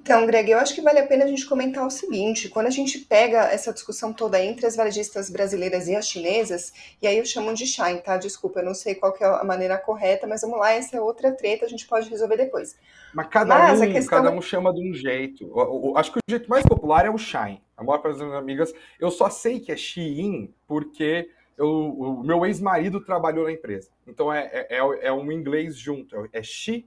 Então, 0.08 0.26
Greg, 0.26 0.50
eu 0.50 0.58
acho 0.58 0.74
que 0.74 0.80
vale 0.80 1.00
a 1.00 1.06
pena 1.06 1.26
a 1.26 1.28
gente 1.28 1.46
comentar 1.46 1.86
o 1.86 1.90
seguinte: 1.90 2.48
quando 2.48 2.68
a 2.68 2.70
gente 2.70 2.98
pega 3.00 3.40
essa 3.52 3.74
discussão 3.74 4.14
toda 4.14 4.42
entre 4.42 4.66
as 4.66 4.74
varejistas 4.74 5.30
brasileiras 5.30 5.90
e 5.90 5.98
as 5.98 6.08
chinesas, 6.08 6.72
e 7.02 7.06
aí 7.08 7.18
eu 7.18 7.26
chamo 7.26 7.54
de 7.54 7.68
Shine, 7.68 8.00
tá? 8.00 8.16
Desculpa, 8.16 8.62
eu 8.62 8.66
não 8.66 8.74
sei 8.74 8.96
qual 8.96 9.14
é 9.20 9.26
a 9.26 9.44
maneira 9.44 9.78
correta, 9.78 10.26
mas 10.26 10.40
vamos 10.44 10.60
lá, 10.60 10.72
essa 10.72 10.96
é 10.96 11.02
outra 11.02 11.34
treta, 11.34 11.66
a 11.66 11.68
gente 11.68 11.86
pode 11.86 12.10
resolver 12.10 12.38
depois. 12.38 12.78
Mas 13.14 13.28
cada, 13.28 13.58
mas 13.58 13.82
um, 13.82 13.92
questão... 13.92 14.24
cada 14.24 14.34
um 14.34 14.42
chama 14.42 14.74
de 14.74 14.90
um 14.90 14.94
jeito. 14.94 15.44
Eu, 15.44 15.88
eu, 15.88 15.98
acho 15.98 16.14
que 16.14 16.20
o 16.20 16.22
jeito 16.32 16.50
mais 16.50 16.66
popular 16.66 17.06
é 17.06 17.10
o 17.10 17.18
Shine. 17.18 17.62
A 17.76 17.84
maior 17.84 17.98
parte 17.98 18.18
das 18.18 18.26
minhas 18.26 18.42
amigas, 18.42 18.74
eu 19.02 19.12
só 19.12 19.30
sei 19.30 19.60
que 19.60 19.74
é 19.74 19.76
Shein 19.76 20.54
porque 20.66 21.30
eu, 21.58 21.68
o 21.68 22.24
meu 22.24 22.46
ex-marido 22.46 23.02
trabalhou 23.02 23.44
na 23.44 23.52
empresa. 23.52 23.90
Então 24.08 24.34
é, 24.34 24.50
é, 24.54 24.78
é, 24.78 25.08
é 25.08 25.12
um 25.12 25.30
inglês 25.34 25.78
junto, 25.78 26.16
é 26.32 26.42
Shein 26.42 26.86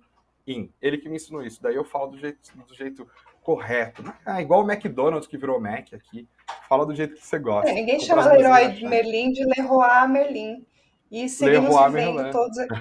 in. 0.51 0.72
Ele 0.80 0.98
que 0.98 1.09
me 1.09 1.16
ensinou 1.16 1.42
isso. 1.42 1.62
Daí 1.62 1.74
eu 1.74 1.84
falo 1.84 2.09
do 2.09 2.18
jeito, 2.18 2.38
do 2.66 2.74
jeito 2.74 3.09
correto. 3.42 4.03
Ah, 4.24 4.40
igual 4.40 4.64
o 4.64 4.70
McDonald's 4.70 5.26
que 5.26 5.38
virou 5.38 5.61
Mac 5.61 5.92
aqui. 5.92 6.28
Fala 6.68 6.84
do 6.86 6.94
jeito 6.94 7.14
que 7.14 7.26
você 7.26 7.38
gosta. 7.38 7.70
É, 7.70 7.74
ninguém 7.74 8.01
chama 8.01 8.24
Leroy 8.24 8.88
Merlin 8.88 9.32
de 9.32 9.44
Leroy 9.44 10.09
Merlin. 10.09 10.66
E 11.11 11.28
seguimos 11.28 11.74
Leroy 11.74 11.90
vivendo 11.90 12.14
Merlin. 12.16 12.30
todos 12.30 12.59
aqui. 12.59 12.74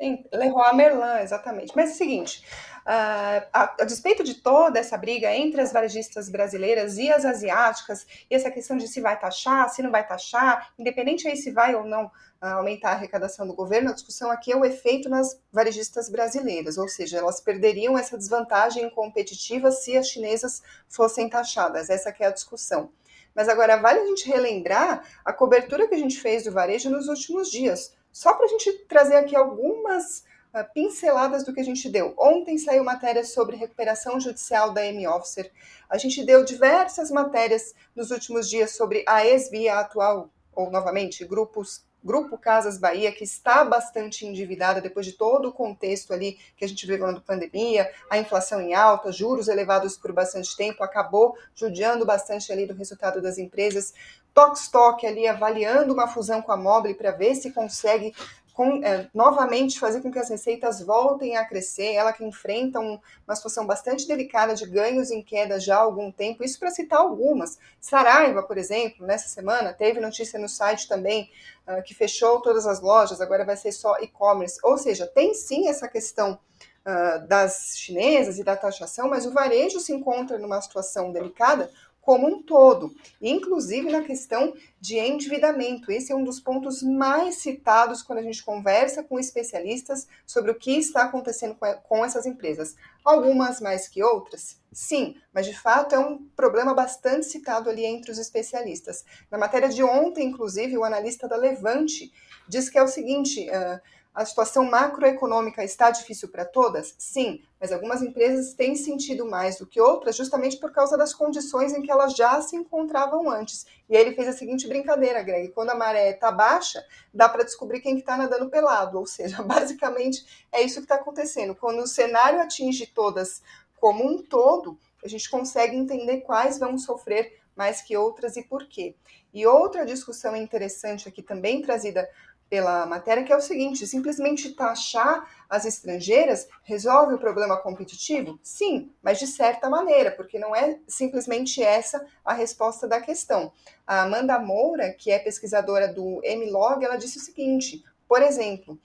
Leroy 0.32 0.74
Merlin, 0.74 1.22
exatamente. 1.22 1.72
Mas 1.74 1.90
é 1.90 1.92
o 1.94 1.96
seguinte, 1.96 2.44
uh, 2.80 3.46
a, 3.52 3.74
a, 3.80 3.84
despeito 3.84 4.22
de 4.22 4.34
toda 4.34 4.78
essa 4.78 4.98
briga 4.98 5.34
entre 5.34 5.62
as 5.62 5.72
varejistas 5.72 6.28
brasileiras 6.28 6.98
e 6.98 7.10
as 7.10 7.24
asiáticas, 7.24 8.06
e 8.30 8.34
essa 8.34 8.50
questão 8.50 8.76
de 8.76 8.86
se 8.86 9.00
vai 9.00 9.18
taxar, 9.18 9.68
se 9.70 9.82
não 9.82 9.90
vai 9.90 10.06
taxar, 10.06 10.72
independente 10.78 11.26
aí 11.26 11.36
se 11.36 11.50
vai 11.50 11.74
ou 11.74 11.84
não 11.84 12.10
aumentar 12.40 12.90
a 12.90 12.92
arrecadação 12.92 13.46
do 13.46 13.52
governo, 13.52 13.90
a 13.90 13.94
discussão 13.94 14.30
aqui 14.30 14.50
é 14.50 14.56
o 14.56 14.64
efeito 14.64 15.10
nas 15.10 15.38
varejistas 15.52 16.08
brasileiras, 16.08 16.78
ou 16.78 16.88
seja, 16.88 17.18
elas 17.18 17.40
perderiam 17.40 17.98
essa 17.98 18.16
desvantagem 18.16 18.88
competitiva 18.90 19.70
se 19.70 19.96
as 19.96 20.08
chinesas 20.08 20.62
fossem 20.88 21.28
taxadas. 21.28 21.90
Essa 21.90 22.14
é 22.18 22.26
a 22.26 22.30
discussão. 22.30 22.90
Mas 23.34 23.48
agora 23.48 23.76
vale 23.76 24.00
a 24.00 24.06
gente 24.06 24.26
relembrar 24.26 25.04
a 25.24 25.32
cobertura 25.32 25.86
que 25.86 25.94
a 25.94 25.98
gente 25.98 26.18
fez 26.18 26.44
do 26.44 26.52
varejo 26.52 26.88
nos 26.88 27.08
últimos 27.08 27.50
dias, 27.50 27.94
só 28.10 28.32
para 28.32 28.46
a 28.46 28.48
gente 28.48 28.72
trazer 28.88 29.16
aqui 29.16 29.36
algumas 29.36 30.24
uh, 30.54 30.64
pinceladas 30.72 31.44
do 31.44 31.52
que 31.52 31.60
a 31.60 31.64
gente 31.64 31.88
deu. 31.90 32.14
Ontem 32.18 32.56
saiu 32.56 32.82
matéria 32.82 33.22
sobre 33.22 33.54
recuperação 33.54 34.18
judicial 34.18 34.72
da 34.72 34.84
M-Officer. 34.86 35.52
A 35.88 35.98
gente 35.98 36.24
deu 36.24 36.42
diversas 36.42 37.10
matérias 37.10 37.74
nos 37.94 38.10
últimos 38.10 38.48
dias 38.48 38.72
sobre 38.72 39.04
a 39.06 39.24
ex-via 39.24 39.78
atual, 39.78 40.30
ou 40.52 40.70
novamente, 40.70 41.24
grupos 41.24 41.84
Grupo 42.02 42.38
Casas 42.38 42.78
Bahia, 42.78 43.12
que 43.12 43.24
está 43.24 43.64
bastante 43.64 44.26
endividada 44.26 44.80
depois 44.80 45.04
de 45.04 45.12
todo 45.12 45.48
o 45.48 45.52
contexto 45.52 46.12
ali 46.12 46.38
que 46.56 46.64
a 46.64 46.68
gente 46.68 46.86
viveu 46.86 47.12
na 47.12 47.20
pandemia, 47.20 47.90
a 48.10 48.18
inflação 48.18 48.60
em 48.60 48.74
alta, 48.74 49.12
juros 49.12 49.48
elevados 49.48 49.96
por 49.96 50.12
bastante 50.12 50.56
tempo, 50.56 50.82
acabou 50.82 51.36
judiando 51.54 52.06
bastante 52.06 52.50
ali 52.50 52.66
do 52.66 52.74
resultado 52.74 53.20
das 53.20 53.38
empresas. 53.38 53.92
Tokstok 54.32 55.06
ali 55.06 55.26
avaliando 55.26 55.92
uma 55.92 56.08
fusão 56.08 56.40
com 56.40 56.52
a 56.52 56.56
Mobile 56.56 56.94
para 56.94 57.10
ver 57.10 57.34
se 57.34 57.52
consegue 57.52 58.14
com, 58.60 58.84
é, 58.84 59.08
novamente 59.14 59.80
fazer 59.80 60.02
com 60.02 60.12
que 60.12 60.18
as 60.18 60.28
receitas 60.28 60.82
voltem 60.82 61.34
a 61.34 61.46
crescer, 61.46 61.94
ela 61.94 62.12
que 62.12 62.22
enfrenta 62.22 62.78
um, 62.78 63.00
uma 63.26 63.34
situação 63.34 63.66
bastante 63.66 64.06
delicada 64.06 64.54
de 64.54 64.66
ganhos 64.66 65.10
em 65.10 65.22
queda 65.22 65.58
já 65.58 65.76
há 65.76 65.78
algum 65.78 66.12
tempo, 66.12 66.44
isso 66.44 66.58
para 66.58 66.70
citar 66.70 66.98
algumas. 66.98 67.58
Saraiva, 67.80 68.42
por 68.42 68.58
exemplo, 68.58 69.06
nessa 69.06 69.30
semana 69.30 69.72
teve 69.72 69.98
notícia 69.98 70.38
no 70.38 70.46
site 70.46 70.86
também 70.86 71.30
uh, 71.66 71.82
que 71.82 71.94
fechou 71.94 72.42
todas 72.42 72.66
as 72.66 72.82
lojas, 72.82 73.22
agora 73.22 73.46
vai 73.46 73.56
ser 73.56 73.72
só 73.72 73.98
e-commerce, 73.98 74.60
ou 74.62 74.76
seja, 74.76 75.06
tem 75.06 75.32
sim 75.32 75.66
essa 75.66 75.88
questão 75.88 76.38
uh, 76.84 77.26
das 77.26 77.78
chinesas 77.78 78.38
e 78.38 78.44
da 78.44 78.56
taxação, 78.56 79.08
mas 79.08 79.24
o 79.24 79.32
varejo 79.32 79.80
se 79.80 79.94
encontra 79.94 80.38
numa 80.38 80.60
situação 80.60 81.10
delicada 81.12 81.70
como 82.00 82.26
um 82.26 82.42
todo, 82.42 82.94
inclusive 83.20 83.90
na 83.90 84.02
questão 84.02 84.54
de 84.80 84.98
endividamento. 84.98 85.92
Esse 85.92 86.12
é 86.12 86.16
um 86.16 86.24
dos 86.24 86.40
pontos 86.40 86.82
mais 86.82 87.36
citados 87.36 88.02
quando 88.02 88.18
a 88.18 88.22
gente 88.22 88.42
conversa 88.42 89.02
com 89.02 89.18
especialistas 89.18 90.08
sobre 90.26 90.50
o 90.50 90.54
que 90.54 90.72
está 90.78 91.04
acontecendo 91.04 91.56
com 91.84 92.04
essas 92.04 92.26
empresas. 92.26 92.74
Algumas 93.04 93.60
mais 93.60 93.88
que 93.88 94.02
outras? 94.02 94.58
Sim, 94.72 95.16
mas 95.32 95.46
de 95.46 95.58
fato 95.58 95.94
é 95.94 95.98
um 95.98 96.18
problema 96.36 96.72
bastante 96.74 97.26
citado 97.26 97.68
ali 97.68 97.84
entre 97.84 98.10
os 98.10 98.18
especialistas. 98.18 99.04
Na 99.30 99.36
matéria 99.36 99.68
de 99.68 99.82
ontem, 99.82 100.28
inclusive, 100.28 100.78
o 100.78 100.84
analista 100.84 101.28
da 101.28 101.36
Levante 101.36 102.12
diz 102.48 102.68
que 102.68 102.78
é 102.78 102.82
o 102.82 102.88
seguinte. 102.88 103.48
Uh, 103.48 103.99
a 104.14 104.24
situação 104.24 104.64
macroeconômica 104.64 105.62
está 105.62 105.90
difícil 105.90 106.28
para 106.28 106.44
todas? 106.44 106.94
Sim, 106.98 107.42
mas 107.60 107.70
algumas 107.70 108.02
empresas 108.02 108.54
têm 108.54 108.74
sentido 108.74 109.24
mais 109.24 109.58
do 109.58 109.66
que 109.66 109.80
outras 109.80 110.16
justamente 110.16 110.56
por 110.56 110.72
causa 110.72 110.98
das 110.98 111.14
condições 111.14 111.72
em 111.72 111.80
que 111.80 111.90
elas 111.90 112.14
já 112.14 112.40
se 112.42 112.56
encontravam 112.56 113.30
antes. 113.30 113.66
E 113.88 113.96
aí 113.96 114.02
ele 114.02 114.14
fez 114.14 114.28
a 114.28 114.32
seguinte 114.32 114.66
brincadeira, 114.66 115.22
Greg: 115.22 115.48
quando 115.52 115.70
a 115.70 115.74
maré 115.74 116.10
está 116.10 116.32
baixa, 116.32 116.84
dá 117.14 117.28
para 117.28 117.44
descobrir 117.44 117.80
quem 117.80 117.98
está 117.98 118.12
tá 118.12 118.18
nadando 118.18 118.50
pelado. 118.50 118.98
Ou 118.98 119.06
seja, 119.06 119.42
basicamente 119.44 120.46
é 120.50 120.60
isso 120.62 120.76
que 120.76 120.84
está 120.84 120.96
acontecendo. 120.96 121.54
Quando 121.54 121.80
o 121.80 121.86
cenário 121.86 122.40
atinge 122.40 122.86
todas 122.86 123.42
como 123.76 124.04
um 124.04 124.22
todo, 124.22 124.78
a 125.04 125.08
gente 125.08 125.30
consegue 125.30 125.76
entender 125.76 126.22
quais 126.22 126.58
vão 126.58 126.76
sofrer 126.76 127.40
mais 127.56 127.82
que 127.82 127.96
outras 127.96 128.36
e 128.36 128.42
por 128.42 128.66
quê. 128.66 128.94
E 129.32 129.46
outra 129.46 129.86
discussão 129.86 130.34
interessante 130.34 131.08
aqui 131.08 131.22
também 131.22 131.62
trazida 131.62 132.08
pela 132.50 132.84
matéria, 132.84 133.22
que 133.22 133.32
é 133.32 133.36
o 133.36 133.40
seguinte: 133.40 133.86
simplesmente 133.86 134.52
taxar 134.52 135.30
as 135.48 135.64
estrangeiras 135.64 136.48
resolve 136.64 137.14
o 137.14 137.18
problema 137.18 137.56
competitivo? 137.56 138.38
Sim, 138.42 138.92
mas 139.00 139.18
de 139.18 139.28
certa 139.28 139.70
maneira, 139.70 140.10
porque 140.10 140.38
não 140.38 140.54
é 140.54 140.80
simplesmente 140.86 141.62
essa 141.62 142.04
a 142.24 142.34
resposta 142.34 142.88
da 142.88 143.00
questão. 143.00 143.52
A 143.86 144.02
Amanda 144.02 144.38
Moura, 144.38 144.92
que 144.92 145.10
é 145.10 145.18
pesquisadora 145.18 145.88
do 145.88 146.20
MLog, 146.24 146.84
ela 146.84 146.96
disse 146.96 147.18
o 147.18 147.22
seguinte: 147.22 147.84
por 148.10 148.22
exemplo, 148.22 148.76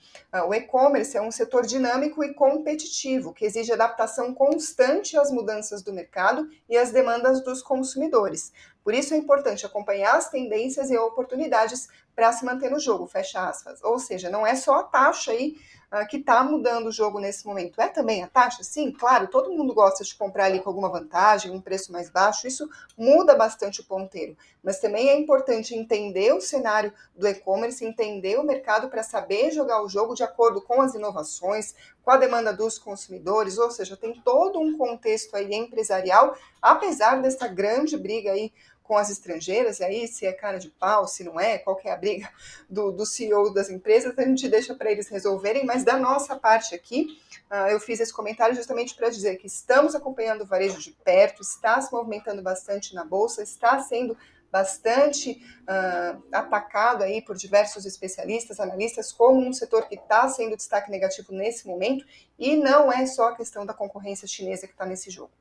o 0.47 0.53
e-commerce 0.53 1.17
é 1.17 1.21
um 1.21 1.31
setor 1.31 1.65
dinâmico 1.65 2.23
e 2.23 2.35
competitivo, 2.35 3.33
que 3.33 3.43
exige 3.43 3.73
adaptação 3.73 4.35
constante 4.35 5.17
às 5.17 5.31
mudanças 5.31 5.81
do 5.81 5.91
mercado 5.91 6.47
e 6.69 6.77
às 6.77 6.91
demandas 6.91 7.43
dos 7.43 7.63
consumidores. 7.63 8.53
Por 8.83 8.93
isso 8.93 9.15
é 9.15 9.17
importante 9.17 9.65
acompanhar 9.65 10.15
as 10.15 10.29
tendências 10.29 10.91
e 10.91 10.97
oportunidades 10.99 11.87
para 12.15 12.31
se 12.31 12.45
manter 12.45 12.71
no 12.71 12.79
jogo, 12.79 13.05
fecha 13.05 13.47
aspas. 13.47 13.83
Ou 13.83 13.99
seja, 13.99 14.29
não 14.29 14.47
é 14.47 14.55
só 14.55 14.79
a 14.79 14.83
taxa 14.83 15.31
aí 15.31 15.57
uh, 15.91 16.07
que 16.07 16.17
está 16.17 16.43
mudando 16.43 16.87
o 16.87 16.91
jogo 16.91 17.19
nesse 17.19 17.45
momento. 17.45 17.81
É 17.81 17.87
também 17.87 18.23
a 18.23 18.27
taxa? 18.27 18.63
Sim, 18.63 18.91
claro, 18.91 19.27
todo 19.27 19.51
mundo 19.51 19.73
gosta 19.73 20.03
de 20.03 20.15
comprar 20.15 20.45
ali 20.45 20.59
com 20.59 20.69
alguma 20.69 20.89
vantagem, 20.89 21.51
um 21.51 21.59
preço 21.59 21.91
mais 21.91 22.09
baixo, 22.09 22.47
isso 22.47 22.69
muda 22.97 23.35
bastante 23.35 23.81
o 23.81 23.85
ponteiro. 23.85 24.37
Mas 24.63 24.79
também 24.79 25.09
é 25.09 25.17
importante 25.17 25.75
entender 25.75 26.33
o 26.33 26.41
cenário 26.41 26.93
do 27.15 27.27
e-commerce, 27.27 27.85
entender 27.85 28.39
o 28.39 28.43
mercado 28.43 28.89
para 28.89 29.03
saber 29.03 29.51
jogar 29.51 29.83
o 29.83 29.89
jogo 29.89 30.15
de 30.15 30.23
acordo 30.23 30.61
com 30.61 30.81
as 30.81 30.95
inovações, 30.95 31.75
com 32.03 32.11
a 32.11 32.17
demanda 32.17 32.53
dos 32.53 32.77
consumidores, 32.77 33.57
ou 33.57 33.71
seja, 33.71 33.97
tem 33.97 34.13
todo 34.23 34.59
um 34.59 34.77
contexto 34.77 35.35
aí 35.35 35.53
empresarial, 35.53 36.37
apesar 36.61 37.21
dessa 37.21 37.47
grande 37.47 37.97
briga 37.97 38.31
aí 38.31 38.53
com 38.87 38.97
as 38.97 39.09
estrangeiras, 39.09 39.79
e 39.79 39.83
aí 39.83 40.07
se 40.07 40.25
é 40.25 40.31
cara 40.31 40.57
de 40.57 40.69
pau, 40.69 41.07
se 41.07 41.23
não 41.23 41.39
é, 41.39 41.57
qual 41.57 41.79
é 41.83 41.91
a 41.91 41.97
briga 41.97 42.29
do, 42.69 42.91
do 42.91 43.05
CEO 43.05 43.53
das 43.53 43.69
empresas, 43.69 44.17
a 44.17 44.21
gente 44.23 44.47
deixa 44.47 44.75
para 44.75 44.91
eles 44.91 45.07
resolverem, 45.07 45.65
mas 45.65 45.83
da 45.83 45.97
nossa 45.97 46.35
parte 46.35 46.75
aqui, 46.75 47.19
uh, 47.51 47.67
eu 47.69 47.79
fiz 47.79 47.99
esse 47.99 48.13
comentário 48.13 48.55
justamente 48.55 48.95
para 48.95 49.09
dizer 49.09 49.37
que 49.37 49.47
estamos 49.47 49.95
acompanhando 49.95 50.41
o 50.41 50.45
varejo 50.45 50.79
de 50.79 50.91
perto, 50.91 51.41
está 51.41 51.79
se 51.81 51.91
movimentando 51.91 52.41
bastante 52.41 52.93
na 52.93 53.03
Bolsa, 53.03 53.41
está 53.41 53.79
sendo 53.79 54.15
bastante 54.51 55.43
uh, 55.63 56.23
atacado 56.31 57.03
aí 57.03 57.21
por 57.21 57.35
diversos 57.35 57.85
especialistas, 57.85 58.59
analistas, 58.59 59.11
como 59.11 59.45
um 59.45 59.51
setor 59.51 59.87
que 59.87 59.95
está 59.95 60.29
sendo 60.29 60.55
destaque 60.55 60.89
negativo 60.89 61.33
nesse 61.33 61.67
momento, 61.67 62.05
e 62.37 62.55
não 62.55 62.91
é 62.91 63.05
só 63.05 63.29
a 63.29 63.35
questão 63.35 63.65
da 63.65 63.73
concorrência 63.73 64.27
chinesa 64.27 64.65
que 64.65 64.73
está 64.73 64.85
nesse 64.85 65.09
jogo. 65.09 65.31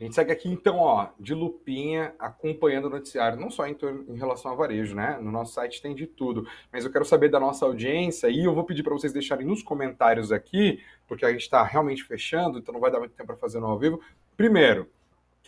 A 0.00 0.04
gente 0.04 0.14
segue 0.14 0.30
aqui, 0.30 0.48
então, 0.48 0.78
ó, 0.78 1.08
de 1.18 1.34
lupinha, 1.34 2.14
acompanhando 2.20 2.84
o 2.84 2.90
noticiário, 2.90 3.38
não 3.38 3.50
só 3.50 3.66
em, 3.66 3.76
em, 4.08 4.16
relação 4.16 4.52
a 4.52 4.54
varejo, 4.54 4.94
né? 4.94 5.18
No 5.20 5.32
nosso 5.32 5.54
site 5.54 5.82
tem 5.82 5.92
de 5.92 6.06
tudo. 6.06 6.46
Mas 6.72 6.84
eu 6.84 6.92
quero 6.92 7.04
saber 7.04 7.28
da 7.28 7.40
nossa 7.40 7.66
audiência 7.66 8.28
e 8.28 8.44
eu 8.44 8.54
vou 8.54 8.62
pedir 8.62 8.84
para 8.84 8.92
vocês 8.94 9.12
deixarem 9.12 9.44
nos 9.44 9.60
comentários 9.60 10.30
aqui, 10.30 10.80
porque 11.08 11.24
a 11.24 11.32
gente 11.32 11.40
está 11.40 11.64
realmente 11.64 12.04
fechando, 12.04 12.58
então 12.58 12.72
não 12.72 12.80
vai 12.80 12.92
dar 12.92 13.00
muito 13.00 13.14
tempo 13.14 13.26
para 13.26 13.36
fazer 13.36 13.58
no 13.58 13.66
ao 13.66 13.76
vivo. 13.76 14.00
Primeiro, 14.36 14.88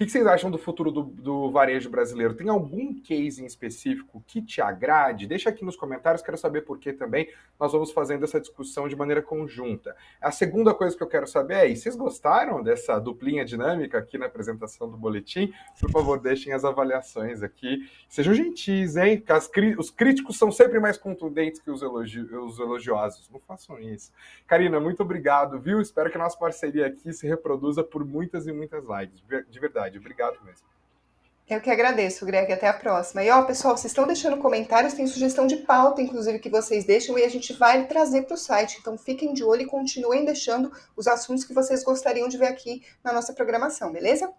que, 0.00 0.06
que 0.06 0.12
vocês 0.12 0.26
acham 0.26 0.50
do 0.50 0.56
futuro 0.56 0.90
do, 0.90 1.02
do, 1.02 1.50
varejo 1.50 1.90
brasileiro? 1.90 2.32
Tem 2.32 2.48
algum 2.48 2.98
case 3.02 3.42
em 3.42 3.44
específico 3.44 4.24
que 4.26 4.40
te 4.40 4.62
agrade? 4.62 5.26
Deixa 5.26 5.50
aqui 5.50 5.62
nos 5.62 5.76
comentários, 5.76 6.22
quero 6.22 6.38
saber 6.38 6.62
por 6.62 6.78
que 6.78 6.90
também. 6.90 7.28
Nós 7.58 7.72
vamos 7.72 7.92
fazendo 7.92 8.24
essa 8.24 8.40
discussão 8.40 8.88
de 8.88 8.96
maneira 8.96 9.20
conjunta. 9.20 9.94
A 10.18 10.30
segunda 10.30 10.72
coisa 10.72 10.96
que 10.96 11.02
eu 11.02 11.06
quero 11.06 11.26
saber 11.26 11.70
é: 11.70 11.74
vocês 11.74 11.96
gostaram 11.96 12.62
dessa 12.62 12.98
duplinha 12.98 13.44
dinâmica 13.44 13.98
aqui 13.98 14.16
na 14.16 14.24
apresentação 14.24 14.90
do 14.90 14.96
boletim? 14.96 15.52
Por 15.78 15.90
favor, 15.90 16.18
deixem 16.18 16.54
as 16.54 16.64
avaliações 16.64 17.42
aqui. 17.42 17.86
Sejam 18.08 18.32
gentis, 18.32 18.96
hein? 18.96 19.22
Os 19.76 19.90
críticos 19.90 20.38
são 20.38 20.50
sempre 20.50 20.80
mais 20.80 20.96
contundentes 20.96 21.60
que 21.60 21.70
os, 21.70 21.82
os 21.82 22.58
elogiosos. 22.58 23.28
Não 23.28 23.38
façam 23.38 23.78
isso. 23.78 24.10
Karina, 24.46 24.80
muito 24.80 25.02
obrigado, 25.02 25.60
viu? 25.60 25.78
Espero 25.78 26.10
que 26.10 26.16
a 26.16 26.20
nossa 26.20 26.38
parceria 26.38 26.86
aqui 26.86 27.12
se 27.12 27.26
reproduza 27.26 27.84
por 27.84 28.02
muitas 28.02 28.46
e 28.46 28.52
muitas 28.52 28.82
lives. 28.82 29.22
De 29.50 29.60
verdade 29.60 29.89
oportunidade. 29.90 29.98
Obrigado 29.98 30.44
mesmo. 30.44 30.68
Eu 31.48 31.60
que 31.60 31.70
agradeço, 31.70 32.24
Greg. 32.24 32.52
Até 32.52 32.68
a 32.68 32.72
próxima. 32.72 33.24
E 33.24 33.30
ó, 33.30 33.42
pessoal, 33.42 33.76
vocês 33.76 33.90
estão 33.90 34.06
deixando 34.06 34.36
comentários, 34.36 34.94
tem 34.94 35.06
sugestão 35.06 35.48
de 35.48 35.56
pauta, 35.56 36.00
inclusive, 36.00 36.38
que 36.38 36.48
vocês 36.48 36.84
deixam 36.84 37.18
e 37.18 37.24
a 37.24 37.28
gente 37.28 37.52
vai 37.52 37.86
trazer 37.88 38.22
para 38.22 38.34
o 38.34 38.38
site. 38.38 38.78
Então 38.80 38.96
fiquem 38.96 39.32
de 39.32 39.42
olho 39.42 39.62
e 39.62 39.66
continuem 39.66 40.24
deixando 40.24 40.70
os 40.96 41.08
assuntos 41.08 41.44
que 41.44 41.52
vocês 41.52 41.82
gostariam 41.82 42.28
de 42.28 42.38
ver 42.38 42.46
aqui 42.46 42.84
na 43.02 43.12
nossa 43.12 43.32
programação, 43.32 43.92
beleza? 43.92 44.32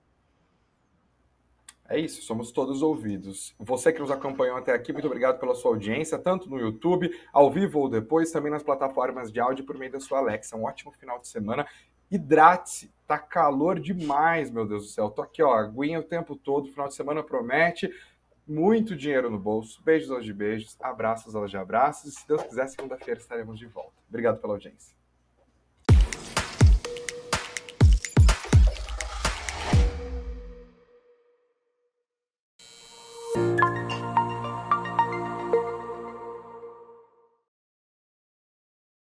É 1.90 2.00
isso, 2.00 2.22
somos 2.22 2.54
todos 2.54 2.82
ouvidos. 2.82 3.54
Você 3.60 3.92
que 3.92 4.00
nos 4.00 4.10
acompanhou 4.10 4.56
até 4.56 4.72
aqui, 4.72 4.94
muito 4.94 5.08
obrigado 5.08 5.38
pela 5.38 5.54
sua 5.54 5.72
audiência, 5.72 6.18
tanto 6.18 6.50
no 6.50 6.58
YouTube, 6.58 7.12
ao 7.34 7.52
vivo 7.52 7.80
ou 7.80 7.90
depois, 7.90 8.32
também 8.32 8.50
nas 8.50 8.64
plataformas 8.64 9.30
de 9.30 9.42
áudio 9.42 9.66
por 9.66 9.78
meio 9.78 9.92
da 9.92 10.00
sua 10.00 10.20
Alexa. 10.20 10.56
Um 10.56 10.64
ótimo 10.64 10.94
final 10.94 11.20
de 11.20 11.28
semana. 11.28 11.68
Hidrate-se, 12.12 12.94
tá 13.08 13.18
calor 13.18 13.80
demais, 13.80 14.52
meu 14.52 14.68
Deus 14.68 14.84
do 14.84 14.90
céu. 14.90 15.10
Tô 15.10 15.22
aqui, 15.22 15.42
ó, 15.42 15.54
aguinha 15.54 16.00
o 16.00 16.04
tempo 16.04 16.36
todo, 16.36 16.70
final 16.70 16.90
de 16.90 16.96
semana 16.96 17.24
promete. 17.24 17.90
Muito 18.46 18.96
dinheiro 18.96 19.30
no 19.30 19.40
bolso. 19.40 19.82
Beijos 19.82 20.12
aos 20.12 20.26
de 20.26 20.34
beijos, 20.34 20.76
abraços 20.82 21.36
aos 21.36 21.50
de 21.50 21.58
abraços. 21.58 22.14
E 22.14 22.20
se 22.20 22.28
Deus 22.28 22.44
quiser, 22.44 22.68
segunda-feira 22.68 23.20
estaremos 23.20 23.58
de 23.58 23.66
volta. 23.66 23.94
Obrigado 24.10 24.42
pela 24.42 24.54
audiência. 24.54 25.01